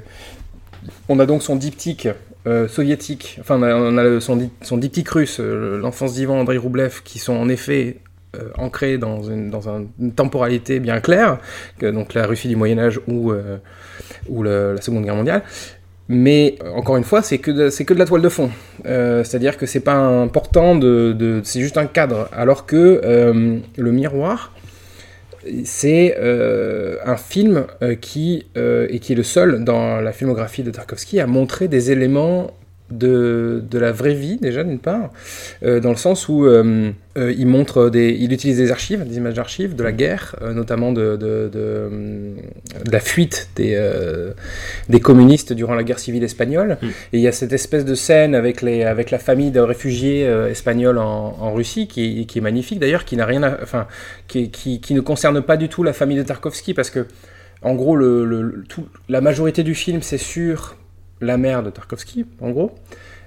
[1.09, 2.07] on a donc son diptyque
[2.47, 7.17] euh, soviétique, enfin, on a, son, son diptyque russe, euh, l'enfance d'Ivan Andrei Roublev, qui
[7.19, 7.97] sont en effet
[8.35, 11.37] euh, ancrés dans, une, dans un- une temporalité bien claire,
[11.81, 13.57] donc la Russie du Moyen-Âge ou, euh,
[14.29, 15.43] ou le- la Seconde Guerre mondiale.
[16.07, 18.51] Mais encore une fois, c'est que de, que de la toile de fond.
[18.83, 22.29] C'est-à-dire que c'est pas important de, de- c'est juste un cadre.
[22.31, 23.01] Alors que
[23.75, 24.51] le miroir,
[25.63, 30.71] c'est euh, un film euh, qui euh, qui est le seul dans la filmographie de
[30.71, 32.51] Tarkovsky à montrer des éléments
[32.91, 35.09] de, de la vraie vie déjà d'une part,
[35.63, 39.17] euh, dans le sens où euh, euh, il montre des, il utilise des archives, des
[39.17, 43.75] images d'archives de la guerre, euh, notamment de, de, de, la fuite des,
[44.89, 46.77] des communistes durant la guerre civile espagnole.
[46.81, 46.85] Mm.
[47.13, 50.21] Et il y a cette espèce de scène avec, les, avec la famille de réfugiés
[50.49, 53.87] espagnols en, en Russie qui, est- qui est magnifique d'ailleurs, qui n'a rien, à- enfin,
[54.27, 57.07] qui, qui, qui ne concerne pas du tout la famille de Tarkovsky parce que
[57.61, 60.75] en gros, le- le- tout, la majorité du film, c'est sur
[61.21, 62.75] la mère de Tarkovsky, en gros.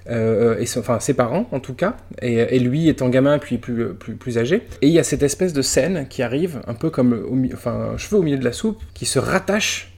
[0.09, 4.15] Euh, et enfin ses parents en tout cas, et, lui étant gamin puis plus, plus,
[4.15, 4.63] plus âgé.
[4.81, 7.97] Et il y a cette espèce de scène qui arrive, un peu comme enfin, un
[7.97, 9.93] cheveu au milieu de la soupe, qui se rattache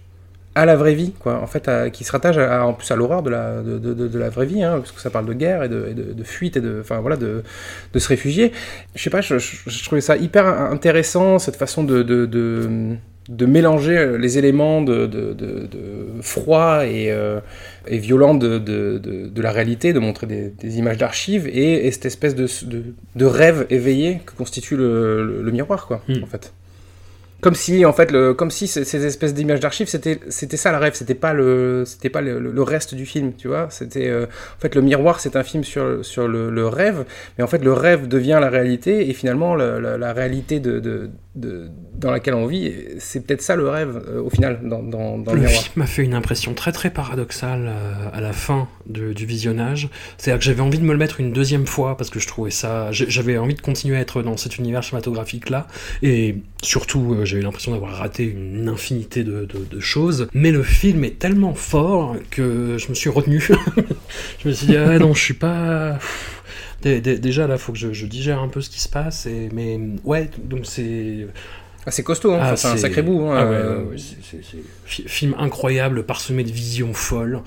[0.54, 1.42] à la vraie vie, quoi.
[1.42, 4.46] En fait, qui se rattache en plus à l'horreur de la, de, de- la vraie
[4.48, 7.00] vie, hein, parce que ça parle de guerre et de, de- fuite et de, enfin
[7.00, 7.42] voilà, de,
[7.98, 8.52] se réfugier.
[8.96, 12.04] Je sais pas, je, je- trouvais ça hyper intéressant cette façon de,
[13.46, 15.10] mélanger les éléments de
[16.22, 17.40] froid et, euh,
[17.88, 21.88] et violent de, de, de, de la réalité, de montrer des, des images d'archives et,
[21.88, 26.24] et cette espèce de, rêve éveillé que constitue le, le, le miroir, quoi, Mm.
[26.24, 26.54] en fait.
[27.42, 30.72] Comme si, en fait, le, comme si ces, ces espèces d'images d'archives, c'était, c'était ça
[30.72, 33.68] le rêve, c'était pas le, c'était pas le, reste du film, tu vois.
[33.72, 37.04] C'était, euh, en fait, le miroir, c'est un film sur, sur le, le rêve,
[37.38, 40.80] mais en fait, le rêve devient la réalité, et finalement, la, la- la réalité de,
[40.80, 44.84] de, de- dans laquelle on vit, c'est peut-être ça le rêve, euh, au final, dans,
[44.84, 45.64] dans, dans le, Le miroir.
[45.64, 49.90] film m'a fait une impression très très paradoxale euh, à la fin de- du visionnage.
[50.18, 52.52] C'est-à-dire que j'avais envie de me le mettre une deuxième fois parce que je trouvais
[52.52, 52.92] ça.
[52.92, 55.68] J'avais envie de continuer à être dans cet univers cinématographique là.
[56.04, 59.48] Et surtout, euh, j'avais l'impression d'avoir raté une infinité de,
[59.80, 60.28] choses.
[60.34, 63.40] Mais le film est tellement fort que je me suis retenu.
[64.44, 66.00] je me suis dit, ah non, je suis pas.
[66.82, 69.28] Dé- dé- Déjà là, faut que je, digère un peu ce qui se passe.
[69.54, 71.28] Mais ouais, donc c'est.
[71.86, 73.26] Ah, c'est costaud, hein, Ah, Enfin, c'est un sacré bout.
[73.28, 73.96] hein, ah ouais, euh, ouais,
[74.86, 77.40] Film incroyable, parsemé de visions folles,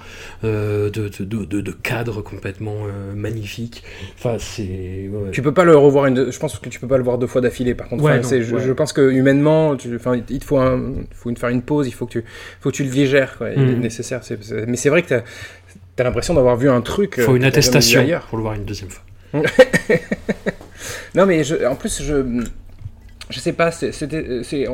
[0.43, 3.85] euh, de, de, de, cadres complètement euh, magnifiques.
[4.19, 4.63] Enfin, c'est.
[5.09, 5.31] ouais.
[5.31, 6.33] Tu peux pas le revoir une.
[6.33, 7.75] Je pense que tu peux pas le voir deux fois d'affilée.
[7.75, 11.17] Par contre, Enfin, non, je, pense que humainement, tu, enfin, il te faut, un, il
[11.17, 11.87] faut une, faire une pause.
[11.87, 12.25] Il faut que tu,
[12.61, 13.37] faut que tu le digères.
[13.39, 13.81] Quoi, il est Mhm.
[13.81, 14.21] nécessaire.
[14.67, 15.23] mais c'est vrai que t'as
[15.99, 17.15] as, l'impression d'avoir vu un truc.
[17.19, 18.27] Il faut une attestation ailleurs.
[18.27, 19.05] pour le voir une deuxième fois.
[21.15, 22.45] Non, mais je, en plus, je.
[23.31, 24.41] Je sais pas, c'était.
[24.43, 24.67] c'est,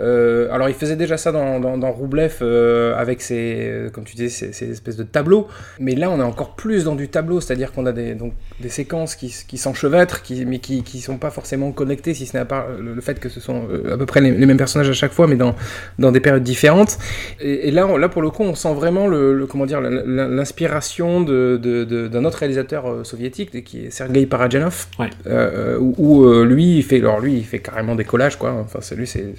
[0.00, 4.04] euh, alors, il faisait déjà ça dans, dans, dans Roublev euh, avec ses, euh, comme
[4.04, 5.48] tu disais, ces, ces espèces de tableaux.
[5.80, 8.70] Mais là, on est encore plus dans du tableau, c'est-à-dire qu'on a des, donc, des
[8.70, 9.28] séquences qui,
[9.58, 12.94] s'enchevêtrent, qui, mais qui, qui sont pas forcément connectées, si ce n'est à part le,
[12.94, 15.12] le fait que ce sont euh, à peu près les, les mêmes personnages à chaque
[15.12, 15.54] fois, mais dans,
[15.98, 16.96] dans des périodes différentes.
[17.40, 19.82] Et, et là, on- là, pour le coup, on sent vraiment le, le- comment dire,
[19.82, 24.86] la- la- l'inspiration de, de- de- d'un autre réalisateur euh, soviétique, qui est Sergei Parajanov,
[24.98, 25.10] Ouais.
[25.26, 28.52] euh, où, où, euh, lui, il fait, alors lui, il fait carrément des collages, quoi.
[28.52, 29.34] Enfin, c'est lui, c'est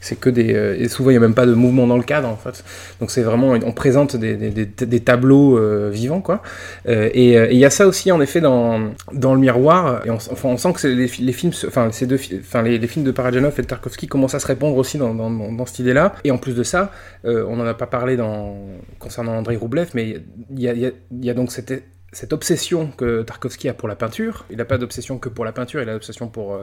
[0.00, 2.02] c'est que des euh, et souvent il n'y a même pas de mouvement dans le
[2.02, 2.64] cadre en fait.
[3.00, 6.42] Donc c'est vraiment on présente des, des, des, tableaux euh, vivants quoi.
[6.88, 10.02] Euh, et il y a ça aussi en effet dans dans le miroir.
[10.06, 12.62] Et on, enfin on sent que les, fi- les films enfin ces deux fi- enfin
[12.62, 15.78] les, films de Parajanov et de Tarkovsky commencent à se répondre aussi dans, dans, cette
[15.78, 16.90] idée là et en plus de ça
[17.24, 18.56] on n'en a pas parlé dans
[18.98, 20.16] concernant Andrei Roublev mais
[20.56, 24.64] il y a, donc cette cette obsession que Tarkovsky a pour la peinture, il n'a
[24.64, 26.58] pas d'obsession que pour la peinture, il a l'obsession pour,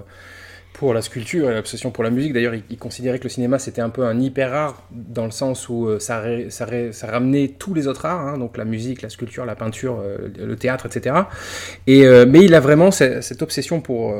[0.77, 2.33] pour la sculpture et l'obsession pour la musique.
[2.33, 5.31] D'ailleurs, il, il considérait que le cinéma c'était un peu un hyper art dans le
[5.31, 8.57] sens où euh, ça, ré- ça, ré- ça ramenait tous les autres arts, hein, donc
[8.57, 11.15] la musique, la sculpture, la peinture, euh, le théâtre, etc.
[11.87, 14.13] Et, euh, mais il a vraiment ce- cette obsession pour,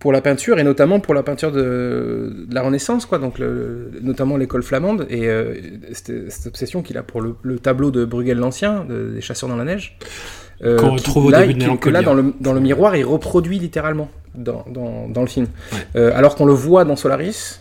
[0.00, 3.92] pour la peinture et notamment pour la peinture de, de la Renaissance, quoi, donc le-
[4.02, 5.28] notamment l'école flamande et
[5.92, 9.48] cette, cette obsession qu'il a pour le, le tableau de Bruegel l'Ancien, de- des chasseurs
[9.48, 9.96] dans la neige.
[10.60, 12.02] Qu'on qui- retrouve au là, début de qui- que là, Mélancolia.
[12.02, 15.46] dans le, dans le miroir, il reproduit littéralement dans, dans, dans le film.
[15.72, 15.78] Ouais.
[15.96, 17.60] Euh, alors qu'on le voit dans Solaris,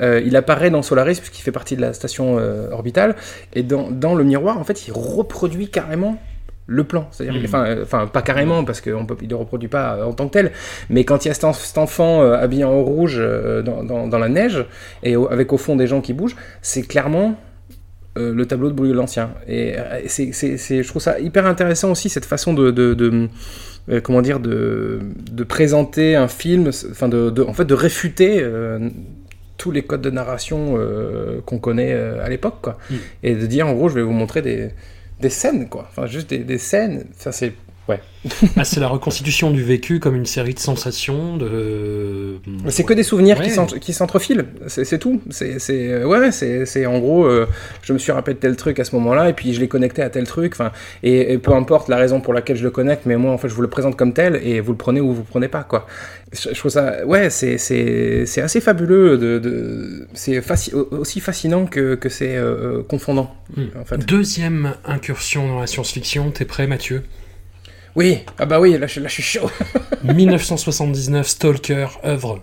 [0.00, 3.14] euh, il apparaît dans Solaris puisqu'il fait partie de la station euh, orbitale,
[3.54, 6.16] et dans, dans le miroir, en fait, il reproduit carrément
[6.66, 7.06] le plan.
[7.10, 7.44] C'est-à-dire, Mhm.
[7.44, 10.50] enfin, euh, pas carrément parce qu'il ne le reproduit pas en tant que tel,
[10.88, 13.22] mais quand il y a cet, en- cet enfant habillé en rouge
[13.64, 14.64] dans, dans- dans la neige
[15.02, 17.36] et au- avec au fond des gens qui bougent, c'est clairement
[18.16, 19.30] le tableau de Bruegel l'Ancien.
[19.46, 19.74] Et
[20.06, 23.28] c'est- je trouve ça hyper intéressant aussi cette façon de, de- de-
[23.90, 28.38] euh, comment dire, de, de présenter un film, enfin de, de- en fait de réfuter
[28.42, 28.88] euh,
[29.56, 32.78] tous les codes de narration euh, qu'on connaît à l'époque, quoi.
[32.90, 32.94] Mm.
[33.22, 34.70] Et de dire en gros, je vais vous montrer des,
[35.20, 35.86] des scènes, quoi.
[35.90, 37.04] Enfin juste des, des scènes.
[37.16, 37.52] Ça c'est
[37.88, 38.00] Ouais.
[38.56, 42.36] Ah, c'est la reconstitution du vécu comme une série de sensations, de.
[42.68, 43.54] C'est que des souvenirs qui Ouais.
[43.54, 45.20] s'ent- qui s'entrefilent, c'est tout.
[45.30, 47.46] C'est euh, ouais, c'est en gros, euh,
[47.82, 50.00] je me suis rappelé de tel truc à ce moment-là et puis je l'ai connecté
[50.00, 50.52] à tel truc.
[50.54, 50.72] Enfin,
[51.02, 53.48] et, et peu importe la raison pour laquelle je le connecte, mais moi en fait
[53.50, 55.62] je vous le présente comme tel et vous le prenez ou vous le prenez pas
[55.64, 55.86] quoi.
[56.32, 57.56] Je, je trouve ça, ouais, c'est
[58.40, 59.18] assez fabuleux.
[59.18, 63.64] De, de c'est faci- aussi fascinant que que c'est euh, euh, confondant Hmm.
[63.78, 63.98] en fait.
[63.98, 67.02] Deuxième incursion dans la science-fiction, t'es prêt Mathieu?
[67.96, 69.48] Oui, ah bah oui, là là, je suis chaud.
[70.02, 72.42] 1979, Stalker, œuvre.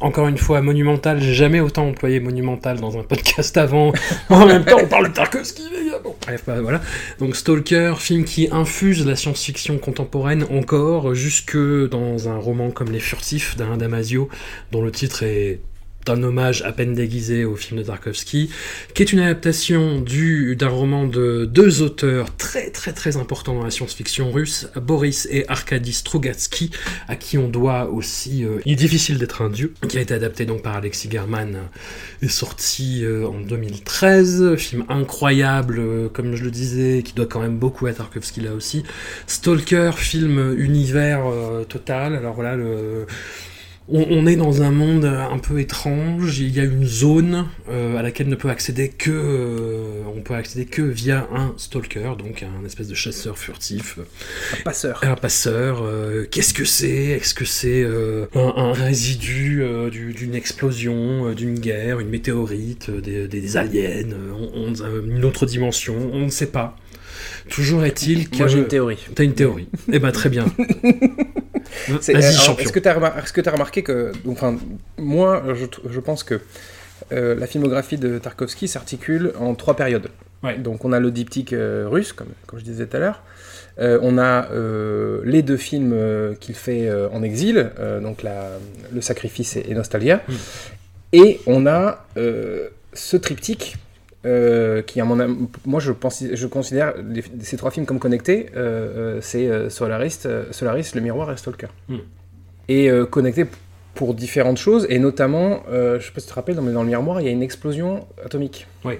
[0.00, 1.22] Encore une fois, monumental.
[1.22, 3.92] Jamais autant employé monumental dans un podcast avant.
[4.28, 5.90] En même temps, on parle de Tarkovsky, les.
[6.02, 6.82] Bon, bref, bah, voilà.
[7.18, 13.00] Donc, Stalker, film qui infuse la science-fiction contemporaine encore, jusque dans un roman comme Les
[13.00, 14.28] Furtifs d'Alain Damasio,
[14.72, 15.60] dont le titre est
[16.08, 18.50] un hommage à peine déguisé au film de Tarkovsky,
[18.94, 23.64] qui est une adaptation du, d'un roman de deux auteurs très très très importants dans
[23.64, 26.70] la science-fiction russe, Boris et Arkady Strugatsky,
[27.08, 30.14] à qui on doit aussi euh, Il est difficile d'être un dieu, qui a été
[30.14, 31.58] adapté donc par Alexis German,
[32.22, 37.40] est sorti euh, en 2013, film incroyable, euh, comme je le disais, qui doit quand
[37.40, 38.82] même beaucoup à Tarkovsky là aussi.
[39.26, 43.06] Stalker, film univers euh, total, alors voilà, le...
[43.86, 46.38] On, on est dans un monde un peu étrange.
[46.38, 50.32] Il y a une zone euh, à laquelle ne peut accéder que, euh, on peut
[50.34, 53.98] accéder que via un stalker, donc un espèce de chasseur furtif.
[54.64, 55.00] Passeur.
[55.02, 56.88] Un passeur, euh, qu'est-ce que c'est?
[56.88, 62.08] Est-ce que c'est euh, un, un résidu euh, du- d'une explosion, euh, d'une guerre, une
[62.08, 65.94] météorite, euh, des, aliens, euh, on- on- euh, une autre dimension?
[66.10, 66.78] On ne sait pas.
[67.50, 68.38] Toujours est-il que...
[68.38, 68.98] Moi j'ai une théorie.
[69.14, 69.68] T'as une théorie.
[69.92, 70.46] eh ben très bien.
[71.88, 72.64] Vas-y, champion.
[72.64, 72.80] Est-ce que
[73.40, 74.56] tu as, remarqué que, enfin,
[74.98, 76.40] moi, je, pense que
[77.12, 80.08] euh, la filmographie de Tarkovsky s'articule en trois périodes.
[80.42, 80.58] Ouais.
[80.58, 83.22] Donc, on a le diptyque euh, russe, comme, comme je disais tout à l'heure.
[83.78, 88.22] Euh, on a euh, les deux films euh, qu'il fait euh, en exil, euh, donc
[88.22, 88.50] la,
[88.92, 90.22] Le Sacrifice et, et Nostalgia.
[91.12, 93.76] Et on a euh, ce triptyque
[94.24, 97.98] euh, qui, à mon am- moi, je, pense, je considère les- ces trois films comme
[97.98, 98.46] connectés.
[98.56, 101.68] euh, euh, c'est Solaris, Solaris, Le Miroir et Stalker.
[101.88, 101.96] Mm.
[102.68, 103.46] Et euh, connectés
[103.94, 107.20] pour différentes choses, et notamment, je sais pas si tu te rappelles, dans Le Miroir,
[107.20, 108.66] il y a une explosion atomique.
[108.84, 108.94] Oui.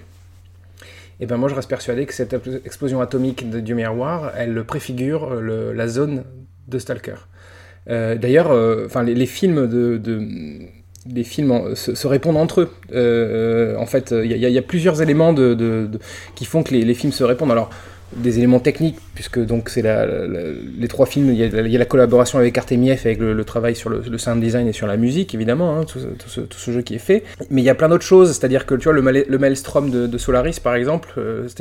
[1.20, 5.37] Et ben moi, je reste persuadé que cette explosion atomique de, du miroir, elle préfigure
[5.37, 6.25] le- la zone
[6.68, 7.14] de Stalker.
[7.87, 8.51] D'ailleurs,
[8.87, 10.22] enfin les, les films de, de-
[11.12, 12.70] les films se, se répondent entre eux.
[12.92, 15.90] Euh, euh, en fait, il y, a- plusieurs éléments de-
[16.34, 17.50] qui font que les, les films se répondent.
[17.52, 17.70] Alors,
[18.16, 21.42] des éléments techniques, puisque donc c'est les trois films, il y,
[21.76, 24.86] a, la collaboration avec Artemiev, avec le, le travail sur le, sound design et sur
[24.86, 27.24] la musique, évidemment, hein, tout, ce- jeu qui est fait.
[27.50, 30.58] Mais il y a plein d'autres choses, c'est-à-dire que tu vois, le, Maelstrom de, Solaris,
[30.62, 31.60] par exemple, euh, cette,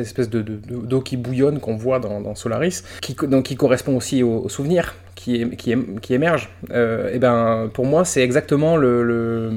[0.00, 3.96] espèce, de, de- de- d'eau qui bouillonne qu'on voit dans, Solaris, qui, donc, qui correspond
[3.96, 6.50] aussi au, au souvenir qui, qui, é- qui émerge.
[6.72, 9.52] Euh, et ben, pour moi, c'est exactement le,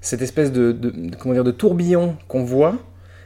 [0.00, 2.76] cette espèce de- comment dire, de tourbillon qu'on voit.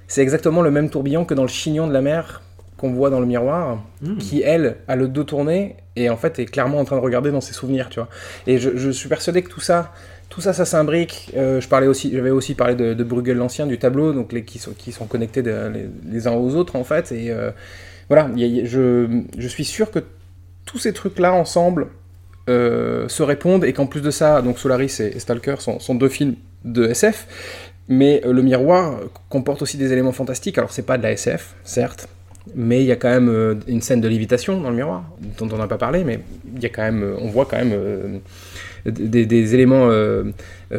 [0.09, 2.42] C'est exactement le même tourbillon que dans le chignon de la mer
[2.77, 4.18] qu'on voit dans le miroir, Mm.
[4.18, 7.31] qui elle a le dos tourné et en fait est clairement en train de regarder
[7.31, 8.09] dans ses souvenirs, tu vois.
[8.47, 9.93] Et je, je suis persuadé que tout ça,
[10.29, 11.33] tout ça, ça s'imbrique.
[11.37, 14.45] Euh, je parlais aussi, j'avais aussi parlé de, de Bruegel l'ancien du tableau, donc les
[14.45, 17.12] qui sont qui sont connectés de- les, les uns aux autres en fait.
[17.12, 17.51] Et euh,
[18.09, 20.01] voilà, il y a- il y a- je, je suis sûr que
[20.66, 21.87] tous ces trucs là ensemble
[22.49, 26.09] euh, se répondent et qu'en plus de ça, donc Solaris et, Stalker sont, sont deux
[26.09, 27.27] films de SF.
[27.89, 28.99] Mais le miroir
[29.29, 30.59] comporte aussi des éléments fantastiques.
[30.59, 32.09] Alors c'est pas de la SF, certes,
[32.55, 35.05] mais il y a quand même euh, une scène de lévitation dans le miroir,
[35.38, 36.20] dont on n'a pas parlé, mais
[36.55, 38.18] il y a quand même, euh, on voit quand même euh,
[38.86, 39.90] des, des éléments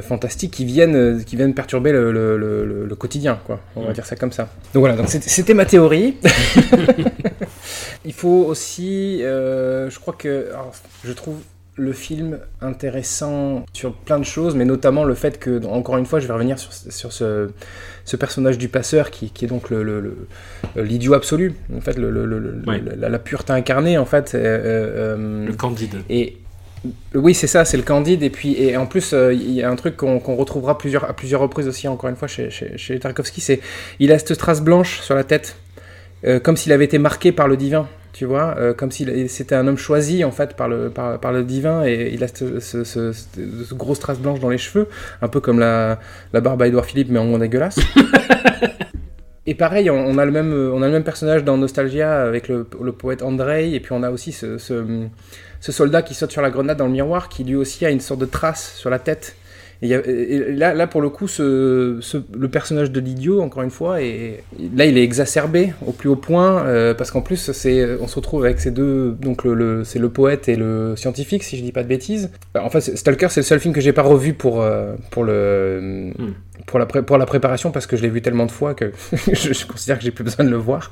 [0.01, 3.59] fantastiques qui viennent, qui viennent perturber le, le- le- le- le quotidien, quoi.
[3.75, 4.43] On va dire ça comme ça.
[4.73, 6.15] Donc voilà, donc c'était- c'était ma théorie.
[8.05, 10.71] il faut aussi, euh, je crois que, alors,
[11.03, 11.37] je trouve
[11.79, 16.19] le film intéressant sur plein de choses, mais notamment le fait que, encore une fois,
[16.19, 17.49] je vais revenir sur, sur ce,
[18.03, 21.97] ce personnage du passeur qui, qui est donc le, le- le- l'idiot absolu, en fait,
[21.97, 22.81] Ouais.
[22.97, 24.33] la, la pureté incarnée, en fait.
[24.33, 25.97] euh, euh, Le Candide.
[26.09, 26.37] et
[27.15, 28.23] oui, c'est ça, c'est le Candide.
[28.23, 31.03] Et puis, et en plus, euh, il y a un truc qu'on qu'on retrouvera plusieurs,
[31.09, 33.59] à plusieurs reprises aussi, encore une fois, chez, chez, chez Tarkovsky, c'est
[33.99, 35.57] il a cette trace blanche sur la tête,
[36.25, 37.87] euh, comme s'il avait été marqué par le divin.
[38.17, 41.31] Tu vois, euh, comme s'il c'était un homme choisi en fait par le, par, par
[41.31, 44.87] le divin et il a ce, ce, ce- ce grosse trace blanche dans les cheveux,
[45.21, 45.99] un peu comme la,
[46.33, 47.77] la barbe à Edouard Philippe mais en moins dégueulasse.
[49.45, 52.47] Et pareil, on, on a le même, on a le même personnage dans Nostalgia avec
[52.49, 54.83] le, le poète Andrei, et puis on a aussi ce, ce,
[55.61, 58.01] ce soldat qui saute sur la grenade dans le miroir, qui lui aussi a une
[58.01, 59.35] sorte de trace sur la tête.
[59.81, 62.99] Et, il y a- et là, là, pour le coup, ce, ce- le personnage de
[62.99, 64.43] l'idiot, encore une fois, et
[64.75, 68.45] là, il est exacerbé au plus haut point, euh, parce qu'en plus, on se retrouve
[68.45, 71.71] avec ces deux, donc le, le- c'est le poète et le scientifique, si je dis
[71.71, 72.31] pas de bêtises.
[72.59, 76.11] En fait, Stalker, c'est le seul film que j'ai pas revu pour, euh, pour le,
[76.17, 76.31] Hmm.
[76.65, 78.91] pour la, pré- pour la préparation, parce que je l'ai vu tellement de fois que
[79.31, 80.91] je, je considère que j'ai plus besoin de le voir.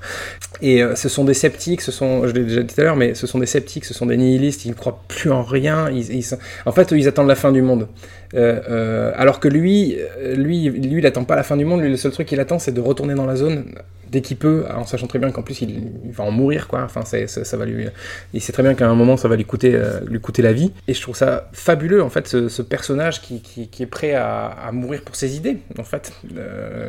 [0.61, 2.95] Et euh, ce sont des sceptiques, ce sont, je l'ai déjà dit tout à l'heure,
[2.95, 5.89] mais ce sont des sceptiques, ce sont des nihilistes, ils ne croient plus en rien.
[5.89, 7.87] Ils, ils sont- en fait, ils attendent la fin du monde.
[8.33, 11.81] Euh, euh, alors que lui, euh, lui, lui, il attend pas la fin du monde.
[11.81, 13.65] Le seul truc qu'il attend, c'est de retourner dans la zone
[14.09, 16.83] dès qu'il peut, en sachant très bien qu'en plus, il, va en mourir, quoi.
[16.83, 17.87] Enfin, ça, va lui,
[18.33, 20.71] il sait très bien qu'à un moment, ça va lui coûter, lui coûter la vie.
[20.87, 25.15] Et je trouve ça fabuleux, en fait, ce, personnage qui, est prêt à, mourir pour
[25.15, 26.13] ses idées, en fait,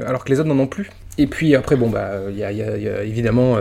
[0.07, 0.91] alors que les autres n'en ont plus.
[1.19, 3.57] Et puis après, bon, bah, il y a, évidemment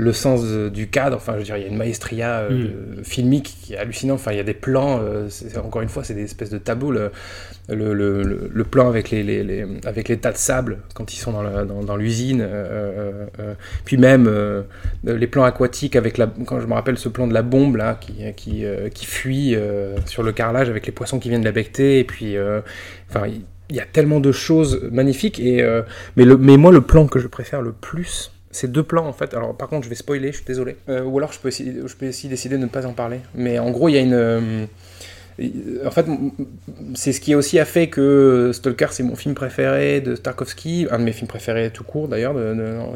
[0.00, 1.16] le sens du cadre.
[1.16, 2.48] Enfin, je veux dire, il y a une maestria euh,
[2.98, 4.18] de- filmique qui est hallucinante.
[4.18, 5.00] Enfin, il y a des plans.
[5.02, 5.28] euh,
[5.64, 6.90] encore une fois, c'est des espèces de tableaux.
[6.90, 7.10] Le,
[7.68, 11.12] le, le- le- le plan avec les, les- les- avec les tas de sable quand
[11.14, 11.32] ils sont
[11.86, 12.40] dans l'usine.
[12.44, 13.26] euh,
[13.84, 14.28] puis même
[15.04, 16.26] les plans aquatiques avec la.
[16.46, 19.56] Quand je me rappelle ce plan de la bombe là qui qui, qui fuit
[20.06, 21.98] sur le carrelage avec les poissons qui viennent de la becter.
[22.00, 22.36] Et puis,
[23.08, 23.26] enfin.
[23.26, 23.42] il-
[23.72, 25.82] il y a tellement de choses magnifiques et euh,
[26.16, 29.12] mais, le, mais moi le plan que je préfère le plus c'est deux plans en
[29.12, 29.34] fait.
[29.34, 30.76] Alors par contre je vais spoiler, je suis désolé.
[30.88, 33.20] Euh, ou alors je peux, essayer, je peux aussi décider de ne pas en parler.
[33.34, 34.14] Mais en gros il y a une...
[34.14, 34.66] euh,
[35.86, 36.04] en fait,
[36.94, 40.98] c'est ce qui aussi a fait que Stalker, c'est mon film préféré de Tarkovsky, un
[40.98, 42.34] de mes films préférés tout court d'ailleurs,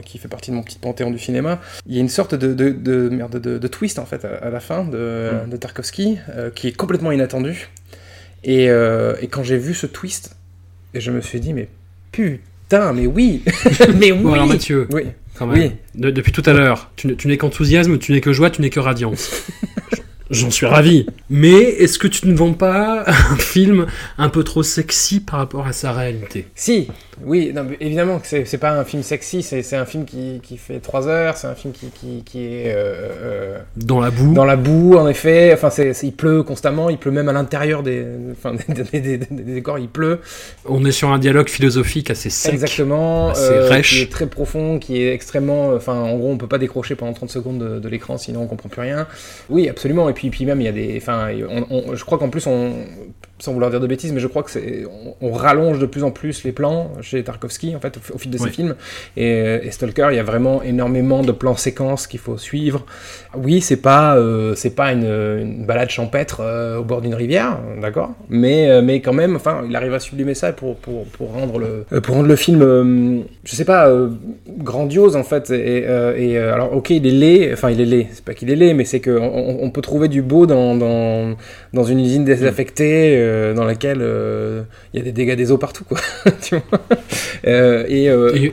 [0.04, 1.62] qui fait partie de mon petit panthéon du cinéma.
[1.86, 4.34] Il y a une sorte de, de, de- merde, de, de twist en fait à,
[4.34, 7.70] à la fin de, de Tarkovsky, euh, qui est complètement inattendu.
[8.42, 10.36] Et, euh, et quand j'ai vu ce twist,
[10.92, 11.68] je me suis dit, mais
[12.12, 12.42] putain,
[12.94, 13.42] mais oui
[13.98, 15.02] Mais oui Bon, alors Mathieu, Oui.
[15.38, 16.00] quand même, Oui.
[16.00, 18.60] de- depuis tout à l'heure, tu, n'es- tu n'es qu'enthousiasme, tu n'es que joie, tu
[18.62, 19.30] n'es que radiance.
[20.30, 21.06] J'en suis ravi.
[21.28, 25.66] Mais est-ce que tu ne vends pas un film un peu trop sexy par rapport
[25.66, 26.46] à sa réalité?
[26.54, 26.88] Si,
[27.24, 30.56] oui, non, mais évidemment que c'est pas un film sexy, c'est un film qui, qui
[30.56, 34.34] fait 3 heures, c'est un film qui, qui, qui est euh, euh, Dans la boue
[34.34, 35.52] dans la boue, en effet.
[35.54, 35.68] Enfin,
[36.02, 39.54] il pleut constamment, il pleut même à l'intérieur des, enfin, des, des- des- des- des
[39.54, 40.20] décors, il pleut.
[40.68, 42.52] On est sur un dialogue philosophique assez sec.
[42.52, 43.30] Exactement.
[43.30, 43.96] assez euh, rêche.
[43.96, 45.68] Qui est très profond, qui est extrêmement.
[45.74, 48.46] Enfin, en gros, on peut pas décrocher pendant 30 secondes de, de l'écran, sinon on
[48.46, 49.06] comprend plus rien.
[49.50, 50.08] Oui, absolument.
[50.08, 50.94] Et puis, puis même, il y a des.
[50.96, 52.72] Enfin, on- on- je crois qu'en plus, on.
[53.40, 54.84] Sans vouloir dire de bêtises, mais je crois que c'est.
[55.20, 58.18] On, on rallonge de plus en plus les plans chez Tarkovsky, en fait, au, au
[58.18, 58.76] fil de ses films.
[59.16, 62.86] Et, et Stalker, il y a vraiment énormément de plans séquences qu'il faut suivre.
[63.36, 67.58] Oui, c'est pas, euh, c'est pas une, une balade champêtre euh, au bord d'une rivière,
[67.82, 71.32] d'accord mais, euh, mais quand même, enfin, il arrive à sublimer ça pour, pour, pour,
[71.32, 73.92] rendre, le, pour rendre le film, je sais pas,
[74.58, 75.50] grandiose en fait.
[75.50, 75.84] Et,
[76.16, 78.74] et, alors, ok, il est laid, enfin, il est laid, c'est pas qu'il est laid,
[78.74, 81.34] mais c'est qu'on on, on peut trouver du beau dans, dans,
[81.72, 84.62] dans une usine désaffectée euh, dans laquelle euh,
[84.92, 85.98] il y a des dégâts des eaux partout, quoi.
[86.42, 86.80] tu vois
[87.46, 88.04] Euh, et,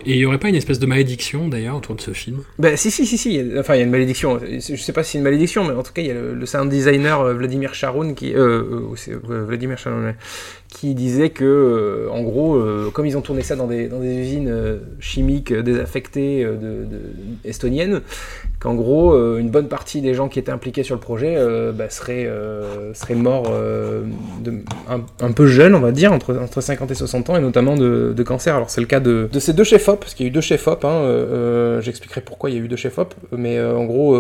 [0.06, 2.40] il y aurait pas une espèce de malédiction d'ailleurs autour de ce film?
[2.60, 3.36] Bah, si, si, si, si.
[3.36, 4.40] il y a- Enfin, il y a une malédiction.
[4.40, 6.34] Je sais pas si c'est une malédiction, mais en tout cas, il y a le,
[6.34, 8.34] le sound designer Vladimir Charoun qui.
[8.34, 10.16] Vladimir Charoun, ouais,
[10.68, 12.62] qui disait que, en gros,
[12.94, 18.02] comme ils ont tourné ça dans des, dans des usines chimiques désaffectées de, de- estoniennes,
[18.62, 21.72] qu'en gros, euh, une bonne partie des gens qui étaient impliqués sur le projet euh,
[21.72, 24.04] bah, seraient, euh, morts euh,
[24.88, 28.24] un, peu jeunes, on va dire, entre, entre 50 et 60 ans, et notamment de,
[28.24, 28.56] cancer.
[28.56, 30.86] Alors, c'est le cas de, ces deux chefs-op, parce qu'il y a eu deux chefs-op,
[30.86, 31.26] hein, euh,
[31.78, 34.16] euh, j'expliquerai pourquoi il y a eu deux chefs-op, mais euh, en gros,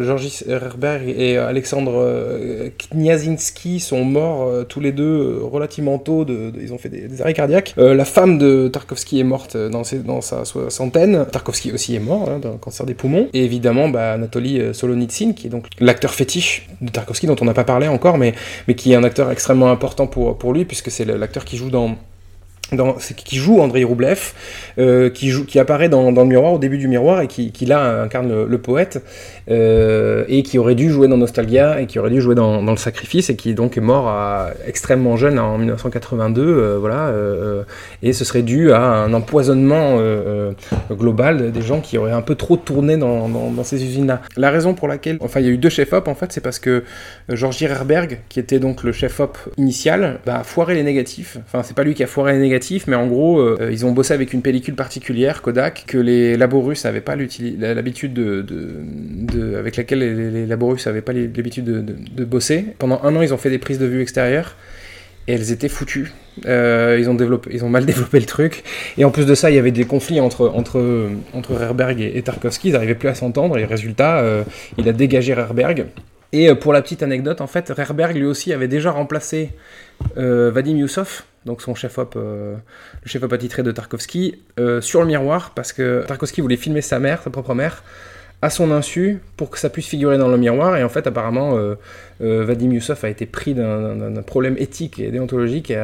[0.00, 6.88] Georgis Herberg et Alexandre Kniazinski sont morts tous les deux relativement tôt, ils ont fait
[6.88, 7.74] des, arrêts cardiaques.
[7.76, 9.82] La femme de Tarkovsky est morte dans
[10.20, 14.60] sa soixantaine, Tarkovsky aussi est mort hein, d'un cancer des poumons, et évidemment bah, Anatoly
[14.60, 18.18] euh, Solonitsyn, qui est donc l'acteur fétiche de Tarkovsky, dont on n'a pas parlé encore,
[18.18, 18.34] mais,
[18.76, 21.96] qui est un acteur extrêmement important pour, lui, puisque c'est l'acteur qui joue dans
[23.16, 24.32] qui joue Andrei Roublev,
[24.78, 28.44] euh, qui, apparaît dans, le miroir, au début du miroir, et qui, qui là incarne
[28.44, 29.02] le, poète,
[29.50, 32.76] euh, et qui aurait dû jouer dans Nostalgia, et qui aurait dû jouer dans, Le
[32.76, 34.12] Sacrifice, et qui donc est mort
[34.66, 37.12] extrêmement jeune, en 1982, euh, voilà,
[38.02, 39.98] et ce serait dû à un empoisonnement
[40.90, 43.28] global des gens qui auraient un peu trop tourné dans,
[43.64, 44.22] ces usines-là.
[44.36, 46.58] La raison pour laquelle, enfin il y a eu deux chefs-op, en fait, c'est parce
[46.58, 46.84] que
[47.28, 51.38] Georges Herberg, qui était donc le chef-op initial, bah, a foiré les négatifs.
[51.46, 53.92] Enfin, c'est pas lui qui a foiré les négatifs, mais en gros, euh, ils ont
[53.92, 58.74] bossé avec une pellicule particulière, Kodak, que les labos russes n'avaient pas l'habitude de, de-
[59.32, 62.66] de- avec laquelle les, les labos russes n'avaient pas l'habitude de, bosser.
[62.78, 64.56] Pendant un an, ils ont fait des prises de vue extérieures.
[65.28, 66.12] Et elles étaient foutues.
[66.46, 68.64] Euh, ils, ont mal développé le truc.
[68.98, 72.22] Et en plus de ça, il y avait des conflits entre, entre, entre Herberg et,
[72.22, 72.68] Tarkovsky.
[72.68, 73.58] Ils n'arrivaient plus à s'entendre.
[73.58, 74.42] Et résultat, euh,
[74.78, 75.86] il a dégagé Herberg.
[76.32, 79.50] Et euh, pour la petite anecdote, en fait, Herberg lui aussi avait déjà remplacé
[80.16, 82.54] euh, Vadim Youssov donc son chef-op, euh,
[83.02, 86.98] le chef-op attitré de Tarkovsky, euh, sur le miroir, parce que Tarkovsky voulait filmer sa
[86.98, 87.82] mère, sa propre mère,
[88.42, 91.58] à son insu, pour que ça puisse figurer dans le miroir, et en fait, apparemment,
[91.58, 91.74] euh,
[92.20, 95.76] Vadim Youssef a été pris d'un- problème éthique et déontologique, et,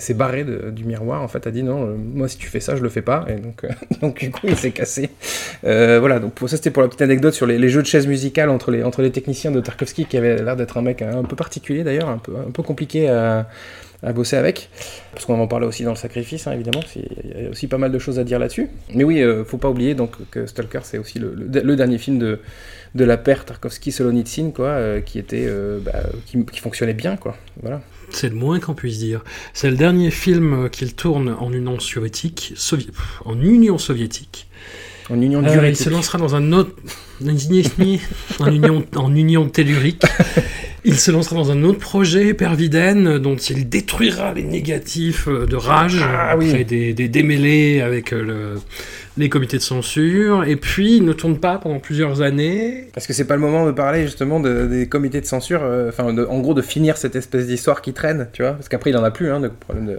[0.00, 2.82] s'est barré du miroir, en fait, a dit non, moi, si tu fais ça, je
[2.82, 3.64] le fais pas, et donc,
[4.02, 5.08] donc du coup, il s'est cassé.
[5.62, 8.06] Voilà, donc pour ça, c'était pour la petite anecdote sur les, les jeux de chaises
[8.06, 11.24] musicales entre les, entre les techniciens de Tarkovsky, qui avait l'air d'être un mec un
[11.24, 13.46] peu particulier, d'ailleurs, un peu, un peu compliqué à
[14.04, 14.68] à bosser avec,
[15.12, 17.78] parce qu'on en parler aussi dans le sacrifice, hein, évidemment, il y a aussi pas
[17.78, 18.68] mal de choses à dire là-dessus.
[18.94, 21.30] Mais oui, euh, faut pas oublier donc que Stalker, c'est aussi le,
[21.76, 22.40] dernier film de,
[22.94, 27.36] de la paire Tarkovsky-Solonitsyn, quoi, euh, qui était, euh, bah, qui, fonctionnait bien, quoi.
[27.62, 27.80] Voilà.
[28.10, 29.24] C'est le moins qu'on puisse dire.
[29.54, 32.54] C'est le dernier film qu'il tourne en Union soviétique,
[33.24, 34.48] en Union soviétique.
[35.10, 36.70] En union Euh, il se lancera dans un autre,
[38.40, 40.02] en union, en union tellurique.
[40.86, 45.56] Il se lancera dans un autre projet, Perviden, dont il détruira les négatifs euh, de
[45.56, 46.64] rage, Ah oui.
[46.64, 48.54] des, des démêlés avec euh, le-
[49.16, 50.44] les comités de censure.
[50.44, 52.88] Et puis, il ne tourne pas pendant plusieurs années.
[52.92, 56.04] Parce que c'est pas le moment de parler justement de- des comités de censure, enfin
[56.04, 59.04] en gros de finir cette espèce d'histoire qui traîne, tu vois, parce qu'après il en
[59.04, 59.98] a plus hein, de problème de,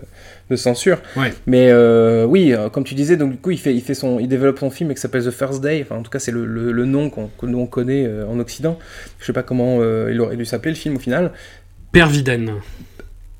[0.49, 0.99] de censure.
[1.17, 1.33] Ouais.
[1.47, 4.19] Mais euh, oui, euh, comme tu disais, donc du coup il fait, il fait son,
[4.19, 5.81] il développe son film qui s'appelle The First Day.
[5.83, 8.27] Enfin en tout cas c'est le, le- le nom qu'on, que nous on connaît euh,
[8.27, 8.77] en Occident.
[9.19, 11.31] Je sais pas comment il aurait dû s'appeler le film au final.
[11.91, 12.51] Perviden.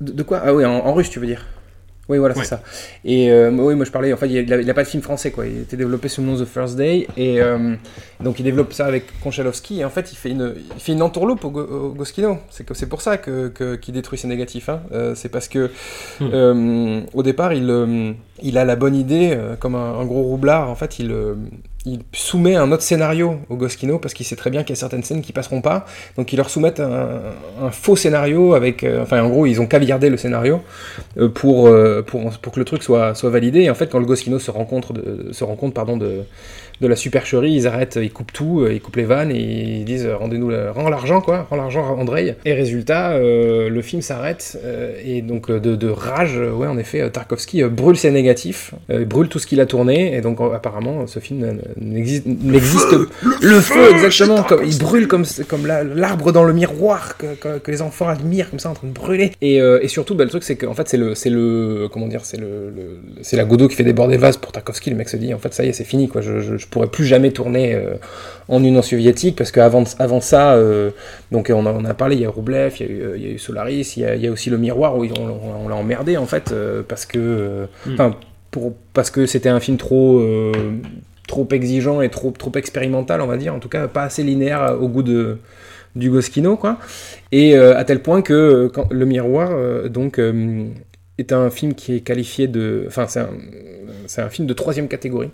[0.00, 0.42] De, de quoi?
[0.44, 1.46] Ah oui, en, en russe tu veux dire?
[2.08, 2.42] Oui, voilà, Ouais.
[2.42, 2.62] c'est ça.
[3.04, 5.46] Et euh, oui, moi je parlais, en fait, il n'a pas de film français, quoi.
[5.46, 7.06] Il était développé sous le nom The First Day.
[7.16, 7.74] Et euh,
[8.20, 9.80] donc il développe ça avec Konchalovsky.
[9.80, 12.38] Et en fait, il fait une, il fait une entourloupe au, au Goskino.
[12.50, 14.68] C'est que- c'est pour ça que, que- qu'il détruit ses négatifs.
[14.68, 14.82] hein.
[14.92, 15.70] Euh, c'est parce que
[16.20, 18.12] euh, au départ, il, euh,
[18.42, 20.68] il a la bonne idée, euh, comme un, gros roublard.
[20.68, 21.34] En fait, il, euh,
[21.84, 24.80] il soumet un autre scénario au Goskino parce qu'il sait très bien qu'il y a
[24.80, 25.86] certaines scènes qui passeront pas.
[26.16, 28.84] Donc ils leur soumettent un, faux scénario avec.
[28.84, 30.60] euh, enfin, en gros, ils ont caviardé le scénario
[31.34, 31.74] pour,
[32.06, 33.60] pour, pour que le truc soit, soit validé.
[33.62, 36.22] Et en fait, quand le Goskino se rend compte, de, se rend compte pardon, de,
[36.80, 39.38] de la supercherie, ils arrêtent, ils coupent tout, euh, ils coupent les vannes et
[39.80, 42.36] ils disent euh, rendez-nous le- rends l'argent, quoi, rends l'argent à Andrei.
[42.44, 47.08] Et résultat, euh, le film s'arrête euh, et donc de, de rage, ouais, en effet,
[47.10, 51.18] Tarkovsky brûle ses négatifs, euh, brûle tout ce qu'il a tourné et donc apparemment, ce
[51.18, 52.92] film n'existe, n'existe
[53.42, 57.58] le, feu, exactement, comme, il brûle comme, comme la- l'arbre dans le miroir que, que-
[57.58, 59.32] que les enfants admirent comme ça en train de brûler.
[59.40, 62.24] Et, et surtout, bah, le truc c'est qu'en fait c'est le, c'est le, comment dire,
[62.24, 64.90] c'est le, le- c'est la Godot qui fait déborder des vases pour Tarkovsky.
[64.90, 66.70] Le mec se dit en fait ça y est c'est fini quoi, je, je, je
[66.72, 67.94] pourrais plus jamais tourner euh,
[68.48, 70.90] en Union soviétique parce qu'avant avant ça, euh,
[71.30, 73.30] donc on a, a parlé, il y a Roublev, il y a il y a
[73.30, 76.50] eu Solaris, il y a, aussi le miroir où on, on- l'a emmerdé en fait
[76.52, 77.96] euh, parce que, Mm.
[78.50, 80.20] pour parce que c'était un film trop
[81.28, 84.76] trop exigeant et trop, trop expérimental, on va dire, en tout cas pas assez linéaire
[84.80, 85.38] au goût de,
[85.96, 86.78] du Goskino, quoi.
[87.32, 89.50] Et à tel point que Le Miroir,
[89.88, 90.20] donc,
[91.18, 92.84] est un film qui est qualifié de.
[92.86, 95.30] Enfin, c'est un, un film de troisième catégorie.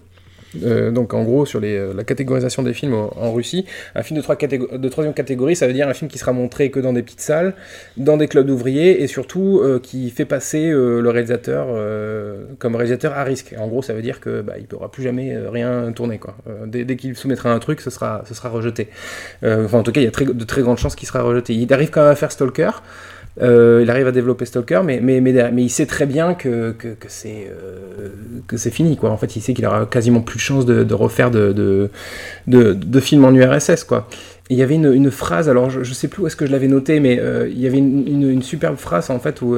[0.63, 4.19] Euh, donc en gros sur les, euh, la catégorisation des films en, Russie, un film
[4.19, 6.81] de, trois catégo- de troisième catégorie, ça veut dire un film qui sera montré que
[6.81, 7.55] dans des petites salles,
[7.97, 12.77] dans des clubs d'ouvriers et surtout euh, qui fait passer euh, le réalisateur euh, comme
[12.77, 13.55] réalisateur à risque.
[13.59, 16.37] En gros, ça veut dire que bah, il pourra plus jamais euh, rien tourner quoi.
[16.67, 18.89] Dès qu'il soumettra un truc, ce sera, ce sera rejeté.
[19.45, 21.55] Enfin, en tout cas, il y a de très grandes chances qu'il sera rejeté.
[21.55, 22.71] Il arrive quand même à faire Stalker.
[23.41, 28.39] Euh, il arrive à développer Stalker, mais, mais, mais, il sait très bien que, euh,
[28.47, 28.97] que c'est fini.
[28.97, 29.11] Quoi.
[29.11, 31.53] En fait, il sait qu'il aura quasiment plus de chance de, refaire de,
[32.47, 33.85] de, de, films en URSS.
[33.85, 34.07] Quoi.
[34.51, 36.69] Il y avait une, phrase, alors je, je sais plus où est-ce que je l'avais
[36.69, 39.57] noté, mais euh, il y avait une, superbe phrase en fait où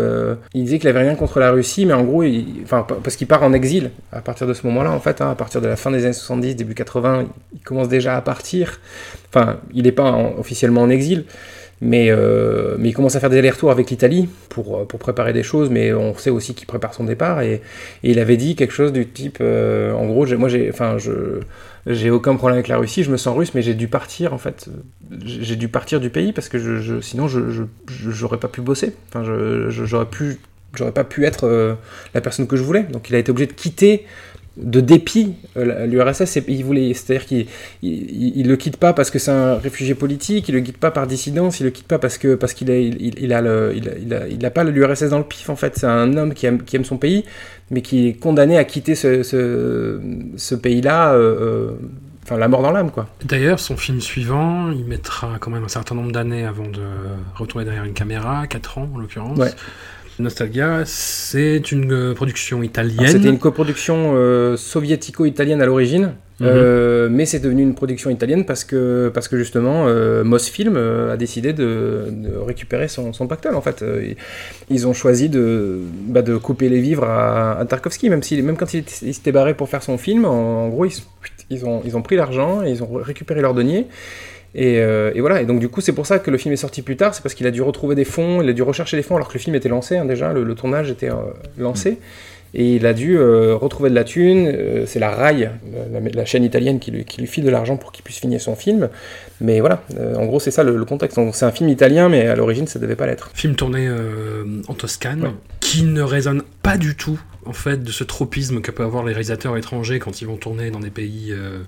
[0.55, 2.23] il disait qu'il avait rien contre la Russie, mais en gros,
[2.63, 5.31] enfin, pa- parce qu'il part en exil à partir de ce moment-là, en fait, hein,
[5.31, 8.79] à partir de la fin des années 70, début 80, il commence déjà à partir.
[9.31, 11.25] Enfin, il n'est pas en- officiellement en exil,
[11.81, 15.33] mais, euh, mais il commence à faire des allers-retours avec l'Italie pour, euh, pour préparer
[15.33, 17.43] des choses, mais on sait aussi qu'il prépare son départ.
[17.43, 17.61] Et,
[18.03, 21.41] il avait dit quelque chose du type, euh, en gros, moi j'ai, enfin, je,
[21.87, 24.39] j'ai aucun problème avec la Russie, je me sens russe, mais j'ai dû partir en
[24.39, 24.69] fait,
[25.25, 27.41] j'ai dû partir du pays parce que je, sinon je,
[27.87, 28.95] j'aurais pas pu bosser.
[29.09, 30.07] Enfin, j'aurais
[30.77, 31.77] j'aurais pas pu être
[32.15, 32.83] la personne que je voulais.
[32.85, 34.07] Donc il a été obligé de quitter
[34.57, 37.47] de dépit euh, l'URSS il voulait c'est-à-dire qu'il
[37.83, 41.07] il, le quitte pas parce que c'est un réfugié politique il le quitte pas par
[41.09, 44.29] dissidence il le quitte pas parce que parce qu'il a il, a le il a,
[44.29, 46.85] il pas l'URSS dans le pif en fait c'est un homme qui aime qui aime
[46.85, 47.25] son pays
[47.71, 50.01] mais qui est condamné à quitter ce, ce,
[50.37, 51.73] ce pays-là euh, euh,
[52.23, 55.69] enfin la mort dans l'âme quoi D'ailleurs, son film suivant, il mettra quand même un
[55.69, 56.83] certain nombre d'années avant de
[57.35, 59.39] retourner derrière une caméra, 4 ans en l'occurrence.
[59.39, 59.51] Ouais.
[60.19, 63.09] Nostalgia, c'est une euh, production italienne.
[63.09, 66.49] C'était une coproduction euh, soviético-italienne à l'origine, Mhm.
[66.51, 71.17] Euh, mais c'est devenu une production italienne parce que, parce que justement, euh, Mosfilm a
[71.17, 73.55] décidé de, de récupérer son, son pactole.
[73.55, 73.85] En fait,
[74.69, 78.57] ils- ont choisi de, bah, de couper les vivres à, à Tarkovsky, même, si, même
[78.57, 80.25] quand il, était- il s'était barré pour faire son film.
[80.25, 80.95] En, en gros, ils,
[81.51, 83.87] ils, ont, ils ont pris l'argent et ils ont récupéré leur denier.
[84.57, 86.57] Et, euh, et voilà, et donc du coup c'est pour ça que le film est
[86.59, 88.97] sorti plus tard, c'est parce qu'il a dû retrouver des fonds, il a dû rechercher
[88.97, 91.15] des fonds alors que le film était lancé hein, déjà, le, le tournage était euh,
[91.59, 91.99] lancé,
[92.57, 95.51] et il a dû euh, retrouver de la thune, c'est la RAI,
[96.15, 98.55] la, chaîne italienne qui lui, qui lui file de l'argent pour qu'il puisse finir son
[98.55, 98.91] film,
[99.41, 99.83] mais voilà,
[100.17, 102.79] en gros c'est ça le, le contexte, c'est un film italien mais à l'origine ça
[102.79, 103.31] devait pas l'être.
[103.35, 103.89] Film tourné
[104.69, 105.31] en Toscane, Ouais.
[105.59, 109.13] qui ne résonne pas du tout en fait de ce tropisme que peuvent avoir les
[109.13, 111.61] réalisateurs étrangers quand ils vont tourner dans des pays euh,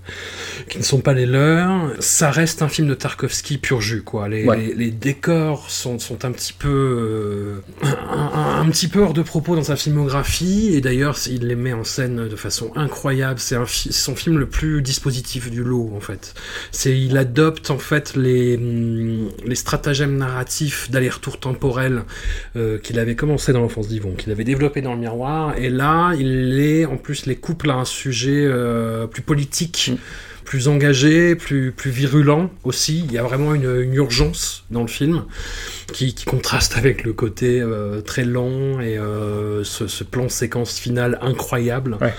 [0.69, 1.91] qui ne sont pas les leurs.
[1.99, 4.27] Ça reste un film de Tarkovsky pur jus quoi.
[4.29, 4.57] Les, Ouais.
[4.57, 9.13] les- les décors sont, sont un petit peu euh, un, un- un petit peu hors
[9.13, 13.39] de propos dans sa filmographie et d'ailleurs il les met en scène de façon incroyable.
[13.39, 13.57] C'est
[13.91, 16.33] son film le plus dispositif du lot en fait.
[16.71, 18.57] C'est il adopte en fait les
[19.45, 22.03] les stratagèmes narratifs d'aller-retour temporel
[22.55, 26.13] euh, qu'il avait commencé dans l'enfance d'Yvon, qu'il avait développé dans le miroir, et là,
[26.17, 29.97] il les, en plus, les couple à un sujet euh, plus politique, Mm.
[30.45, 33.03] plus engagé, plus, plus virulent aussi.
[33.05, 35.25] Il y a vraiment une, une urgence dans le film
[35.91, 40.79] qui, qui contraste avec le côté euh, très lent et euh, ce, ce plan séquence
[40.79, 41.97] finale incroyable.
[41.99, 42.13] Ouais.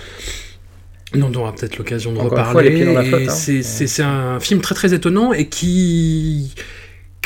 [1.15, 2.77] dont on aura peut-être l'occasion de Encore reparler.
[2.77, 3.31] Et hein.
[3.31, 6.55] c'est un film très très étonnant et qui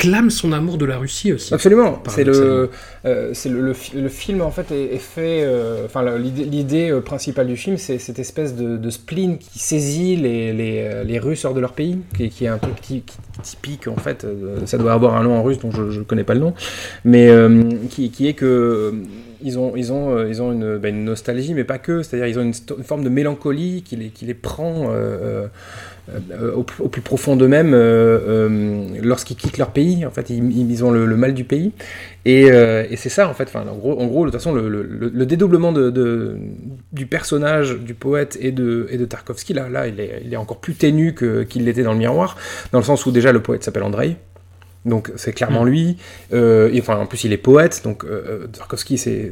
[0.03, 1.53] clame son amour de la Russie aussi.
[1.53, 2.01] Absolument.
[2.09, 2.67] C'est le, Paradoxalement.
[3.05, 5.43] euh, c'est le, le, le film en fait est, est fait.
[5.43, 9.59] euh, Enfin, la- l'idée, euh, principale du film, c'est cette espèce de, de spleen qui
[9.59, 12.75] saisit les, les, euh, les Russes hors de leur pays, qui, qui est un truc
[12.81, 13.03] qui-
[13.41, 14.23] typique en fait.
[14.25, 16.53] euh, ça doit avoir un nom en russe dont je ne connais pas le nom,
[17.05, 18.91] mais euh, qui, qui est que euh,
[19.45, 22.01] ils ont, ils ont, euh, ils ont une, bah, une nostalgie, mais pas que.
[22.01, 24.87] C'est-à-dire, ils ont une, une forme de mélancolie qui les, qui les prend.
[26.09, 30.05] Euh, au, plus profond d'eux-mêmes euh, euh, lorsqu'ils quittent leur pays.
[30.05, 31.71] En fait, ils, ils ont le, mal du pays.
[32.25, 32.49] Et,
[32.97, 33.43] c'est ça, en fait.
[33.43, 38.37] Enfin, en gros, de toute façon, le, le- le- le dédoublement du personnage, du poète
[38.39, 41.15] et de, et de Tarkovsky, là, là il, est, il est encore plus ténu
[41.49, 42.37] qu'il l'était dans le miroir,
[42.71, 44.15] dans le sens où déjà le poète s'appelle Andrei.
[44.85, 45.97] Donc c'est clairement lui.
[46.33, 47.81] Euh, et, enfin, en plus, il est poète.
[47.83, 49.31] Donc euh, Tarkovsky, c'est,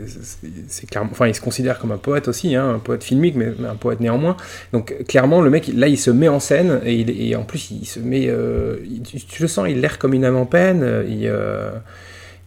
[0.68, 3.52] c'est, clairement, enfin, il se considère comme un poète aussi, hein, un poète filmique, mais,
[3.60, 4.38] mais un poète néanmoins.
[4.72, 7.72] Donc clairement, le mec, là, il se met en scène et, il, et en plus,
[7.72, 10.46] il se met, euh, il- tu, le sens, il a l'air comme une âme en
[10.46, 10.84] peine.
[10.84, 11.72] euh, Il, euh,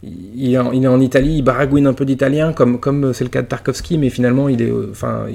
[0.03, 3.47] il, est en, Italie, il baragouine un peu d'italien, comme comme c'est le cas de
[3.47, 5.25] Tarkovsky, mais finalement, il est, euh, enfin,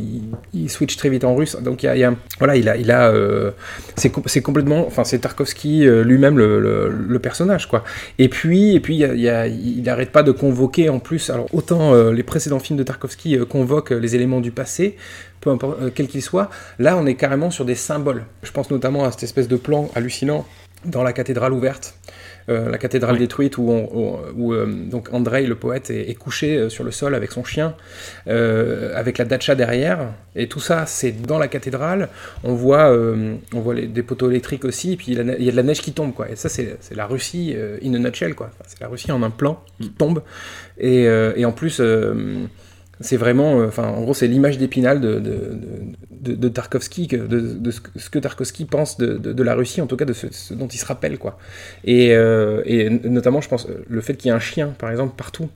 [0.54, 1.56] il, switch très vite en russe.
[1.60, 3.50] Donc il y a, voilà, il a, il a, euh,
[3.96, 7.84] c'est c'est complètement, enfin, c'est Tarkovsky euh, lui-même le, le, personnage, quoi.
[8.18, 11.30] Et puis, et puis, il, n'arrête pas de convoquer en plus.
[11.30, 14.96] Alors autant les précédents films de Tarkovsky convoquent les éléments du passé,
[15.40, 16.50] peu importe euh, quel qu'il soit.
[16.78, 18.24] Là, on est carrément sur des symboles.
[18.42, 20.46] Je pense notamment à cette espèce de plan hallucinant
[20.84, 21.94] dans la cathédrale ouverte.
[22.50, 23.20] Euh, la cathédrale Oui.
[23.20, 26.84] détruite où, on- où- où, euh, donc Andrei le poète est, est couché euh, sur
[26.84, 27.74] le sol avec son chien,
[28.26, 32.08] avec la datcha derrière, et tout ça c'est dans la cathédrale.
[32.44, 32.90] On voit,
[33.54, 35.62] on voit les- des poteaux électriques aussi, et puis il y a y de la
[35.62, 36.28] neige qui tombe quoi.
[36.30, 38.50] Et ça c'est la Russie in a nutshell quoi.
[38.52, 40.22] Enfin, c'est la Russie en un plan qui tombe.
[40.78, 41.80] Et, et en plus
[43.00, 48.10] c'est vraiment, euh, enfin, en gros, c'est l'image d'Épinal de, de, de, Tarkovsky, de, ce
[48.10, 51.18] que- Tarkovsky pense de, la Russie, en tout cas de ce, dont il se rappelle,
[51.18, 51.38] quoi.
[51.84, 52.62] Et, euh,
[53.04, 55.48] notamment, je pense, euh, le fait qu'il y ait un chien, par exemple, partout.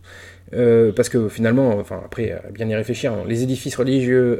[0.94, 4.38] Parce que finalement, enfin après, bien y réfléchir, hein, les édifices religieux,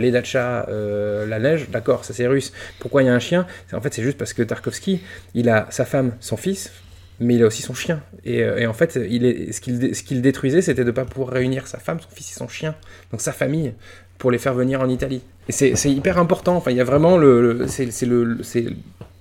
[0.00, 2.52] les dachas, la neige, d'accord, ça c'est russe.
[2.78, 3.46] Pourquoi il y a un chien?
[3.74, 5.02] En fait, c'est juste parce que Tarkovsky,
[5.34, 6.72] il a sa femme, son fils,
[7.20, 8.02] mais il a aussi son chien.
[8.24, 10.92] Et, euh, et en fait, il est, ce qu'il ce qu'il détruisait, c'était de ne
[10.92, 12.74] pas pouvoir réunir sa femme, son fils et son chien,
[13.10, 13.72] donc sa famille,
[14.18, 15.22] pour les faire venir en Italie.
[15.48, 16.56] Et c'est hyper important.
[16.56, 18.66] Enfin, il y a vraiment le, le- c'est le, c'est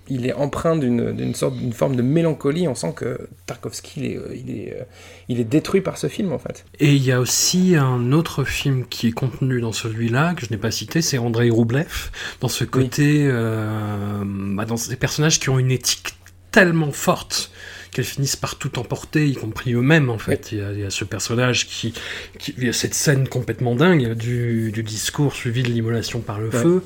[0.07, 2.67] il est empreint d'une sorte d'une forme de mélancolie.
[2.67, 4.83] On sent que Tarkovsky, il est, euh, il est, euh,
[5.29, 6.63] il est détruit par ce film en fait.
[6.79, 10.51] Et il y a aussi un autre film qui est contenu dans celui-là, que je
[10.51, 15.49] n'ai pas cité, c'est Andrei Roublev, dans ce côté, euh, bah, dans ces personnages qui
[15.49, 16.13] ont une éthique
[16.51, 17.51] tellement forte
[17.95, 20.51] qu'elles finissent par tout emporter, y compris eux-mêmes en fait.
[20.51, 21.93] Il, y a, il y a ce personnage qui,
[22.37, 22.53] qui...
[22.57, 26.49] Il y a cette scène complètement dingue du, du discours suivi de l'immolation par le
[26.49, 26.61] Ouais.
[26.61, 26.83] feu.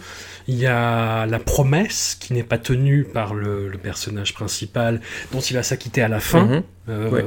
[0.48, 5.02] Il y a la promesse qui n'est pas tenue par le, le personnage principal,
[5.32, 6.64] dont il va s'acquitter à la fin Mhm.
[6.90, 7.26] euh, Ouais.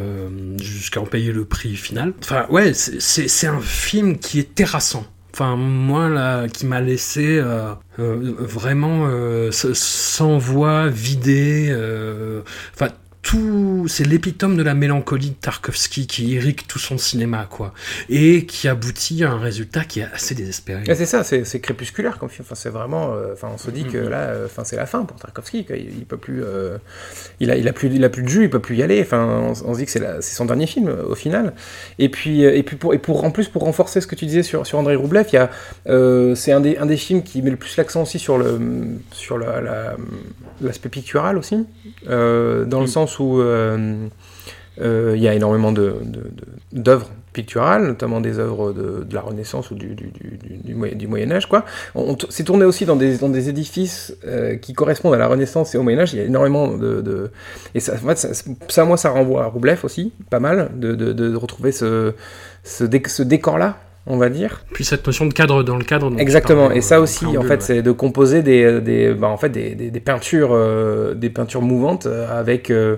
[0.63, 2.15] jusqu'à en payer le prix final.
[2.23, 5.05] Enfin, ouais, c'est- un film qui est terrassant.
[5.35, 11.71] Enfin, moi, là, qui m'a laissé euh, euh, vraiment euh, sans voix, vidé.
[12.75, 12.89] Enfin,
[13.23, 17.73] tout, c'est l'épitome de la mélancolie de Tarkovsky qui irrigue tout son cinéma, quoi,
[18.11, 20.83] et qui aboutit à un résultat qui est assez désespéré.
[20.95, 22.45] c'est ça, c'est c'est crépusculaire comme film.
[22.47, 23.13] Enfin, c'est vraiment.
[23.15, 25.65] euh, Enfin, on se dit que là, euh, enfin, c'est la fin pour Tarkovsky.
[25.65, 25.77] quoi.
[25.77, 26.43] Il, il peut plus.
[26.45, 26.79] euh,
[27.41, 28.43] il a, il a plus, il a plus de jus.
[28.45, 29.01] Il peut plus y aller.
[29.01, 31.53] Enfin, on, on se dit que c'est la- c'est son dernier film au final.
[31.99, 34.43] Et puis, et puis pour, et pour, en plus, pour renforcer ce que tu disais
[34.43, 35.51] sur, sur Andrei Roublev, il y a,
[35.89, 38.59] euh, c'est un des, un des films qui met le plus l'accent aussi sur le,
[39.13, 39.97] sur la- la-
[40.61, 41.65] l'aspect pictural aussi,
[42.09, 44.07] euh, dans le sens où euh,
[44.81, 45.73] euh, il y a énormément
[46.73, 50.75] d'œuvres picturales, notamment des œuvres de, de la Renaissance ou du, du, du,
[51.07, 51.47] Moyen- Âge.
[51.49, 51.65] Quoi.
[51.95, 55.19] On, on t- c'est tourné aussi dans des, dans des édifices euh, qui correspondent à
[55.19, 56.13] la Renaissance et au Moyen Âge.
[56.13, 57.01] Il y a énormément de...
[57.01, 57.31] de-
[57.75, 62.13] et ça, moi, ça renvoie à Roublev aussi, pas mal, de, de, retrouver ce,
[62.65, 64.65] ce, ce décor-là, on va dire.
[64.73, 66.13] Puis cette notion de cadre dans le cadre.
[66.19, 67.61] Exactement, et ça aussi, en fait, ouais.
[67.61, 71.63] c'est de composer des, des, bah, en fait, des, des, des peintures, euh, des peintures
[71.63, 72.97] mouvantes euh, avec, euh,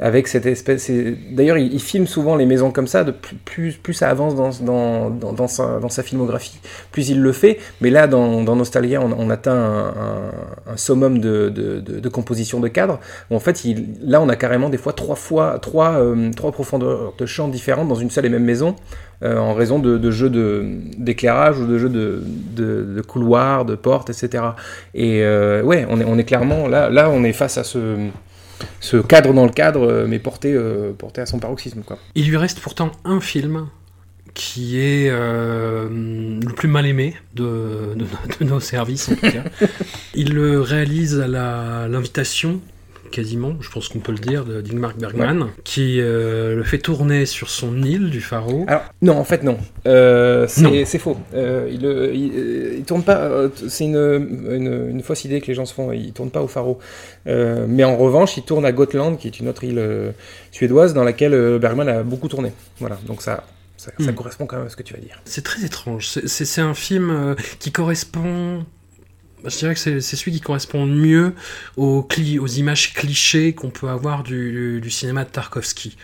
[0.00, 0.90] avec cette espèce.
[1.30, 3.04] D'ailleurs, il, il filme souvent les maisons comme ça.
[3.44, 6.58] Plus, ça avance dans, sa, filmographie,
[6.92, 7.58] plus il le fait.
[7.80, 13.00] Mais là, dans, Nostalgia, on, atteint un, un, summum de, composition de cadres.
[13.30, 13.64] Où en fait,
[14.02, 17.94] là, on a carrément des fois trois fois trois, euh, profondeurs de champ différentes dans
[17.94, 18.76] une seule et même maison
[19.22, 20.30] euh, en raison de, jeux
[20.98, 22.22] d'éclairage ou de jeux de,
[22.54, 24.44] de, couloirs, de portes, etc.
[24.94, 27.96] Et euh, ouais, on est, clairement là, on est face à ce,
[28.80, 31.82] ce cadre dans le cadre, euh, mais porté, euh, porté à son paroxysme.
[31.82, 31.98] Quoi.
[32.14, 33.68] Il lui reste pourtant un film
[34.34, 38.04] qui est euh, le plus mal aimé de, de-
[38.40, 39.44] de nos services, en tout cas.
[40.14, 41.26] Il le réalise à
[41.88, 42.60] l'invitation,
[43.10, 47.26] quasiment, je pense qu'on peut le dire, de d'Ingmar Bergman, qui euh, le fait tourner
[47.26, 48.64] sur son île du Faro.
[48.68, 49.58] Alors, non, en fait, non.
[49.86, 51.16] Euh, c'est faux.
[51.34, 51.84] Euh, il,
[52.14, 53.30] il, il tourne pas.
[53.68, 53.96] c'est une,
[54.50, 55.92] une, une fausse idée que les gens se font.
[55.92, 56.78] Il tourne pas au Faro.
[57.26, 60.12] Mais en revanche, il tourne à Gotland, qui est une autre île
[60.52, 62.52] suédoise dans laquelle Bergman a beaucoup tourné.
[62.78, 63.44] Voilà, donc ça,
[63.76, 64.14] ça, ça Hmm.
[64.14, 65.20] correspond quand même à ce que tu vas dire.
[65.24, 66.08] C'est très étrange.
[66.08, 68.64] C'est- un film euh, qui correspond.
[69.44, 71.34] Je dirais que c'est celui qui correspond mieux
[71.76, 72.06] aux,
[72.56, 75.96] images clichés qu'on peut avoir du cinéma de Tarkovsky,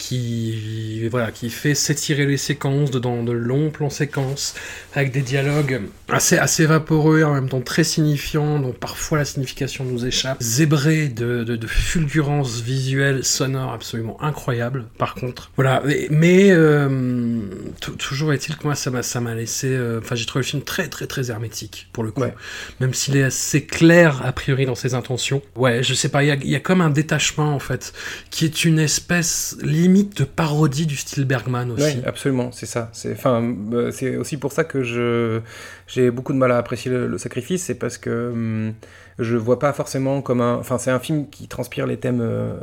[0.00, 4.54] qui voilà, qui fait s'étirer les séquences dans de longs plans séquences
[4.94, 9.84] avec des dialogues assez assez vaporeux en même temps très signifiants, dont parfois la signification
[9.84, 14.86] nous échappe, zébrés de, de, de fulgurances visuelles sonores absolument incroyables.
[14.98, 15.82] Par contre, voilà.
[15.84, 17.40] Mais, mais, euh,
[17.80, 19.68] tou- toujours est-il que moi ça m'a ça m'a laissé.
[19.68, 22.34] euh, Enfin, j'ai trouvé le film très très très hermétique pour le coup Ouais.
[22.80, 25.42] même s'il est assez clair a priori dans ses intentions.
[25.56, 27.92] Ouais, je sais pas, il y a, y a comme un détachement en fait,
[28.30, 31.96] qui est une espèce limite de parodie du style Bergman aussi.
[31.96, 32.90] Oui, absolument, c'est ça.
[32.92, 33.42] C'est enfin,
[33.72, 35.40] euh, c'est aussi pour ça que je
[35.86, 38.74] j'ai beaucoup de mal à apprécier le, le sacrifice, c'est parce que hum,
[39.20, 40.56] je vois pas forcément comme un.
[40.56, 42.54] Enfin, c'est un film qui transpire les thèmes euh,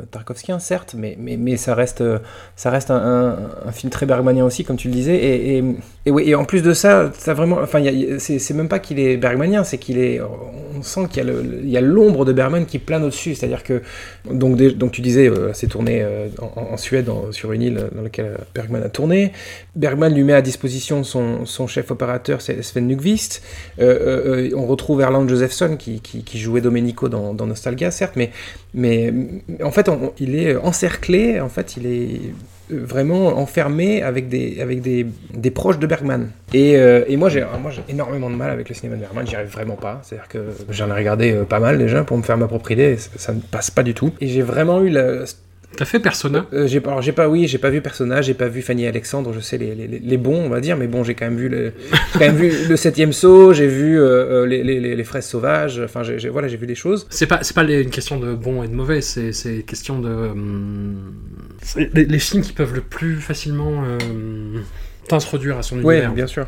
[0.58, 2.18] certes, mais, mais, mais ça reste euh,
[2.56, 3.36] ça reste un,
[3.72, 5.16] film très bergmanien aussi, comme tu le disais.
[5.16, 5.64] Et, et,
[6.06, 7.58] et, et en plus de ça, ça vraiment.
[7.62, 7.82] Enfin,
[8.18, 10.20] c'est même pas qu'il est bergmanien, c'est qu'il est.
[10.20, 13.82] On sent qu'il y a l'ombre de Bergman qui plane au-dessus, c'est-à-dire que
[14.30, 18.26] donc, donc tu disais, euh, c'est tourné euh, en, Suède, sur une île dans laquelle
[18.26, 19.32] euh, Bergman a tourné.
[19.74, 22.88] Bergman lui met à disposition son, son chef opérateur, Sven.
[22.98, 22.98] Euh,
[23.78, 28.30] euh, euh, on retrouve Erland Josephson qui, qui, qui jouait Domenico dans, Nostalgia, certes, mais,
[28.74, 29.12] mais
[29.62, 32.20] en fait, il est encerclé, en fait, il est
[32.70, 36.30] vraiment enfermé avec des, avec des, des proches de Bergman.
[36.52, 37.44] Et, euh, et moi, j'ai
[37.88, 40.00] énormément de mal avec le cinéma de Bergman, j'y arrive vraiment pas.
[40.02, 40.38] C'est-à-dire que
[40.70, 43.32] j'en ai regardé euh, pas mal déjà pour me faire ma propre idée, ça, ça
[43.32, 44.12] ne passe pas du tout.
[44.20, 45.24] Et j'ai vraiment eu la,
[45.76, 46.46] T'as fait Persona?
[46.52, 48.88] Euh, j'ai alors j'ai pas, oui, j'ai pas vu Persona, j'ai pas vu Fanny et
[48.88, 51.36] Alexandre, je sais les, les, les bons, on va dire, mais bon, j'ai quand même
[51.36, 51.72] vu le,
[52.14, 56.02] quand même vu le septième saut, j'ai vu euh, euh, les, les, fraises sauvages, enfin,
[56.02, 57.06] j'ai, j'ai- voilà, j'ai vu des choses.
[57.10, 59.62] C'est pas, c'est pas les- une question de bon et de mauvais, c'est, c'est une
[59.62, 60.08] question de.
[60.08, 61.14] hum,
[61.62, 63.98] c'est les, films qui peuvent le plus facilement euh,
[65.06, 66.12] t'introduire à son Oui, univers.
[66.12, 66.46] bien sûr,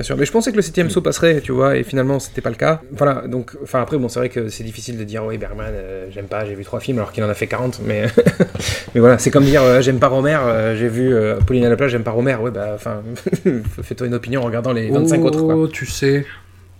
[0.00, 0.16] bien sûr.
[0.16, 2.56] Mais je pensais que le septième saut passerait, tu vois, et finalement, c'était pas le
[2.56, 2.80] cas.
[2.90, 6.06] Voilà, donc, enfin, après, bon, c'est vrai que c'est difficile de dire, oui, Bergman, euh,
[6.10, 8.06] j'aime pas, j'ai vu trois films, alors qu'il en a fait 40, mais,
[8.94, 11.14] mais voilà, c'est comme dire, euh, j'aime pas Romer, euh, j'ai vu
[11.46, 13.02] Pauline à la plage, j'aime pas Romer, ouais, bah, enfin,
[13.82, 15.68] fais-toi une opinion en regardant les 25 oh, autres, quoi.
[15.70, 16.24] tu sais,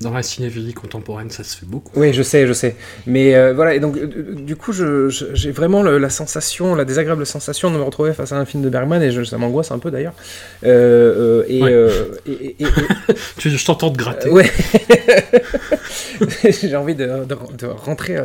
[0.00, 1.92] dans la cinévie contemporaine, ça se fait beaucoup.
[2.00, 2.74] Oui, je sais, je sais.
[3.06, 7.26] Mais euh, voilà, et donc euh, du coup, j'ai vraiment le- la sensation, la désagréable
[7.26, 9.78] sensation de me retrouver face à un film de Bergman, et je- ça m'angoisse un
[9.78, 10.14] peu d'ailleurs.
[10.64, 11.88] Euh, euh, et, Ouais.
[12.26, 12.66] et- et- et-
[13.36, 14.28] Tu, je t'entends te gratter.
[14.28, 14.50] euh, ouais.
[16.50, 18.16] j'ai envie de, de- de rentrer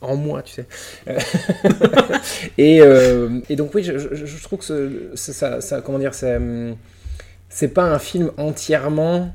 [0.00, 0.66] en moi, tu sais.
[2.58, 2.80] Et,
[3.56, 6.76] donc oui, je, je- je trouve que ce- ça, ça, comment dire, c'est, hum,
[7.48, 9.34] c'est pas un film entièrement,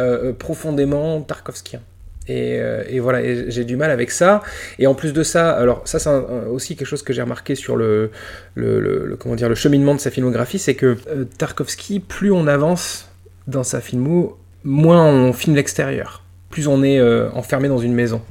[0.00, 1.80] euh, euh, profondément tarkovskien.
[2.28, 4.42] Et, euh, voilà, j'ai du mal avec ça.
[4.78, 6.10] Et en plus de ça, alors ça c'est
[6.50, 8.10] aussi quelque chose que j'ai remarqué sur le,
[8.54, 10.96] le, comment dire, le cheminement de sa filmographie, c'est que
[11.38, 13.08] Tarkovsky, plus on avance
[13.46, 17.00] dans sa filmo, moins on filme l'extérieur, plus on est
[17.32, 18.22] enfermé dans une maison.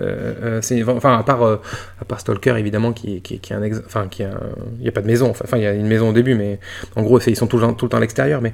[0.00, 1.56] Euh, euh, c'est enfin à part euh,
[2.00, 4.92] à part Stalker évidemment qui qui, qui est un ex- enfin qui il n'y a
[4.92, 6.58] pas de maison enfin il y a une maison au début mais
[6.96, 8.52] en gros ils sont tout tout le temps à l'extérieur mais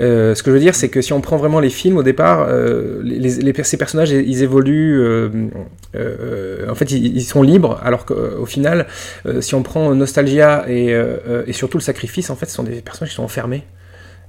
[0.00, 2.02] euh, ce que je veux dire c'est que si on prend vraiment les films au
[2.02, 5.28] départ euh, les, les- ces personnages ils évoluent euh,
[6.68, 8.86] en fait ils, ils sont libres alors qu'au final
[9.40, 10.88] si on prend Nostalgia et,
[11.46, 13.62] et surtout le sacrifice en fait ce sont des personnages qui sont enfermés.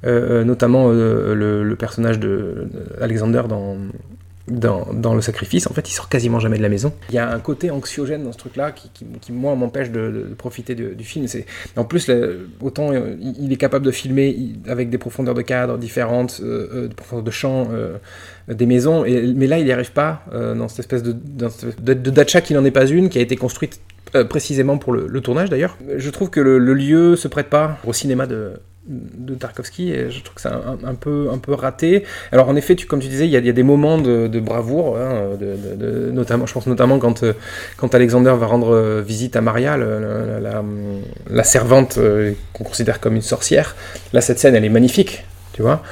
[0.04, 2.68] Notamment le, le personnage de
[3.00, 3.78] Alexander dans,
[4.52, 6.94] dans, le sacrifice, en fait, il sort quasiment jamais de la maison.
[7.10, 10.26] Il y a un côté anxiogène dans ce truc-là qui, qui, qui, moi, m'empêche de,
[10.30, 11.28] de profiter de- du film.
[11.28, 11.46] C'est-
[11.76, 12.10] En plus,
[12.62, 16.68] autant euh, il est capable de filmer il- avec des profondeurs de cadre différentes, euh,
[16.74, 17.98] euh, des profondeurs de champ, euh,
[18.48, 21.50] des maisons, mais là, il n'y arrive pas dans cette espèce de, dans
[21.82, 23.80] de, de dacha qui n'en est pas une, qui a été construite
[24.30, 25.78] précisément pour le, le tournage d'ailleurs.
[25.98, 28.54] Je trouve que le, le lieu se prête pas au cinéma de,
[28.88, 32.04] de Tarkovsky et je trouve que c'est un, un peu, un peu raté.
[32.32, 34.00] Alors en effet, tu, comme tu disais, il y a, il y a des moments
[34.00, 37.34] de, de bravoure, hein, de, de- de- notamment, je pense notamment quand, euh,
[37.78, 40.64] quand Alexander va rendre euh, visite à Maria, le- la, la-
[41.30, 43.76] la servante euh, qu'on considère comme une sorcière.
[44.14, 45.84] Là, cette scène, elle est magnifique, tu vois.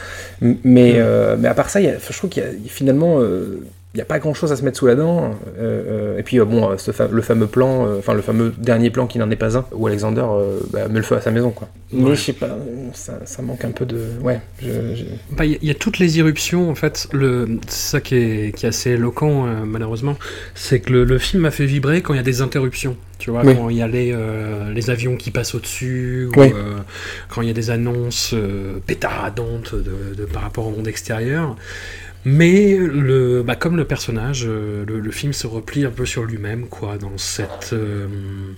[0.42, 3.20] Mais, euh, mais à part ça, il y a- je trouve qu'il y a finalement...
[3.22, 3.64] euh,
[3.96, 5.32] il n'y a pas grand chose à se mettre sous la dent.
[5.58, 8.22] euh, euh, et puis, euh, bon, euh, ce fa- le fameux plan, euh, enfin, le
[8.22, 11.16] fameux dernier plan qui n'en est pas un, où Alexander euh, bah, met le feu
[11.16, 11.70] à sa maison, quoi.
[11.92, 12.16] Mais Ouais.
[12.16, 12.56] je sais pas,
[12.94, 13.98] ça, ça manque un peu de.
[14.22, 14.40] Ouais,
[15.32, 17.08] Bah, Il y, a- il y a toutes les irruptions, en fait.
[17.14, 20.16] Le, c'est ça qui est, qui est assez éloquent, euh, malheureusement.
[20.54, 22.96] C'est que le, le film m'a fait vibrer quand il y a des interruptions.
[23.18, 23.56] Tu vois, Oui.
[23.56, 26.52] quand il y a les, euh, les avions qui passent au-dessus, ou Oui.
[26.56, 26.76] euh,
[27.28, 31.56] quand il y a des annonces euh, pétaradantes de, de- par rapport au monde extérieur.
[32.26, 36.24] Mais le, bah, comme le personnage, euh, le, le film se replie un peu sur
[36.26, 38.08] lui-même, quoi, dans cette euh,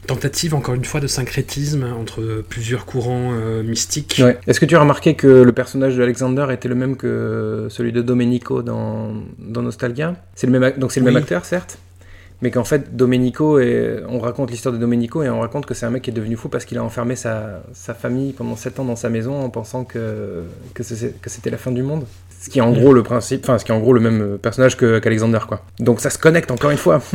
[0.08, 4.20] tentative, encore une fois, de syncrétisme entre plusieurs courants euh, mystiques.
[4.24, 4.38] Ouais.
[4.48, 7.92] Est-ce que tu as remarqué que le personnage de Alexander était le même que celui
[7.92, 10.16] de Domenico dans, dans Nostalgia?
[10.36, 11.14] C'est le même, donc c'est le Oui.
[11.14, 11.78] même acteur, certes
[12.44, 15.86] mais qu'en fait, Domenico, et on raconte l'histoire de Domenico et on raconte que c'est
[15.86, 18.80] un mec qui est devenu fou parce qu'il a enfermé sa, sa famille pendant 7
[18.80, 20.42] ans dans sa maison en pensant que,
[20.74, 22.06] que c'était la fin du monde.
[22.44, 24.40] Ce qui est en gros le principe, enfin, ce qui est en gros le même
[24.40, 25.64] personnage que- qu'Alexander, quoi.
[25.80, 27.00] Donc ça se connecte encore une fois.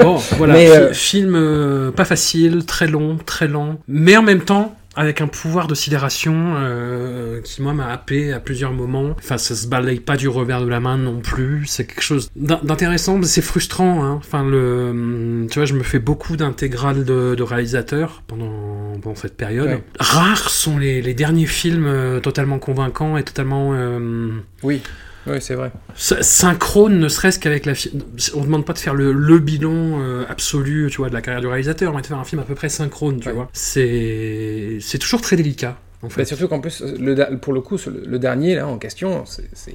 [0.00, 4.40] Bon, voilà, Mais, euh, film euh, pas facile, très long, très lent, mais en même
[4.42, 9.14] temps avec un pouvoir de sidération euh, qui moi m'a happé à plusieurs moments.
[9.18, 11.64] Enfin, ça se balaye pas du revers de la main non plus.
[11.66, 14.04] C'est quelque chose d'in- d'intéressant, mais c'est frustrant.
[14.04, 14.14] Hein.
[14.18, 19.14] Enfin, le, hum, tu vois, je me fais beaucoup d'intégrales de, de réalisateurs pendant, pendant
[19.16, 19.68] cette période.
[19.68, 19.82] Ouais.
[20.00, 24.30] Rares sont les, les derniers films euh, totalement convaincants et totalement euh,
[24.62, 24.82] oui,
[25.26, 25.70] oui, c'est vrai.
[25.94, 27.92] Sy- synchrone, ne serait-ce qu'avec la fi-
[28.34, 31.40] On demande pas de faire le, le bilan euh, absolu, tu vois, de la carrière
[31.40, 33.34] du réalisateur, mais de faire un film à peu près synchrone, tu Ouais.
[33.34, 33.48] vois.
[33.52, 36.22] C'est c'est toujours très délicat, en fait.
[36.22, 37.76] Bah, surtout qu'en plus, le, pour le coup,
[38.06, 39.74] le, dernier là en question, c'est, c'est-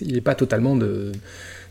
[0.00, 1.12] il- n'est pas totalement de,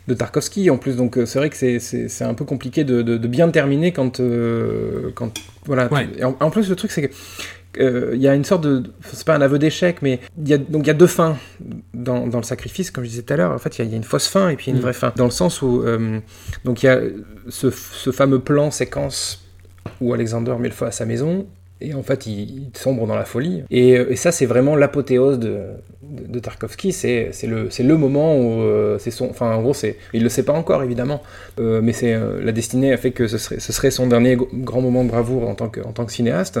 [0.06, 3.16] de Tarkovsky en plus, donc c'est vrai que c'est, c'est- un peu compliqué de, de-
[3.16, 5.32] de bien terminer quand, euh, quand
[5.66, 5.92] voilà.
[5.92, 6.08] Ouais.
[6.18, 7.14] Et En, en plus, le truc c'est que
[7.78, 10.54] euh, il y a une sorte de, c'est pas un aveu d'échec, mais il y
[10.54, 11.36] a donc il y a deux fins
[11.92, 13.52] dans, dans le sacrifice, comme je disais tout à l'heure.
[13.52, 14.80] En fait, il y a- il y, a une fausse fin et puis une Mm.
[14.80, 16.18] vraie fin, dans le sens où euh,
[16.64, 17.00] donc il y a
[17.48, 19.44] ce, ce fameux plan séquence
[20.00, 21.46] où Alexander met le feu à sa maison.
[21.84, 23.62] Et en fait, il, sombre dans la folie.
[23.70, 25.58] Et, euh, et ça, c'est vraiment l'apothéose de,
[26.02, 26.92] de, Tarkovsky.
[26.92, 28.98] C'est le, moment où euh.
[29.20, 31.22] Enfin, en gros, c'est, il le sait pas encore, évidemment.
[31.60, 31.92] Euh, mais
[32.42, 35.68] la destinée a fait que ce serait, son dernier grand moment de bravoure en tant
[35.68, 36.60] que, cinéaste,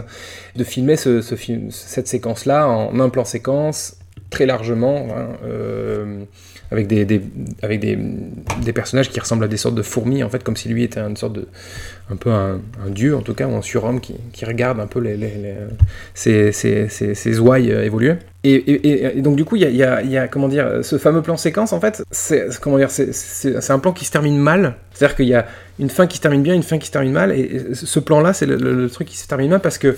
[0.56, 3.96] de filmer ce, ce film, cette séquence-là en un plan séquence,
[4.30, 6.26] très largement, hein,
[6.74, 7.20] avec, des,
[7.62, 10.82] avec des, personnages qui ressemblent à des sortes de fourmis, en fait, comme si lui
[10.82, 11.46] était une sorte de.
[12.10, 15.16] un peu un, dieu, en tout cas, ou un surhomme qui, regarde un peu les,
[15.16, 15.32] les,
[16.24, 18.16] les- ses, ses, ouailles euh, évoluer.
[18.42, 21.22] Et, donc, du coup, il y a, y a- y a, comment dire, ce fameux
[21.22, 24.74] plan séquence, en fait, c'est comment dire, c'est- un plan qui se termine mal.
[24.92, 25.46] C'est-à-dire qu'il y a
[25.78, 28.32] une fin qui se termine bien, une fin qui se termine mal, et, ce plan-là,
[28.32, 29.96] c'est le truc qui se termine mal parce que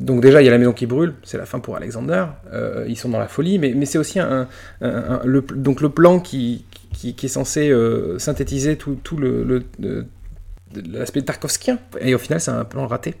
[0.00, 2.84] donc déjà, il y a la maison qui brûle, c'est la fin pour Alexander, euh,
[2.88, 4.48] ils sont dans la folie, mais, c'est aussi un,
[4.80, 10.06] le, donc le plan qui, qui, est censé euh, synthétiser tout, tout le, le- le-
[10.90, 13.14] l'aspect tarkovskien, et au final, c'est un plan raté.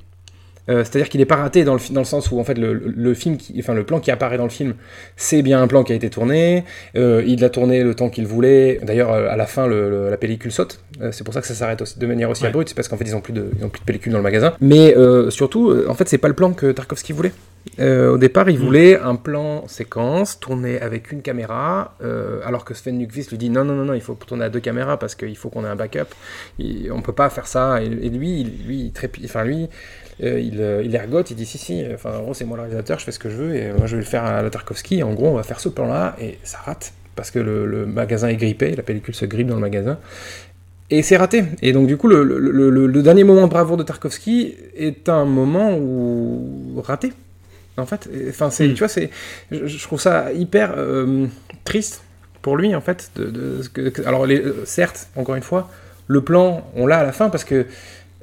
[0.70, 2.72] Euh, C'est-à-dire qu'il n'est pas raté dans le, dans le sens où en fait le,
[2.72, 4.74] le film, qui, enfin le plan qui apparaît dans le film,
[5.16, 6.64] c'est bien un plan qui a été tourné.
[6.96, 8.80] euh, il l'a tourné le temps qu'il voulait.
[8.82, 10.80] D'ailleurs, euh, à la fin, le- la pellicule saute.
[11.02, 12.48] Euh, c'est pour ça que ça s'arrête aussi- de manière aussi Ouais.
[12.48, 12.68] abrupte.
[12.68, 14.24] C'est parce qu'en fait ils ont plus de, ils ont plus de pellicule dans le
[14.24, 14.54] magasin.
[14.60, 14.94] Mais
[15.30, 17.32] surtout, en fait, c'est pas le plan que Tarkovsky voulait.
[17.78, 21.94] Au départ, il voulait un plan séquence tourné avec une caméra,
[22.44, 24.60] alors que Sven Nykvist lui dit non, non, non, non, il faut tourner à deux
[24.60, 26.08] caméras parce qu'il faut qu'on ait un backup.
[26.58, 27.82] Il, on peut pas faire ça.
[27.82, 29.68] Et, et lui, il- lui, il trépi- enfin lui,
[30.20, 31.82] il, euh, il ergote, il dit si, si.
[31.94, 33.86] Enfin, en gros, c'est moi le réalisateur, je fais ce que je veux et moi
[33.86, 35.02] je vais le faire à la Tarkovsky.
[35.02, 38.28] En gros, on va faire ce plan-là et ça rate parce que le, le magasin
[38.28, 39.98] est grippé, la pellicule se grippe dans le magasin.
[40.90, 41.44] Et c'est raté.
[41.62, 44.56] Et donc, du coup, le, le- le- le- le dernier moment de bravoure de Tarkovsky
[44.76, 47.12] est un moment où raté.
[47.76, 48.72] En fait, enfin, c'est, Mm.
[48.74, 49.08] tu vois, c'est,
[49.52, 51.26] je, je trouve ça hyper euh,
[51.64, 52.02] triste
[52.42, 53.10] pour lui, en fait.
[53.16, 53.62] De, de-
[54.06, 55.70] alors, les- euh, certes, encore une fois,
[56.08, 57.66] le plan, on l'a à la fin parce que,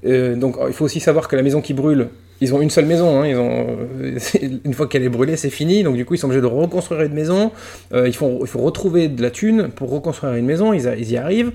[0.07, 2.07] euh, donc, il faut aussi savoir que la maison qui brûle,
[2.39, 3.21] ils ont une seule maison.
[3.21, 4.17] hein, euh,
[4.65, 5.84] une fois qu'elle est brûlée, c'est fini.
[5.84, 7.51] Donc, du coup, ils sont obligés de reconstruire une maison.
[7.93, 10.73] Euh, il, faut, retrouver de la thune pour reconstruire une maison.
[10.73, 11.51] Ils, y arrivent.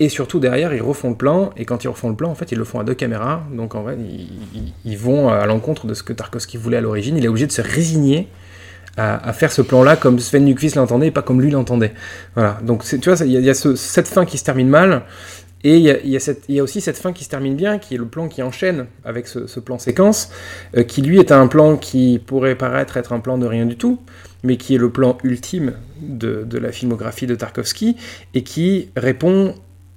[0.00, 2.50] Et surtout derrière, ils refont le plan, et quand ils refont le plan, en fait,
[2.50, 3.96] ils le font à deux caméras, donc en fait,
[4.84, 7.16] ils, vont à l'encontre de ce que Tarkovsky voulait à l'origine.
[7.16, 8.26] Il est obligé de se résigner
[8.96, 11.92] à, faire ce plan-là comme Sven Nykvist l'entendait, et pas comme lui l'entendait.
[12.34, 14.44] Voilà, donc tu vois, il y a, il y a ce- cette fin qui se
[14.44, 15.02] termine mal,
[15.64, 16.18] et il y, a, y
[16.54, 19.26] y aussi cette fin qui se termine bien, qui est le plan qui enchaîne avec
[19.26, 20.30] ce, ce plan séquence,
[20.76, 23.76] euh, qui lui est un plan qui pourrait paraître être un plan de rien du
[23.76, 23.98] tout,
[24.42, 27.96] mais qui est le plan ultime de, de la filmographie de Tarkovsky,
[28.34, 29.54] et qui répond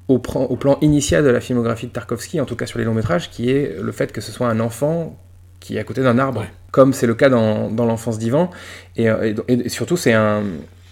[0.08, 2.86] au, plan- au plan initial de la filmographie de Tarkovsky, en tout cas sur les
[2.86, 5.18] longs métrages, qui est le fait que ce soit un enfant
[5.60, 6.48] qui est à côté d'un arbre, Ouais.
[6.72, 8.50] comme c'est le cas dans, dans L'enfance d'Ivan.
[8.96, 10.44] Et, euh, et- et surtout, c'est un.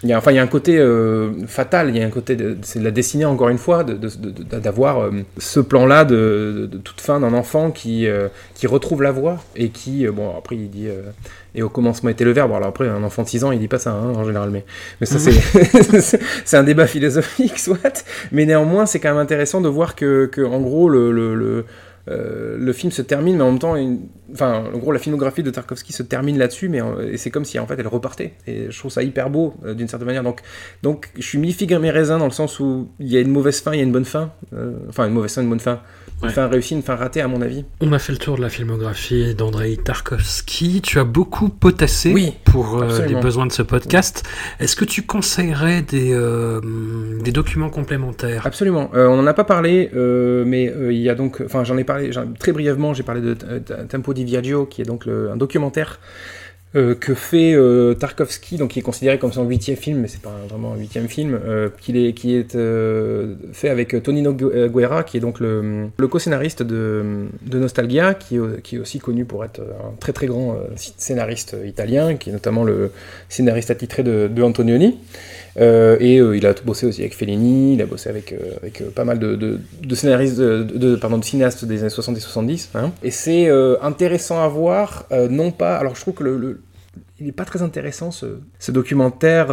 [0.04, 2.10] Il y, a, enfin, il y a un côté euh, fatal, il y a un
[2.12, 6.04] côté, de- c'est de la destinée encore une fois, de- de- d'avoir euh, ce plan-là
[6.06, 10.58] de, toute fin d'un enfant qui, euh, qui retrouve la voix et qui, bon, après
[10.58, 10.88] il dit,
[11.56, 12.52] et au commencement était le verbe.
[12.54, 14.66] Alors après, un enfant de 6 ans, il dit pas ça hein, en général, mais,
[15.00, 18.06] mais ça c'est c'est un débat philosophique, soit.
[18.32, 21.66] Mais néanmoins, c'est quand même intéressant de voir que, que en gros, le, le, le,
[22.08, 23.76] euh, le film se termine, mais en même temps,
[24.32, 27.46] enfin, en gros, la filmographie de Tarkovsky se termine là-dessus, mais euh, et c'est comme
[27.46, 28.34] si en fait elle repartait.
[28.48, 30.24] Et je trouve ça hyper beau euh, d'une certaine manière.
[30.24, 30.42] Donc,
[30.84, 33.32] donc, je suis mi figue mi raisin dans le sens où il y a une
[33.32, 34.32] mauvaise fin, il y a une bonne fin.
[34.88, 35.82] Enfin, une mauvaise fin, une bonne fin.
[36.22, 36.34] Une Ouais.
[36.34, 37.66] fin réussie, une fin ratée, à mon avis.
[37.82, 40.82] On a fait le tour de la filmographie d'Andrei Tarkovsky.
[40.82, 44.24] Tu as beaucoup potassé Oui, pour euh, les besoins de ce podcast.
[44.60, 46.62] Est-ce que tu conseillerais des, euh,
[47.22, 48.48] des documents complémentaires?
[48.48, 48.90] Absolument.
[48.96, 51.78] Euh, on n'en a pas parlé, euh, mais euh, il y a donc, enfin, j'en
[51.78, 52.10] ai parlé
[52.40, 52.94] très brièvement.
[52.94, 56.00] J'ai parlé de Tempo di Viaggio, qui est donc le- un documentaire
[56.76, 60.22] euh, que fait euh, Tarkovsky, donc qui est considéré comme son huitième film, mais c'est
[60.22, 62.56] pas vraiment un huitième film, euh, qu'il est, qui est
[63.54, 67.28] fait avec Tonino Gu- Guerra, qui est donc le, co-scénariste de,
[67.58, 68.36] Nostalgia, qui,
[68.76, 72.92] est- aussi connu pour être un très très grand scénariste italien, qui est notamment le
[73.30, 74.98] scénariste attitré de, de Antonioni.
[75.58, 78.84] Euh, et euh, il a bossé aussi avec Fellini, il a bossé avec, euh, avec
[78.94, 82.70] pas mal de, de, scénaristes, de, pardon, de cinéastes des années 70-70.
[82.76, 82.92] hein.
[83.04, 83.50] Et c'est
[83.82, 85.78] intéressant à voir, non pas.
[85.78, 86.62] Alors je trouve que le.
[87.20, 89.48] il n'est pas très intéressant ce, ce documentaire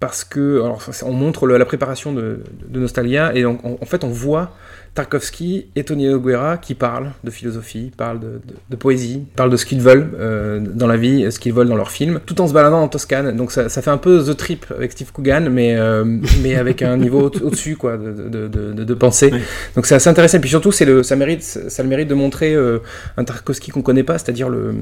[0.00, 4.08] parce que alors, on montre la préparation de, de Nostalgia et en, en fait on
[4.08, 4.50] voit
[4.94, 9.56] Tarkovsky et Tony Guerra qui parlent de philosophie, parlent de, de- de poésie, parlent de
[9.56, 12.46] ce qu'ils veulent euh, dans la vie, ce qu'ils veulent dans leur film, tout en
[12.46, 13.34] se baladant en Toscane.
[13.36, 16.04] Donc ça, ça fait un peu The Trip avec Steve Coogan, mais, euh,
[16.42, 19.30] mais avec un niveau au- au-dessus quoi, de, de, de, de- de pensée.
[19.32, 19.40] Oui.
[19.76, 20.36] Donc c'est assez intéressant.
[20.36, 22.78] Et puis surtout, c'est le, ça, mérite, ça a le mérite de montrer euh,
[23.16, 24.74] un Tarkovsky qu'on connaît pas, c'est-à-dire le,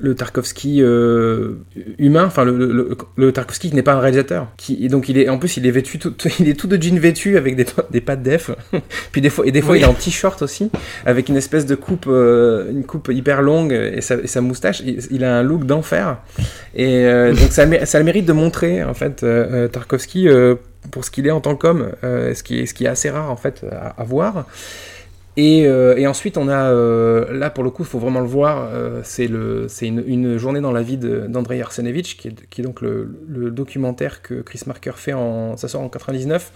[0.00, 1.54] le Tarkovsky euh,
[1.98, 4.48] humain, enfin le, le, Tarkovsky qui n'est pas un réalisateur.
[4.56, 6.80] Qui, et donc il est, en plus, il est vêtu, tout, il est tout de
[6.80, 8.50] jean vêtu avec des, des pattes def.
[9.12, 9.78] Puis des fois, et des fois, Oui.
[9.80, 10.70] il est en t-shirt aussi,
[11.04, 14.80] avec une espèce de coupe, euh, une coupe hyper longue et sa, et sa moustache.
[14.84, 16.18] Il, il a un look d'enfer.
[16.74, 19.24] Et euh, donc ça, a le mé- ça a le mérite de montrer en fait
[19.72, 20.28] Tarkovsky
[20.90, 23.30] pour ce qu'il est en tant qu'homme, ce, qui est, ce qui est assez rare
[23.30, 24.46] en fait à, à voir.
[25.38, 28.26] Et, euh, et ensuite, on a euh, là pour le coup, il faut vraiment le
[28.26, 28.70] voir.
[28.72, 33.10] euh, c'est une, journée dans la vie d'Andrei Arsenovitch, qui est, donc le,
[33.50, 36.52] documentaire que Chris Marker fait en, ça sort en 99,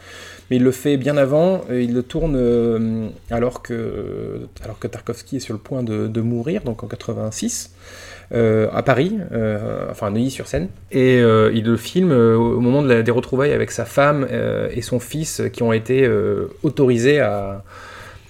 [0.51, 1.63] mais il le fait bien avant.
[1.71, 6.83] il le tourne alors que, alors que Tarkovsky est sur le point de, mourir, donc
[6.83, 7.73] en 86.
[8.33, 9.19] euh, à Paris,
[9.91, 14.27] enfin à Neuilly-sur-Seine, et il le filme au moment des retrouvailles avec sa femme
[14.73, 16.09] et son fils qui ont été
[16.63, 17.63] autorisés à,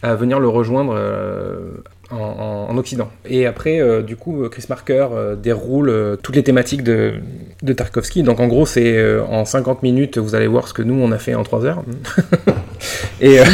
[0.03, 3.11] à venir le rejoindre euh, en, en- en Occident.
[3.29, 7.15] Et après, euh, du coup, Chris Marker euh, déroule euh, toutes les thématiques de,
[7.63, 8.23] de Tarkovsky.
[8.23, 11.13] Donc en gros, c'est euh, en 50 minutes, vous allez voir ce que nous, on
[11.13, 11.83] a fait en 3 heures.
[13.21, 13.45] Et, euh,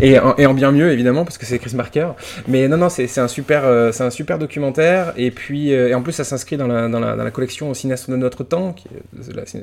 [0.00, 2.08] et, en, bien mieux évidemment parce que c'est Chris Marker.
[2.46, 6.02] Mais non non c'est un super euh, un super documentaire et puis euh, et en
[6.02, 8.88] plus ça s'inscrit dans la, dans, la, collection cinéaste de notre temps qui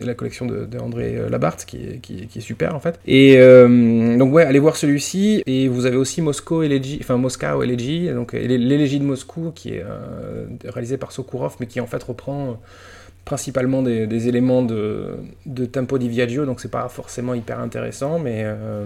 [0.01, 2.99] la, collection de, de André Labarthe qui est, qui, est super en fait.
[3.07, 3.37] Et
[4.17, 8.33] donc ouais allez voir celui-ci et vous avez aussi Moscow Elegy enfin Moscow Elegy donc
[8.33, 9.83] l'élégie de Moscou qui est
[10.65, 12.59] réalisé par Sokurov mais qui en fait reprend
[13.25, 15.15] principalement des, des, éléments de,
[15.45, 18.85] de tempo di viaggio, donc c'est pas forcément hyper intéressant, mais, euh,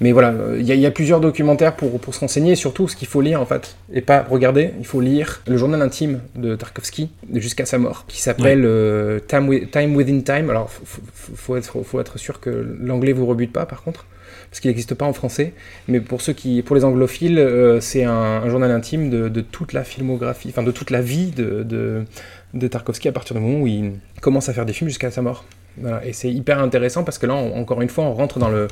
[0.00, 2.96] mais voilà, il y, y, a plusieurs documentaires pour, pour se renseigner, et surtout ce
[2.96, 6.56] qu'il faut lire en fait, et pas regarder, il faut lire le journal intime de
[6.56, 8.66] Tarkovsky jusqu'à sa mort, qui s'appelle ouais.
[8.66, 10.50] euh, time, time, Within Time.
[10.50, 12.50] Alors, faut, faut, être, faut être sûr que
[12.80, 14.04] l'anglais vous rebute pas par contre
[14.50, 15.52] parce qu'il n'existe pas en français.
[15.88, 19.40] Mais pour ceux qui, pour les anglophiles, euh, c'est un, un, journal intime de, de,
[19.40, 22.04] toute la filmographie, enfin de toute la vie de, de,
[22.54, 25.22] de, Tarkovsky à partir du moment où il commence à faire des films jusqu'à sa
[25.22, 25.44] mort.
[25.80, 26.04] Voilà.
[26.04, 28.68] Et c'est hyper intéressant parce que là, on, encore une fois, on rentre dans, le,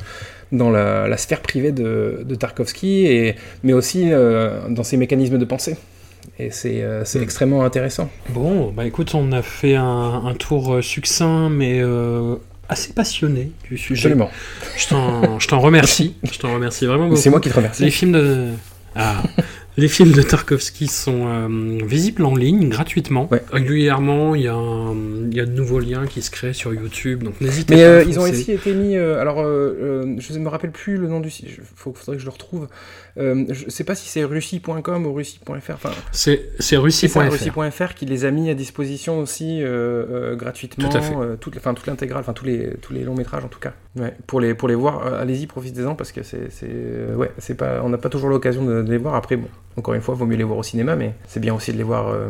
[0.53, 5.39] dans la, la sphère privée de, de Tarkovsky, et, mais aussi euh, dans ses mécanismes
[5.39, 5.77] de pensée.
[6.39, 7.23] Et c'est euh, mmh.
[7.23, 8.11] extrêmement intéressant.
[8.31, 12.37] Bon, bah écoute, on a fait un, un tour succinct, mais euh,
[12.69, 14.09] assez passionné du sujet.
[14.09, 14.31] Absolument.
[15.39, 16.17] Je t'en remercie.
[16.31, 17.21] Je t'en remercie vraiment beaucoup.
[17.21, 17.85] C'est moi qui te remercie.
[17.85, 18.49] Les films de.
[18.95, 19.23] Ah.
[19.79, 23.29] Les films de Tarkovsky sont euh, visibles en ligne gratuitement.
[23.31, 23.43] Ouais.
[23.53, 27.75] Régulièrement, il y, a y de nouveaux liens qui se créent sur YouTube, donc n'hésitez
[27.75, 28.97] Mais euh, ils ont aussi été mis.
[28.97, 31.49] Euh, alors, je ne me rappelle plus le nom du site.
[31.49, 32.69] Il faudrait que je le retrouve.
[33.17, 33.23] je
[33.65, 35.53] ne sais pas si c'est russie.com ou russie.fr.
[35.71, 37.31] Enfin, c'est russie.fr.
[37.31, 39.63] russie.fr qui les a mis à disposition aussi
[40.37, 40.89] gratuitement.
[40.89, 41.15] Tout à fait.
[41.39, 43.75] toute, enfin, toute l'intégrale, enfin tous les, tous les longs métrages en tout cas.
[43.97, 44.15] Ouais.
[44.27, 46.49] Pour, les, pour les voir, allez-y, profitez-en parce que c'est.
[47.15, 49.15] Ouais, pas, on n'a pas toujours l'occasion de, de les voir.
[49.15, 49.49] Après, bon.
[49.77, 51.83] Encore une fois, vaut mieux les voir au cinéma, mais c'est bien aussi de les
[51.83, 52.29] voir euh,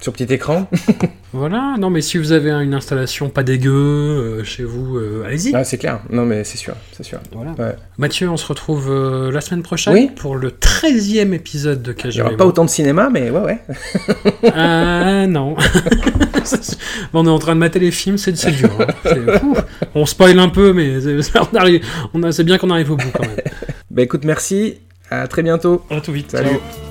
[0.00, 0.66] sur petit écran.
[1.34, 5.54] voilà, non, mais si vous avez une installation pas dégueu euh, chez vous, euh, allez-y.
[5.54, 7.18] Ah, c'est clair, non, mais c'est sûr, c'est sûr.
[7.32, 7.52] Voilà.
[7.58, 7.76] Ouais.
[7.98, 8.90] Mathieu, on se retrouve
[9.30, 12.08] la semaine prochaine oui pour le 13e épisode de KGB.
[12.08, 13.60] Il n'y aura pas autant de cinéma, mais ouais, ouais.
[14.54, 15.54] Ah, non.
[17.12, 18.70] on est en train de mater les films, c'est dur.
[18.80, 19.52] Hein.
[19.94, 20.96] On spoil un peu, mais
[21.34, 23.36] on arrive, on a, c'est bien qu'on arrive au bout quand même.
[23.90, 24.78] bah écoute, merci.
[25.10, 25.82] À très bientôt.
[25.90, 26.30] À tout vite.
[26.30, 26.48] Salut.
[26.48, 26.85] Ciao.